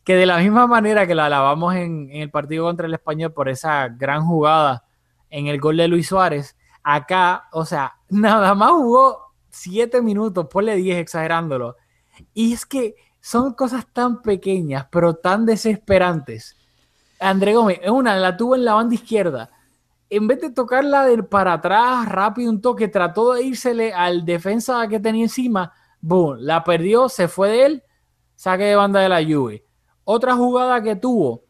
que 0.03 0.15
de 0.15 0.25
la 0.25 0.37
misma 0.37 0.67
manera 0.67 1.07
que 1.07 1.15
lo 1.15 1.23
alabamos 1.23 1.75
en, 1.75 2.09
en 2.11 2.21
el 2.21 2.29
partido 2.29 2.65
contra 2.65 2.87
el 2.87 2.93
Español 2.93 3.33
por 3.33 3.49
esa 3.49 3.87
gran 3.89 4.25
jugada 4.25 4.85
en 5.29 5.47
el 5.47 5.59
gol 5.59 5.77
de 5.77 5.87
Luis 5.87 6.07
Suárez, 6.07 6.55
acá, 6.83 7.47
o 7.51 7.65
sea, 7.65 7.97
nada 8.09 8.55
más 8.55 8.71
jugó 8.71 9.33
7 9.49 10.01
minutos, 10.01 10.47
ponle 10.49 10.75
10 10.75 10.97
exagerándolo. 10.97 11.75
Y 12.33 12.53
es 12.53 12.65
que 12.65 12.95
son 13.27 13.53
cosas 13.55 13.85
tan 13.91 14.21
pequeñas, 14.21 14.87
pero 14.89 15.15
tan 15.15 15.45
desesperantes. 15.45 16.55
André 17.19 17.55
Gómez, 17.55 17.81
una 17.89 18.15
la 18.15 18.37
tuvo 18.37 18.55
en 18.55 18.63
la 18.63 18.75
banda 18.75 18.95
izquierda. 18.95 19.49
En 20.09 20.27
vez 20.27 20.39
de 20.39 20.49
tocarla 20.49 21.03
de 21.03 21.21
para 21.23 21.51
atrás, 21.51 22.07
rápido, 22.07 22.49
un 22.49 22.61
toque, 22.61 22.87
trató 22.87 23.33
de 23.33 23.43
írsele 23.43 23.93
al 23.93 24.23
defensa 24.23 24.87
que 24.87 25.01
tenía 25.01 25.23
encima. 25.23 25.73
Boom, 25.99 26.37
la 26.39 26.63
perdió, 26.63 27.09
se 27.09 27.27
fue 27.27 27.49
de 27.49 27.65
él, 27.65 27.83
saque 28.37 28.63
de 28.63 28.77
banda 28.77 29.01
de 29.01 29.09
la 29.09 29.21
Juve. 29.21 29.65
Otra 30.05 30.33
jugada 30.33 30.81
que 30.81 30.95
tuvo, 30.95 31.43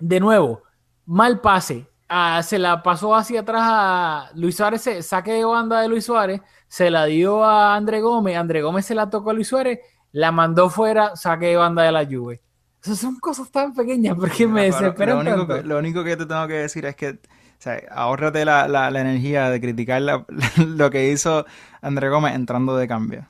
de 0.00 0.18
nuevo, 0.18 0.62
mal 1.06 1.40
pase. 1.40 1.88
ah, 2.08 2.42
se 2.42 2.58
la 2.58 2.82
pasó 2.82 3.14
hacia 3.14 3.42
atrás 3.42 3.62
a 3.64 4.30
Luis 4.34 4.56
Suárez, 4.56 5.06
saque 5.06 5.34
de 5.34 5.44
banda 5.44 5.80
de 5.82 5.88
Luis 5.88 6.04
Suárez, 6.04 6.40
se 6.66 6.90
la 6.90 7.04
dio 7.04 7.44
a 7.44 7.76
André 7.76 8.00
Gómez, 8.00 8.36
André 8.36 8.60
Gómez 8.60 8.86
se 8.86 8.96
la 8.96 9.08
tocó 9.08 9.30
a 9.30 9.34
Luis 9.34 9.46
Suárez, 9.46 9.78
la 10.14 10.32
mandó 10.32 10.70
fuera, 10.70 11.16
saque 11.16 11.48
de 11.48 11.56
banda 11.56 11.82
de 11.84 11.92
la 11.92 12.06
Juve. 12.06 12.40
Esas 12.82 12.98
son 12.98 13.16
cosas 13.20 13.50
tan 13.50 13.74
pequeñas 13.74 14.14
porque 14.16 14.46
me 14.46 14.62
Pero 14.70 14.76
desesperan 14.78 15.16
lo, 15.16 15.20
único 15.22 15.36
tanto. 15.46 15.54
que, 15.56 15.62
lo 15.68 15.78
único 15.78 16.04
que 16.04 16.16
te 16.16 16.26
tengo 16.26 16.46
que 16.48 16.54
decir 16.54 16.86
es 16.86 16.96
que 16.96 17.10
o 17.10 17.62
sea, 17.64 17.80
ahórrate 17.90 18.44
la, 18.44 18.68
la- 18.68 18.90
la 18.90 19.00
energía 19.00 19.48
de 19.50 19.60
criticar 19.60 20.02
la- 20.02 20.24
lo 20.56 20.90
que 20.90 21.10
hizo 21.10 21.46
André 21.82 22.08
Gómez 22.10 22.34
entrando 22.34 22.76
de 22.76 22.88
cambio. 22.88 23.28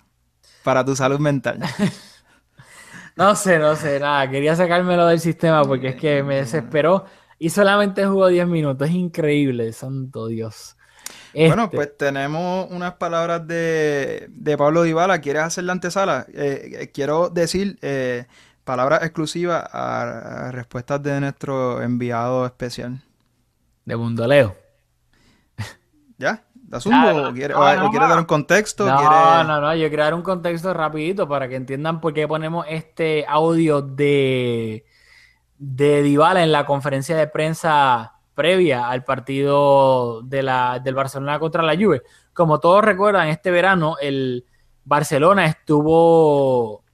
Para 0.64 0.84
tu 0.84 0.96
salud 0.96 1.20
mental. 1.20 1.60
No 3.16 3.34
sé, 3.36 3.58
no 3.58 3.76
sé, 3.76 4.00
nada. 4.00 4.28
Quería 4.28 4.56
sacármelo 4.56 5.06
del 5.06 5.20
sistema 5.20 5.62
porque 5.64 5.88
es 5.90 5.96
que 5.96 6.22
me 6.22 6.36
desesperó 6.36 7.04
y 7.38 7.50
solamente 7.50 8.04
jugó 8.06 8.26
10 8.28 8.46
minutos. 8.48 8.88
Es 8.88 8.94
increíble, 8.94 9.72
santo 9.72 10.26
Dios. 10.26 10.76
Bueno, 11.34 11.64
Este, 11.64 11.76
pues 11.76 11.96
tenemos 11.98 12.68
unas 12.70 12.94
palabras 12.94 13.46
de, 13.46 14.26
de 14.30 14.56
Pablo 14.58 14.82
Dybala. 14.82 15.20
¿Quieres 15.20 15.42
hacer 15.42 15.64
la 15.64 15.72
antesala? 15.72 16.26
Eh, 16.32 16.70
eh, 16.80 16.90
quiero 16.92 17.28
decir 17.28 17.78
eh, 17.82 18.26
palabras 18.64 19.02
exclusivas 19.02 19.64
a, 19.72 20.48
a 20.48 20.52
respuestas 20.52 21.02
de 21.02 21.20
nuestro 21.20 21.82
enviado 21.82 22.46
especial. 22.46 23.00
de 23.84 23.96
Mundoleo. 23.96 24.56
¿Ya? 26.18 26.44
¿La 26.70 26.80
zumbo? 26.80 27.02
Claro, 27.02 27.28
¿O 27.28 27.32
quieres, 27.32 27.56
no, 27.56 27.86
o- 27.86 27.90
quieres 27.90 28.08
dar 28.08 28.18
un 28.18 28.24
contexto? 28.24 28.86
No, 28.86 28.96
¿Quieres- 28.96 29.46
no, 29.46 29.60
no. 29.60 29.74
Yo 29.74 29.88
quiero 29.88 30.04
dar 30.04 30.14
un 30.14 30.22
contexto 30.22 30.72
rapidito 30.72 31.28
para 31.28 31.48
que 31.48 31.56
entiendan 31.56 32.00
por 32.00 32.14
qué 32.14 32.26
ponemos 32.26 32.64
este 32.68 33.24
audio 33.28 33.82
de, 33.82 34.86
de 35.58 36.02
Dybala 36.02 36.42
en 36.42 36.52
la 36.52 36.64
conferencia 36.66 37.16
de 37.16 37.26
prensa 37.26 38.13
previa 38.34 38.88
al 38.88 39.04
partido 39.04 40.22
de 40.22 40.42
la, 40.42 40.80
del 40.80 40.94
Barcelona 40.94 41.38
contra 41.38 41.62
la 41.62 41.76
Juve. 41.76 42.02
Como 42.32 42.60
todos 42.60 42.84
recuerdan, 42.84 43.28
este 43.28 43.50
verano 43.50 43.96
el 44.00 44.44
Barcelona 44.84 45.46
estuvo, 45.46 46.84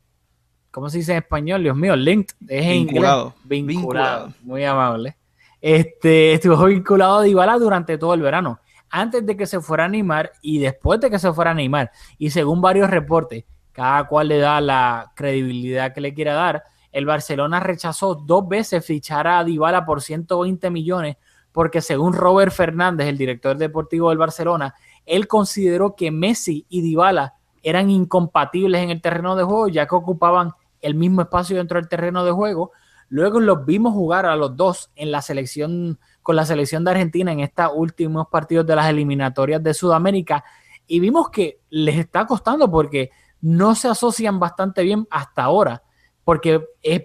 ¿cómo 0.71 0.89
se 0.91 0.99
dice 0.99 1.13
en 1.13 1.19
español? 1.19 1.63
Dios 1.63 1.77
mío, 1.77 1.97
linked, 1.97 2.35
es 2.49 2.65
en 2.65 2.73
inglés. 2.73 2.95
Vinculado. 2.95 3.35
Vinculado. 3.45 3.67
Vinculado. 3.67 4.35
Muy 4.43 4.65
amable. 4.65 5.17
Este, 5.61 6.35
estuvo 6.35 6.65
vinculado 6.65 7.19
a 7.19 7.23
Dybala 7.23 7.59
durante 7.59 7.99
todo 7.99 8.15
el 8.15 8.23
verano 8.23 8.61
antes 8.91 9.25
de 9.25 9.37
que 9.37 9.47
se 9.47 9.61
fuera 9.61 9.85
a 9.85 9.87
animar 9.87 10.33
y 10.43 10.59
después 10.59 11.01
de 11.01 11.11
que 11.11 11.19
se 11.19 11.33
fuera 11.33 11.51
a 11.51 11.55
animar. 11.55 11.91
Y 12.19 12.31
según 12.31 12.61
varios 12.61 12.91
reportes, 12.91 13.45
cada 13.73 14.05
cual 14.05 14.29
le 14.29 14.39
da 14.39 14.61
la 14.61 15.13
credibilidad 15.15 15.95
que 15.95 16.01
le 16.01 16.13
quiera 16.13 16.35
dar, 16.35 16.65
el 16.93 17.07
Barcelona 17.07 17.61
rechazó 17.61 18.17
dos 18.17 18.49
veces 18.49 18.85
fichar 18.85 19.29
a 19.29 19.45
Dybala 19.45 19.87
por 19.87 20.03
120 20.03 20.71
millones 20.71 21.17
porque 21.53 21.81
según 21.81 22.13
Robert 22.13 22.53
Fernández, 22.53 23.09
el 23.09 23.19
director 23.19 23.57
deportivo 23.57 24.11
del 24.11 24.19
Barcelona, 24.19 24.75
él 25.07 25.27
consideró 25.27 25.97
que 25.97 26.11
Messi 26.11 26.67
y 26.69 26.83
Dybala 26.83 27.35
eran 27.63 27.91
incompatibles 27.91 28.83
en 28.83 28.91
el 28.91 29.03
terreno 29.03 29.37
de 29.37 29.45
juego, 29.45 29.69
ya 29.69 29.87
que 29.87 29.95
ocupaban 29.95 30.53
el 30.81 30.95
mismo 30.95 31.23
espacio 31.23 31.57
dentro 31.57 31.79
del 31.79 31.89
terreno 31.89 32.25
de 32.25 32.33
juego. 32.33 32.73
Luego 33.09 33.41
los 33.41 33.67
vimos 33.67 33.93
jugar 33.93 34.27
a 34.27 34.37
los 34.37 34.57
dos 34.57 34.91
en 34.95 35.11
la 35.11 35.21
selección, 35.21 35.99
con 36.23 36.37
la 36.37 36.47
selección 36.47 36.85
de 36.85 36.93
Argentina 36.93 37.33
en 37.33 37.41
estos 37.41 37.71
últimos 37.75 38.29
partidos 38.29 38.67
de 38.67 38.77
las 38.77 38.89
eliminatorias 38.89 39.63
de 39.63 39.75
Sudamérica 39.75 40.45
y 40.91 40.99
vimos 40.99 41.31
que 41.31 41.61
les 41.71 41.97
está 41.97 42.27
costando 42.27 42.69
porque 42.69 43.11
no 43.41 43.77
se 43.77 43.87
asocian 43.87 44.41
bastante 44.41 44.83
bien 44.83 45.07
hasta 45.09 45.45
ahora, 45.45 45.85
porque 46.25 46.67
es 46.83 47.03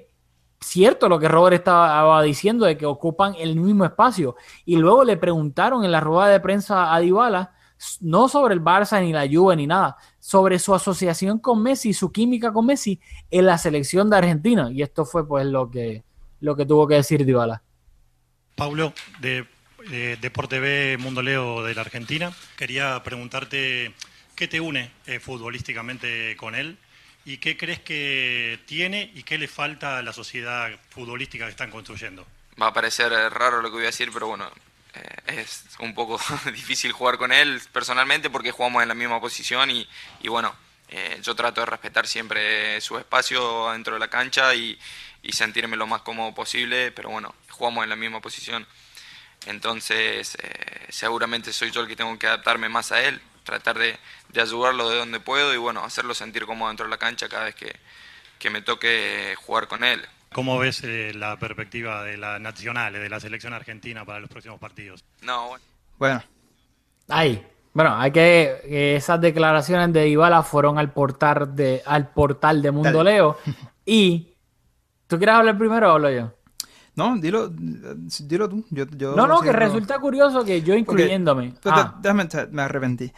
cierto 0.66 1.08
lo 1.08 1.20
que 1.20 1.28
Robert 1.28 1.56
estaba 1.56 2.22
diciendo 2.24 2.66
de 2.66 2.78
que 2.78 2.86
ocupan 2.86 3.36
el 3.38 3.56
mismo 3.56 3.86
espacio. 3.86 4.36
Y 4.66 4.76
luego 4.78 5.04
le 5.04 5.18
preguntaron 5.18 5.86
en 5.86 5.92
la 5.92 6.00
rueda 6.00 6.28
de 6.28 6.40
prensa 6.40 6.94
a 6.94 7.00
Dybala, 7.00 7.54
no 8.02 8.28
sobre 8.28 8.54
el 8.54 8.62
Barça 8.62 9.02
ni 9.02 9.14
la 9.14 9.28
Juve 9.28 9.56
ni 9.56 9.68
nada, 9.68 9.98
sobre 10.20 10.60
su 10.60 10.74
asociación 10.74 11.40
con 11.40 11.62
Messi, 11.62 11.94
su 11.94 12.12
química 12.12 12.52
con 12.52 12.66
Messi 12.66 13.00
en 13.30 13.46
la 13.46 13.58
selección 13.58 14.10
de 14.10 14.18
Argentina. 14.18 14.70
Y 14.72 14.82
esto 14.82 15.06
fue 15.06 15.28
pues 15.28 15.46
lo 15.46 15.70
que, 15.70 16.04
lo 16.40 16.56
que 16.56 16.66
tuvo 16.66 16.88
que 16.88 16.96
decir 16.96 17.26
Dybala. 17.26 17.62
Pablo, 18.56 18.94
de, 19.20 19.46
de 19.90 20.18
Deporte 20.18 20.60
B 20.60 20.98
Mundo 21.00 21.22
Leo 21.22 21.64
de 21.64 21.76
la 21.76 21.82
Argentina, 21.82 22.32
quería 22.58 23.02
preguntarte 23.04 23.94
qué 24.36 24.48
te 24.48 24.62
une 24.62 24.92
eh, 25.06 25.20
futbolísticamente 25.20 26.36
con 26.38 26.56
él 26.56 26.78
y 27.26 27.40
qué 27.40 27.58
crees 27.58 27.80
que 27.80 28.60
tiene 28.68 29.12
y 29.16 29.24
qué 29.24 29.38
le 29.38 29.48
falta 29.48 29.98
a 29.98 30.04
la 30.04 30.14
sociedad 30.14 30.70
futbolística 30.90 31.46
que 31.46 31.52
están 31.52 31.72
construyendo. 31.72 32.26
Va 32.62 32.68
a 32.68 32.74
parecer 32.74 33.12
raro 33.34 33.62
lo 33.62 33.70
que 33.70 33.76
voy 33.76 33.84
a 33.84 33.88
decir, 33.88 34.12
pero 34.14 34.28
bueno, 34.28 34.50
eh, 34.94 35.42
es 35.42 35.66
un 35.80 35.94
poco 35.94 36.20
difícil 36.54 36.92
jugar 36.92 37.18
con 37.18 37.32
él 37.32 37.60
personalmente 37.72 38.30
porque 38.30 38.52
jugamos 38.52 38.84
en 38.84 38.90
la 38.90 38.96
misma 38.96 39.20
posición 39.20 39.72
y, 39.72 39.88
bueno, 40.28 40.56
eh, 40.88 41.20
yo 41.24 41.36
trato 41.36 41.62
de 41.62 41.66
respetar 41.66 42.08
siempre 42.08 42.80
su 42.80 42.98
espacio 42.98 43.72
dentro 43.72 43.96
de 43.96 44.00
la 44.00 44.08
cancha 44.08 44.54
y, 44.56 44.80
sentirme 45.32 45.76
lo 45.76 45.88
más 45.88 46.04
cómodo 46.04 46.36
posible, 46.36 46.92
pero 46.92 47.10
bueno, 47.10 47.34
jugamos 47.50 47.84
en 47.84 47.90
la 47.90 47.96
misma 47.96 48.22
posición. 48.22 48.66
Entonces, 49.48 50.38
eh, 50.40 50.86
seguramente 50.90 51.52
soy 51.52 51.72
yo 51.72 51.82
el 51.82 51.88
que 51.88 51.96
tengo 51.96 52.18
que 52.20 52.28
adaptarme 52.28 52.70
más 52.70 52.92
a 52.92 53.02
él, 53.02 53.20
tratar 53.46 53.78
de, 53.78 53.98
ayudarlo 54.40 54.90
de 54.90 54.98
donde 54.98 55.22
puedo 55.22 55.54
y 55.54 55.58
bueno, 55.58 55.84
hacerlo 55.86 56.14
sentir 56.14 56.46
cómodo 56.46 56.68
dentro 56.70 56.86
de 56.86 56.90
la 56.90 56.98
cancha 56.98 57.30
cada 57.30 57.46
vez 57.46 57.56
que, 57.56 57.74
que 58.38 58.50
me 58.50 58.62
toque 58.62 59.36
jugar 59.38 59.70
con 59.70 59.86
él. 59.86 60.02
¿Cómo 60.34 60.58
ves 60.60 60.84
eh, 60.84 61.14
la 61.16 61.40
perspectiva 61.40 62.04
de 62.04 62.18
la 62.18 62.40
nacional, 62.40 62.92
de 62.92 63.08
la 63.08 63.22
selección 63.22 63.54
argentina 63.54 64.04
para 64.04 64.20
los 64.20 64.30
próximos 64.30 64.60
partidos? 64.60 65.06
No, 65.22 65.48
bueno. 65.48 65.64
Bueno. 65.98 66.24
Ahí. 67.08 67.42
Bueno, 67.74 67.96
hay 67.98 68.12
que, 68.12 68.96
esas 68.98 69.22
declaraciones 69.22 69.94
de 69.94 70.10
Ibala 70.10 70.44
fueron 70.44 70.78
al 70.78 70.92
portal 70.92 71.56
de 71.56 71.82
al 71.86 72.10
portal 72.10 72.62
de 72.62 72.72
Mundo 72.72 73.04
Leo 73.04 73.38
y 73.86 74.34
¿tú 75.08 75.18
quieres 75.18 75.36
hablar 75.36 75.58
primero 75.58 75.90
o 75.90 75.92
hablo 75.96 76.10
yo? 76.10 76.32
No, 76.96 77.18
dilo, 77.18 77.50
dilo 77.50 78.50
tú. 78.50 78.66
no, 78.72 79.28
no, 79.28 79.42
que 79.42 79.52
resulta 79.52 80.00
curioso 80.00 80.46
que 80.46 80.62
yo 80.62 80.74
incluyéndome. 80.76 81.54
Ah. 81.66 81.96
Déjame, 82.02 82.28
me 82.52 82.62
arrepentí. 82.62 83.12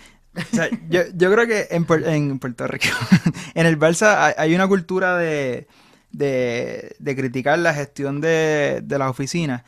Yo, 0.89 1.01
yo, 1.15 1.31
creo 1.31 1.47
que 1.47 1.67
en, 1.71 1.85
en 2.05 2.39
Puerto 2.39 2.67
Rico, 2.67 2.87
en 3.53 3.65
el 3.65 3.79
Barça 3.79 4.33
hay 4.37 4.55
una 4.55 4.67
cultura 4.67 5.17
de, 5.17 5.67
de, 6.11 7.15
criticar 7.15 7.59
la 7.59 7.73
gestión 7.73 8.21
de, 8.21 8.81
de 8.83 8.99
las 8.99 9.09
oficinas 9.09 9.63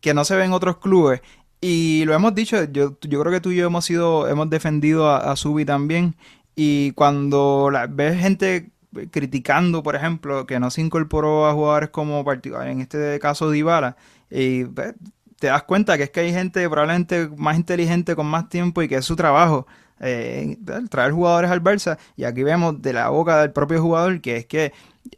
que 0.00 0.14
no 0.14 0.24
se 0.24 0.36
ve 0.36 0.44
en 0.44 0.52
otros 0.52 0.78
clubes. 0.78 1.22
Y 1.60 2.04
lo 2.06 2.14
hemos 2.14 2.34
dicho, 2.34 2.64
yo, 2.64 2.98
yo 3.00 3.20
creo 3.20 3.32
que 3.32 3.40
tú 3.40 3.52
y 3.52 3.56
yo 3.56 3.66
hemos 3.66 3.84
sido, 3.84 4.28
hemos 4.28 4.50
defendido 4.50 5.10
a, 5.10 5.34
Subi 5.36 5.64
también. 5.64 6.16
Y 6.56 6.90
cuando 6.92 7.70
ves 7.90 8.20
gente 8.20 8.72
criticando, 9.10 9.82
por 9.82 9.94
ejemplo, 9.96 10.44
que 10.44 10.58
no 10.60 10.70
se 10.70 10.80
incorporó 10.82 11.46
a 11.46 11.54
jugadores 11.54 11.90
como 11.90 12.24
en 12.30 12.80
este 12.80 13.18
caso 13.20 13.50
Dybala, 13.50 13.96
y 14.28 14.64
te 14.64 15.46
das 15.46 15.62
cuenta 15.62 15.96
que 15.96 16.04
es 16.04 16.10
que 16.10 16.20
hay 16.20 16.32
gente 16.32 16.68
probablemente 16.68 17.28
más 17.36 17.56
inteligente 17.56 18.16
con 18.16 18.26
más 18.26 18.48
tiempo 18.48 18.82
y 18.82 18.88
que 18.88 18.96
es 18.96 19.04
su 19.04 19.16
trabajo 19.16 19.66
eh, 20.02 20.58
traer 20.90 21.12
jugadores 21.12 21.50
al 21.50 21.62
Barça. 21.62 21.98
Y 22.16 22.24
aquí 22.24 22.42
vemos 22.42 22.82
de 22.82 22.92
la 22.92 23.08
boca 23.08 23.40
del 23.40 23.52
propio 23.52 23.80
jugador 23.80 24.20
que 24.20 24.36
es 24.36 24.46
que 24.46 24.72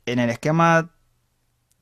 en 0.06 0.18
el 0.18 0.30
esquema 0.30 0.90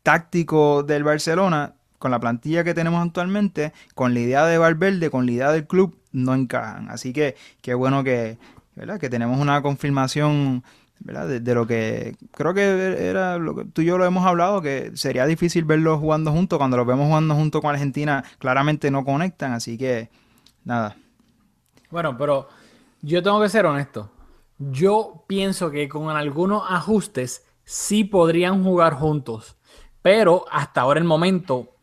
táctico 0.03 0.82
del 0.82 1.05
Barcelona, 1.05 1.74
con 1.98 2.11
la 2.11 2.20
plantilla 2.20 2.64
que 2.64 2.74
tenemos 2.74 3.05
actualmente, 3.05 3.72
con 3.94 4.14
la 4.14 4.20
idea 4.20 4.46
de 4.46 4.59
Valverde, 4.59 5.11
con 5.11 5.26
la 5.26 5.32
idea 5.32 5.53
del 5.53 5.66
club, 5.66 5.98
no 6.12 6.34
encajan. 6.34 6.90
Así 6.90 7.12
que 7.12 7.36
qué 7.61 7.74
bueno 7.74 8.03
que, 8.03 8.38
¿verdad? 8.74 8.98
que 8.98 9.11
tenemos 9.11 9.38
una 9.38 9.62
confirmación 9.62 10.64
¿verdad? 11.05 11.40
De, 11.40 11.55
lo 11.55 11.66
que 11.66 12.16
creo 12.32 12.55
que 12.55 13.09
era 13.09 13.38
lo 13.38 13.55
que 13.55 13.64
tú 13.64 13.82
y 13.82 13.86
yo 13.86 13.98
lo 13.98 14.05
hemos 14.05 14.24
hablado, 14.24 14.62
que 14.62 14.92
sería 14.94 15.26
difícil 15.26 15.64
verlos 15.64 15.98
jugando 15.98 16.32
juntos. 16.32 16.59
Cuando 16.59 16.76
los 16.76 16.86
vemos 16.86 17.07
jugando 17.07 17.34
junto 17.34 17.61
con 17.61 17.72
Argentina, 17.72 18.24
claramente 18.38 18.90
no 18.90 19.05
conectan. 19.05 19.53
Así 19.53 19.76
que 19.76 20.11
nada. 20.64 20.96
Bueno, 21.90 22.16
pero 22.16 22.48
yo 23.03 23.22
tengo 23.22 23.40
que 23.40 23.48
ser 23.48 23.66
honesto. 23.66 24.11
Yo 24.59 25.24
pienso 25.26 25.70
que 25.70 25.88
con 25.88 26.09
algunos 26.09 26.62
ajustes 26.68 27.44
sí 27.64 28.05
podrían 28.05 28.62
jugar 28.62 28.94
juntos. 28.94 29.57
Pero 30.03 30.44
hasta 30.50 30.80
ahora 30.80 31.00
el 31.00 31.07
momento, 31.07 31.76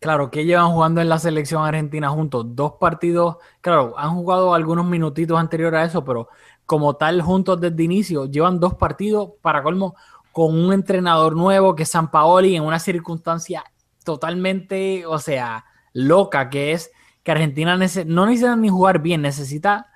claro, 0.00 0.30
que 0.30 0.44
llevan 0.44 0.72
jugando 0.72 1.00
en 1.00 1.08
la 1.08 1.18
selección 1.18 1.64
argentina 1.64 2.10
juntos? 2.10 2.46
Dos 2.48 2.74
partidos, 2.80 3.36
claro, 3.60 3.94
han 3.96 4.14
jugado 4.14 4.54
algunos 4.54 4.86
minutitos 4.86 5.38
anteriores 5.38 5.80
a 5.80 5.84
eso, 5.84 6.04
pero 6.04 6.28
como 6.66 6.94
tal 6.96 7.22
juntos 7.22 7.60
desde 7.60 7.82
inicio, 7.82 8.26
llevan 8.26 8.60
dos 8.60 8.74
partidos 8.74 9.30
para 9.40 9.62
colmo 9.62 9.94
con 10.32 10.56
un 10.56 10.72
entrenador 10.72 11.36
nuevo 11.36 11.74
que 11.74 11.84
es 11.84 11.90
San 11.90 12.10
Paoli 12.10 12.56
en 12.56 12.64
una 12.64 12.78
circunstancia 12.78 13.64
totalmente, 14.04 15.06
o 15.06 15.18
sea, 15.18 15.64
loca, 15.92 16.50
que 16.50 16.72
es 16.72 16.90
que 17.22 17.32
Argentina 17.32 17.76
no 18.06 18.26
necesita 18.26 18.56
ni 18.56 18.68
jugar 18.68 19.00
bien, 19.00 19.22
necesita 19.22 19.93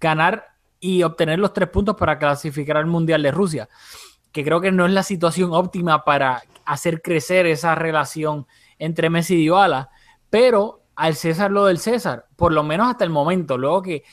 ganar 0.00 0.46
y 0.80 1.02
obtener 1.02 1.38
los 1.38 1.52
tres 1.52 1.68
puntos 1.68 1.96
para 1.96 2.18
clasificar 2.18 2.76
al 2.76 2.86
Mundial 2.86 3.22
de 3.22 3.30
Rusia 3.30 3.68
que 4.36 4.44
creo 4.44 4.60
que 4.60 4.70
no 4.70 4.84
es 4.84 4.92
la 4.92 5.02
situación 5.02 5.54
óptima 5.54 6.04
para 6.04 6.42
hacer 6.66 7.00
crecer 7.00 7.46
esa 7.46 7.74
relación 7.74 8.46
entre 8.78 9.08
Messi 9.08 9.32
y 9.32 9.38
Dybala, 9.38 9.88
pero 10.28 10.82
al 10.94 11.14
César 11.14 11.50
lo 11.50 11.64
del 11.64 11.78
César, 11.78 12.26
por 12.36 12.52
lo 12.52 12.62
menos 12.62 12.90
hasta 12.90 13.04
el 13.04 13.08
momento, 13.08 13.56
luego 13.56 13.80
que 13.80 14.04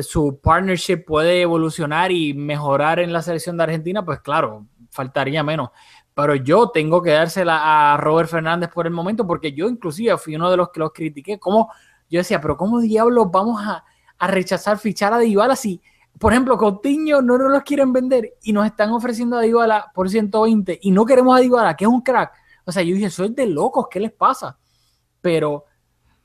su 0.00 0.40
partnership 0.42 1.04
puede 1.04 1.42
evolucionar 1.42 2.10
y 2.10 2.32
mejorar 2.32 3.00
en 3.00 3.12
la 3.12 3.20
selección 3.20 3.58
de 3.58 3.64
Argentina, 3.64 4.02
pues 4.02 4.20
claro, 4.20 4.64
faltaría 4.88 5.42
menos. 5.42 5.72
Pero 6.14 6.34
yo 6.34 6.70
tengo 6.70 7.02
que 7.02 7.10
dársela 7.10 7.92
a 7.92 7.98
Robert 7.98 8.30
Fernández 8.30 8.70
por 8.70 8.86
el 8.86 8.94
momento, 8.94 9.26
porque 9.26 9.52
yo 9.52 9.68
inclusive 9.68 10.16
fui 10.16 10.36
uno 10.36 10.50
de 10.50 10.56
los 10.56 10.70
que 10.70 10.80
los 10.80 10.90
critiqué, 10.90 11.38
como 11.38 11.70
yo 12.08 12.20
decía, 12.20 12.40
pero 12.40 12.56
¿cómo 12.56 12.80
diablos 12.80 13.26
vamos 13.30 13.60
a, 13.62 13.84
a 14.18 14.26
rechazar 14.26 14.78
fichar 14.78 15.12
a 15.12 15.18
Dybala 15.18 15.56
si 15.56 15.80
por 16.18 16.32
ejemplo, 16.32 16.58
Coutinho 16.58 17.22
no 17.22 17.38
nos 17.38 17.50
los 17.50 17.62
quieren 17.62 17.92
vender 17.92 18.34
y 18.42 18.52
nos 18.52 18.66
están 18.66 18.90
ofreciendo 18.90 19.38
a 19.38 19.42
Dybala 19.42 19.92
por 19.94 20.10
120 20.10 20.80
y 20.82 20.90
no 20.90 21.04
queremos 21.04 21.36
a 21.36 21.40
Dybala, 21.40 21.76
que 21.76 21.84
es 21.84 21.90
un 21.90 22.00
crack. 22.00 22.32
O 22.64 22.72
sea, 22.72 22.82
yo 22.82 22.94
dije, 22.94 23.08
soy 23.08 23.30
de 23.30 23.46
locos, 23.46 23.86
¿qué 23.90 24.00
les 24.00 24.12
pasa? 24.12 24.58
Pero 25.20 25.64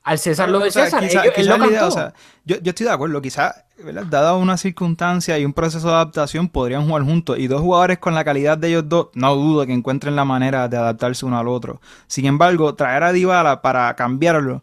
al 0.02 0.18
César 0.18 0.50
lo 0.50 0.58
de 0.58 0.70
César, 0.70 1.02
yo, 1.08 2.56
estoy 2.62 2.86
de 2.86 2.90
acuerdo, 2.90 3.22
quizás, 3.22 3.64
dada 4.10 4.34
una 4.34 4.56
circunstancia 4.56 5.38
y 5.38 5.44
un 5.44 5.54
proceso 5.54 5.86
de 5.88 5.94
adaptación, 5.94 6.48
podrían 6.48 6.86
jugar 6.86 7.04
juntos. 7.04 7.38
Y 7.38 7.46
dos 7.46 7.62
jugadores 7.62 7.98
con 7.98 8.14
la 8.14 8.24
calidad 8.24 8.58
de 8.58 8.68
ellos 8.68 8.88
dos, 8.88 9.08
no 9.14 9.34
dudo 9.36 9.64
que 9.64 9.72
encuentren 9.72 10.16
la 10.16 10.24
manera 10.24 10.68
de 10.68 10.76
adaptarse 10.76 11.24
uno 11.24 11.38
al 11.38 11.48
otro. 11.48 11.80
Sin 12.08 12.26
embargo, 12.26 12.74
traer 12.74 13.04
a 13.04 13.12
Dybala 13.12 13.62
para 13.62 13.94
cambiarlo 13.94 14.62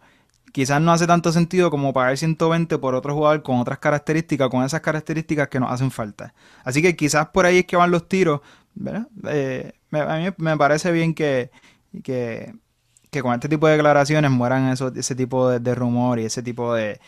quizás 0.52 0.82
no 0.82 0.92
hace 0.92 1.08
tanto 1.08 1.32
sentido 1.32 1.72
como 1.72 1.94
pagar 1.94 2.18
120 2.18 2.78
por 2.78 2.96
otro 2.96 3.14
jugador 3.14 3.44
con 3.44 3.60
otras 3.60 3.80
características, 3.80 4.50
con 4.50 4.64
esas 4.64 4.82
características 4.82 5.48
que 5.48 5.60
nos 5.60 5.72
hacen 5.72 5.92
falta. 5.92 6.34
Así 6.64 6.82
que 6.82 6.96
quizás 6.96 7.30
por 7.30 7.46
ahí 7.46 7.60
es 7.60 7.66
que 7.66 7.78
van 7.78 7.92
los 7.92 8.08
tiros, 8.08 8.42
¿verdad? 8.76 9.08
Eh, 9.28 9.74
a 9.92 10.18
mí 10.18 10.30
me 10.38 10.58
parece 10.58 10.92
bien 10.92 11.14
que, 11.14 11.52
que, 12.04 12.54
con 13.22 13.34
este 13.34 13.50
tipo 13.50 13.68
de 13.68 13.74
declaraciones 13.74 14.32
mueran 14.32 14.70
eso, 14.70 14.92
ese 14.94 15.16
tipo 15.16 15.50
de, 15.50 15.76
rumor 15.76 16.20
y 16.20 16.26
ese 16.26 16.44
tipo 16.44 16.74
de, 16.74 17.00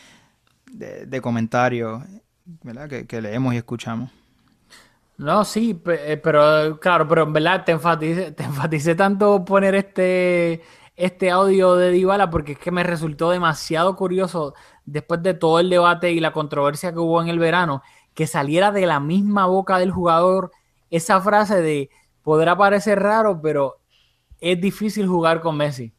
de, 0.71 1.21
comentarios. 1.21 2.03
Que, 3.07 3.21
leemos 3.21 3.53
y 3.53 3.57
escuchamos. 3.57 4.09
No, 5.17 5.45
sí, 5.45 5.79
eh, 5.85 6.19
pero 6.21 6.79
claro, 6.79 7.07
pero 7.07 7.23
en 7.23 7.33
verdad 7.33 7.63
te 7.63 7.71
enfatice, 7.71 8.31
te 8.31 8.43
enfaticé 8.43 8.95
tanto 8.95 9.45
poner 9.45 9.75
este 9.75 10.61
este 10.95 11.31
audio 11.31 11.75
de 11.75 11.91
Dybala 11.91 12.29
porque 12.29 12.53
es 12.53 12.59
que 12.59 12.71
me 12.71 12.83
resultó 12.83 13.31
demasiado 13.31 13.95
curioso 13.95 14.53
después 14.85 15.23
de 15.23 15.33
todo 15.33 15.59
el 15.59 15.69
debate 15.69 16.11
y 16.11 16.19
la 16.19 16.33
controversia 16.33 16.91
que 16.91 16.99
hubo 16.99 17.21
en 17.21 17.29
el 17.29 17.39
verano, 17.39 17.81
que 18.13 18.27
saliera 18.27 18.71
de 18.71 18.85
la 18.85 18.99
misma 18.99 19.45
boca 19.47 19.79
del 19.79 19.91
jugador 19.91 20.51
esa 20.89 21.19
frase 21.21 21.61
de 21.61 21.89
podrá 22.21 22.55
parecer 22.55 22.99
raro, 22.99 23.41
pero 23.41 23.79
es 24.39 24.59
difícil 24.61 25.07
jugar 25.07 25.41
con 25.41 25.57
Messi. 25.57 25.93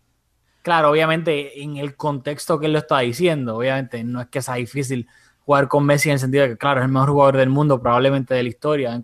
claro, 0.62 0.90
obviamente 0.90 1.62
en 1.62 1.76
el 1.76 1.96
contexto 1.96 2.58
que 2.58 2.66
él 2.66 2.72
lo 2.72 2.78
está 2.78 3.00
diciendo, 3.00 3.56
obviamente 3.56 4.04
no 4.04 4.20
es 4.20 4.28
que 4.28 4.42
sea 4.42 4.54
difícil 4.54 5.08
jugar 5.44 5.68
con 5.68 5.84
Messi 5.84 6.08
en 6.08 6.14
el 6.14 6.20
sentido 6.20 6.44
de 6.44 6.50
que, 6.50 6.56
claro, 6.58 6.80
es 6.80 6.86
el 6.86 6.92
mejor 6.92 7.10
jugador 7.10 7.36
del 7.38 7.50
mundo, 7.50 7.80
probablemente 7.80 8.34
de 8.34 8.42
la 8.44 8.48
historia, 8.48 9.02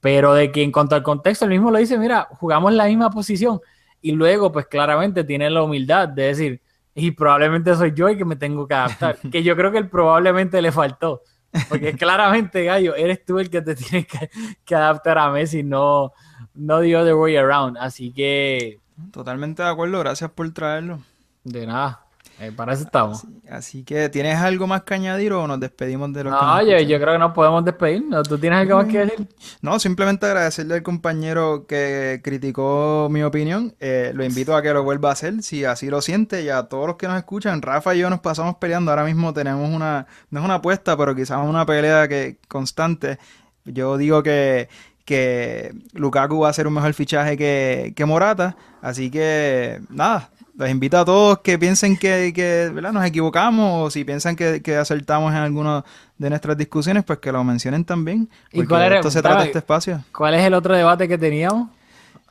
pero 0.00 0.34
de 0.34 0.52
que 0.52 0.62
en 0.62 0.72
cuanto 0.72 0.94
al 0.94 1.02
contexto, 1.02 1.44
él 1.46 1.52
mismo 1.52 1.70
lo 1.70 1.78
dice, 1.78 1.98
mira, 1.98 2.28
jugamos 2.32 2.72
la 2.72 2.86
misma 2.86 3.10
posición 3.10 3.60
y 4.02 4.12
luego, 4.12 4.52
pues 4.52 4.66
claramente 4.66 5.24
tiene 5.24 5.48
la 5.50 5.62
humildad 5.62 6.08
de 6.08 6.24
decir, 6.24 6.62
y 6.94 7.12
probablemente 7.12 7.74
soy 7.76 7.92
yo 7.94 8.08
el 8.08 8.18
que 8.18 8.24
me 8.26 8.36
tengo 8.36 8.66
que 8.68 8.74
adaptar, 8.74 9.18
que 9.30 9.42
yo 9.42 9.56
creo 9.56 9.72
que 9.72 9.78
él 9.78 9.88
probablemente 9.88 10.60
le 10.62 10.72
faltó, 10.72 11.22
porque 11.68 11.94
claramente, 11.96 12.64
Gallo, 12.64 12.94
eres 12.96 13.24
tú 13.24 13.38
el 13.38 13.50
que 13.50 13.62
te 13.62 13.74
tienes 13.76 14.06
que, 14.06 14.30
que 14.64 14.74
adaptar 14.74 15.18
a 15.18 15.30
Messi, 15.30 15.62
no, 15.62 16.12
no 16.54 16.80
the 16.80 16.96
other 16.96 17.14
way 17.14 17.36
around, 17.36 17.78
así 17.78 18.12
que 18.12 18.82
Totalmente 19.10 19.62
de 19.62 19.68
acuerdo, 19.68 19.98
gracias 20.00 20.30
por 20.32 20.52
traerlo. 20.52 21.00
de 21.44 21.66
nada, 21.66 22.01
eh, 22.40 22.50
para 22.50 22.72
eso 22.72 22.84
estamos. 22.84 23.24
Así 23.48 23.84
que, 23.84 24.08
¿tienes 24.08 24.36
algo 24.38 24.66
más 24.66 24.82
que 24.82 24.94
añadir 24.94 25.32
o 25.32 25.46
nos 25.46 25.60
despedimos 25.60 26.12
de 26.12 26.24
los 26.24 26.32
que 26.32 26.44
No, 26.44 26.56
nos 26.56 26.66
yo, 26.66 26.78
yo 26.80 27.00
creo 27.00 27.12
que 27.12 27.18
nos 27.18 27.32
podemos 27.32 27.64
despedir. 27.64 28.04
¿Tú 28.28 28.38
tienes 28.38 28.60
algo 28.60 28.76
más 28.78 28.86
que 28.86 28.98
decir? 28.98 29.28
No, 29.60 29.78
simplemente 29.78 30.26
agradecerle 30.26 30.74
al 30.74 30.82
compañero 30.82 31.66
que 31.66 32.20
criticó 32.24 33.08
mi 33.10 33.22
opinión. 33.22 33.74
Eh, 33.80 34.12
lo 34.14 34.24
invito 34.24 34.56
a 34.56 34.62
que 34.62 34.72
lo 34.72 34.82
vuelva 34.82 35.10
a 35.10 35.12
hacer, 35.12 35.42
si 35.42 35.64
así 35.64 35.88
lo 35.88 36.00
siente, 36.00 36.42
y 36.42 36.48
a 36.48 36.64
todos 36.64 36.86
los 36.86 36.96
que 36.96 37.06
nos 37.06 37.16
escuchan. 37.16 37.62
Rafa 37.62 37.94
y 37.94 38.00
yo 38.00 38.10
nos 38.10 38.20
pasamos 38.20 38.56
peleando. 38.56 38.90
Ahora 38.90 39.04
mismo 39.04 39.32
tenemos 39.32 39.70
una, 39.70 40.06
no 40.30 40.40
es 40.40 40.44
una 40.44 40.54
apuesta, 40.56 40.96
pero 40.96 41.14
quizás 41.14 41.38
una 41.46 41.66
pelea 41.66 42.08
que 42.08 42.38
constante. 42.48 43.18
Yo 43.64 43.96
digo 43.96 44.22
que, 44.22 44.68
que 45.04 45.74
Lukaku 45.92 46.40
va 46.40 46.48
a 46.48 46.52
ser 46.52 46.66
un 46.66 46.74
mejor 46.74 46.94
fichaje 46.94 47.36
que, 47.36 47.92
que 47.94 48.04
Morata. 48.04 48.56
Así 48.80 49.10
que, 49.10 49.80
nada. 49.90 50.30
Los 50.54 50.68
invito 50.68 50.98
a 50.98 51.04
todos 51.04 51.38
que 51.40 51.58
piensen 51.58 51.96
que, 51.96 52.32
que, 52.34 52.70
¿verdad? 52.74 52.92
nos 52.92 53.04
equivocamos 53.06 53.86
o 53.86 53.90
si 53.90 54.04
piensan 54.04 54.36
que, 54.36 54.60
que 54.62 54.76
acertamos 54.76 55.32
en 55.32 55.38
alguna 55.38 55.82
de 56.18 56.28
nuestras 56.30 56.56
discusiones, 56.58 57.04
pues 57.04 57.18
que 57.20 57.32
lo 57.32 57.42
mencionen 57.42 57.84
también. 57.84 58.28
¿Y 58.52 58.56
Porque 58.56 58.68
cuál 58.68 58.82
era- 58.82 58.96
esto 58.96 59.10
se 59.10 59.20
dame- 59.20 59.22
trata 59.22 59.40
de 59.40 59.46
este 59.46 59.58
espacio. 59.60 60.04
¿Cuál 60.14 60.34
es 60.34 60.44
el 60.44 60.52
otro 60.54 60.76
debate 60.76 61.08
que 61.08 61.16
teníamos? 61.16 61.70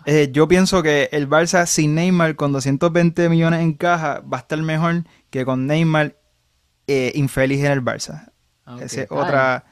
Eh, 0.05 0.29
yo 0.31 0.47
pienso 0.47 0.81
que 0.83 1.09
el 1.11 1.27
Barça 1.29 1.65
sin 1.65 1.95
Neymar 1.95 2.35
con 2.35 2.51
220 2.51 3.27
millones 3.29 3.61
en 3.61 3.73
caja 3.73 4.21
va 4.31 4.37
a 4.37 4.41
estar 4.41 4.59
mejor 4.61 5.03
que 5.29 5.43
con 5.45 5.65
Neymar 5.67 6.15
eh, 6.87 7.11
infeliz 7.15 7.59
en 7.63 7.71
el 7.71 7.83
Barça. 7.83 8.29
Ok, 8.67 8.81
Esa 8.81 9.01
es 9.01 9.07
otra 9.11 9.65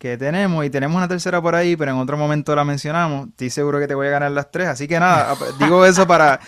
que 0.00 0.16
tenemos 0.16 0.64
y 0.64 0.70
tenemos 0.70 0.96
una 0.96 1.06
tercera 1.06 1.42
por 1.42 1.54
ahí, 1.54 1.76
pero 1.76 1.90
en 1.90 1.98
otro 1.98 2.16
momento 2.16 2.56
la 2.56 2.64
mencionamos. 2.64 3.28
Estoy 3.28 3.50
seguro 3.50 3.78
que 3.78 3.86
te 3.86 3.94
voy 3.94 4.06
a 4.06 4.10
ganar 4.10 4.32
las 4.32 4.50
tres, 4.50 4.66
así 4.66 4.88
que 4.88 4.98
nada, 4.98 5.36
digo 5.58 5.84
eso 5.84 6.06
para, 6.06 6.40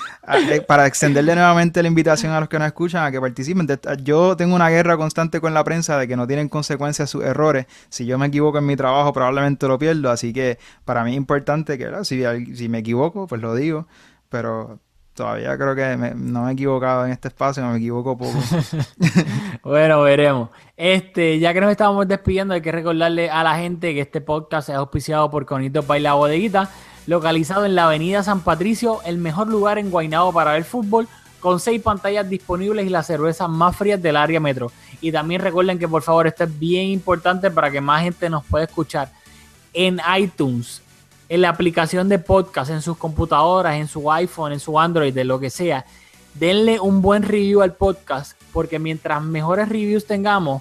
eh, 0.48 0.62
para 0.62 0.86
extenderle 0.86 1.34
nuevamente 1.34 1.82
la 1.82 1.88
invitación 1.88 2.32
a 2.32 2.40
los 2.40 2.48
que 2.48 2.58
nos 2.58 2.66
escuchan 2.66 3.04
a 3.04 3.10
que 3.10 3.20
participen. 3.20 3.68
Yo 4.02 4.38
tengo 4.38 4.56
una 4.56 4.70
guerra 4.70 4.96
constante 4.96 5.38
con 5.42 5.52
la 5.52 5.62
prensa 5.64 5.98
de 5.98 6.08
que 6.08 6.16
no 6.16 6.26
tienen 6.26 6.48
consecuencias 6.48 7.10
sus 7.10 7.24
errores. 7.24 7.66
Si 7.90 8.06
yo 8.06 8.16
me 8.16 8.28
equivoco 8.28 8.56
en 8.56 8.64
mi 8.64 8.74
trabajo, 8.74 9.12
probablemente 9.12 9.68
lo 9.68 9.78
pierdo, 9.78 10.10
así 10.10 10.32
que 10.32 10.58
para 10.86 11.04
mí 11.04 11.10
es 11.10 11.18
importante 11.18 11.76
que 11.76 11.84
¿verdad? 11.84 12.04
si, 12.04 12.24
si 12.56 12.70
me 12.70 12.78
equivoco, 12.78 13.26
pues 13.26 13.42
lo 13.42 13.54
digo, 13.54 13.86
pero 14.30 14.80
todavía 15.14 15.56
creo 15.56 15.74
que 15.74 15.96
me- 15.96 16.14
no 16.14 16.44
me 16.44 16.50
he 16.50 16.52
equivocado 16.54 17.04
en 17.06 17.12
este 17.12 17.28
espacio, 17.28 17.64
me 17.66 17.76
equivoco 17.76 18.16
poco. 18.16 18.32
Bueno, 19.62 20.02
veremos. 20.02 20.48
Este, 20.76 21.38
ya 21.38 21.52
que 21.54 21.60
nos 21.60 21.70
estamos 21.70 22.06
despidiendo, 22.08 22.54
hay 22.54 22.60
que 22.60 22.72
recordarle 22.72 23.30
a 23.30 23.42
la 23.44 23.56
gente 23.56 23.94
que 23.94 24.00
este 24.00 24.20
podcast 24.20 24.68
es 24.68 24.74
auspiciado 24.74 25.30
por 25.30 25.46
Conito 25.46 25.82
Baila 25.82 26.14
Bodeguita, 26.14 26.68
localizado 27.06 27.64
en 27.64 27.74
la 27.74 27.84
Avenida 27.86 28.22
San 28.22 28.40
Patricio, 28.40 29.00
el 29.04 29.18
mejor 29.18 29.48
lugar 29.48 29.78
en 29.78 29.90
Guaynabo 29.90 30.32
para 30.32 30.52
ver 30.52 30.64
fútbol, 30.64 31.06
con 31.40 31.58
seis 31.60 31.80
pantallas 31.82 32.28
disponibles 32.28 32.86
y 32.86 32.88
las 32.88 33.06
cervezas 33.06 33.48
más 33.48 33.76
frías 33.76 34.00
del 34.00 34.16
área 34.16 34.40
metro. 34.40 34.70
Y 35.00 35.10
también 35.12 35.40
recuerden 35.40 35.78
que 35.78 35.88
por 35.88 36.02
favor 36.02 36.26
esto 36.26 36.44
es 36.44 36.58
bien 36.58 36.86
importante 36.88 37.50
para 37.50 37.70
que 37.70 37.80
más 37.80 38.02
gente 38.02 38.28
nos 38.30 38.44
pueda 38.44 38.64
escuchar 38.64 39.10
en 39.72 40.00
iTunes, 40.18 40.82
en 41.32 41.40
la 41.40 41.48
aplicación 41.48 42.10
de 42.10 42.18
podcast, 42.18 42.70
en 42.70 42.82
sus 42.82 42.98
computadoras, 42.98 43.76
en 43.76 43.88
su 43.88 44.12
iPhone, 44.12 44.52
en 44.52 44.60
su 44.60 44.78
Android, 44.78 45.14
de 45.14 45.24
lo 45.24 45.40
que 45.40 45.48
sea. 45.48 45.86
Denle 46.34 46.78
un 46.78 47.00
buen 47.00 47.22
review 47.22 47.62
al 47.62 47.72
podcast, 47.72 48.38
porque 48.52 48.78
mientras 48.78 49.22
mejores 49.22 49.70
reviews 49.70 50.06
tengamos, 50.06 50.60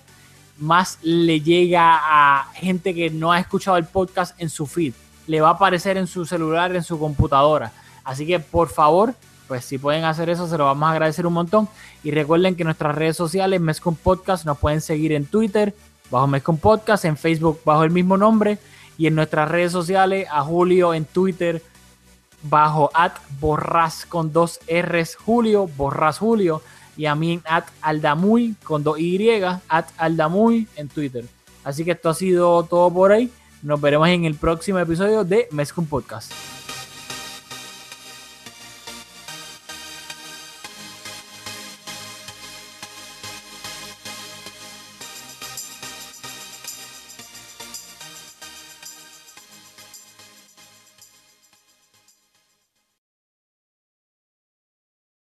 más 0.58 0.98
le 1.02 1.42
llega 1.42 2.00
a 2.02 2.46
gente 2.54 2.96
que 2.96 3.10
no 3.10 3.34
ha 3.34 3.40
escuchado 3.42 3.76
el 3.76 3.84
podcast 3.84 4.34
en 4.42 4.50
su 4.50 4.66
feed. 4.66 4.94
Le 5.28 5.42
va 5.42 5.50
a 5.50 5.54
aparecer 5.56 5.98
en 5.98 6.08
su 6.08 6.26
celular, 6.26 6.74
en 6.74 6.84
su 6.84 6.98
computadora. 6.98 7.74
Así 8.06 8.26
que 8.26 8.40
por 8.40 8.70
favor, 8.70 9.14
pues 9.50 9.66
si 9.66 9.78
pueden 9.78 10.06
hacer 10.06 10.30
eso, 10.30 10.48
se 10.48 10.58
lo 10.58 10.64
vamos 10.64 10.88
a 10.88 10.94
agradecer 10.94 11.28
un 11.28 11.34
montón. 11.34 11.68
Y 12.02 12.12
recuerden 12.12 12.56
que 12.56 12.64
nuestras 12.64 12.96
redes 12.96 13.18
sociales, 13.18 13.60
Mezcon 13.60 13.98
Podcast, 13.98 14.46
nos 14.46 14.58
pueden 14.58 14.80
seguir 14.80 15.12
en 15.12 15.26
Twitter, 15.26 15.76
bajo 16.10 16.28
Mezcon 16.28 16.58
Podcast, 16.58 17.04
en 17.04 17.18
Facebook, 17.18 17.60
bajo 17.66 17.84
el 17.84 17.92
mismo 17.92 18.16
nombre. 18.16 18.58
Y 18.98 19.08
en 19.08 19.16
nuestras 19.16 19.50
redes 19.50 19.72
sociales, 19.72 20.28
a 20.32 20.42
Julio 20.44 20.94
en 20.94 21.06
Twitter, 21.06 21.62
bajo 22.44 22.90
at 22.94 23.14
borras 23.40 24.06
con 24.06 24.34
dos 24.34 24.60
R's 24.68 25.16
Julio, 25.16 25.68
borras 25.68 26.20
Julio. 26.20 26.62
Y 26.98 27.06
a 27.06 27.16
mí 27.16 27.34
en 27.34 27.42
at 27.46 27.66
aldamuy 27.82 28.56
con 28.64 28.84
dos 28.84 29.00
Y, 29.00 29.42
at 29.42 29.86
aldamuy 29.98 30.68
en 30.76 30.90
Twitter. 30.90 31.26
Así 31.64 31.86
que 31.86 31.92
esto 31.92 32.10
ha 32.10 32.14
sido 32.14 32.64
todo 32.64 32.92
por 32.92 33.12
ahí. 33.12 33.32
Nos 33.62 33.80
veremos 33.80 34.08
en 34.10 34.26
el 34.26 34.36
próximo 34.36 34.80
episodio 34.80 35.24
de 35.24 35.48
Mezcum 35.52 35.86
Podcast. 35.86 36.32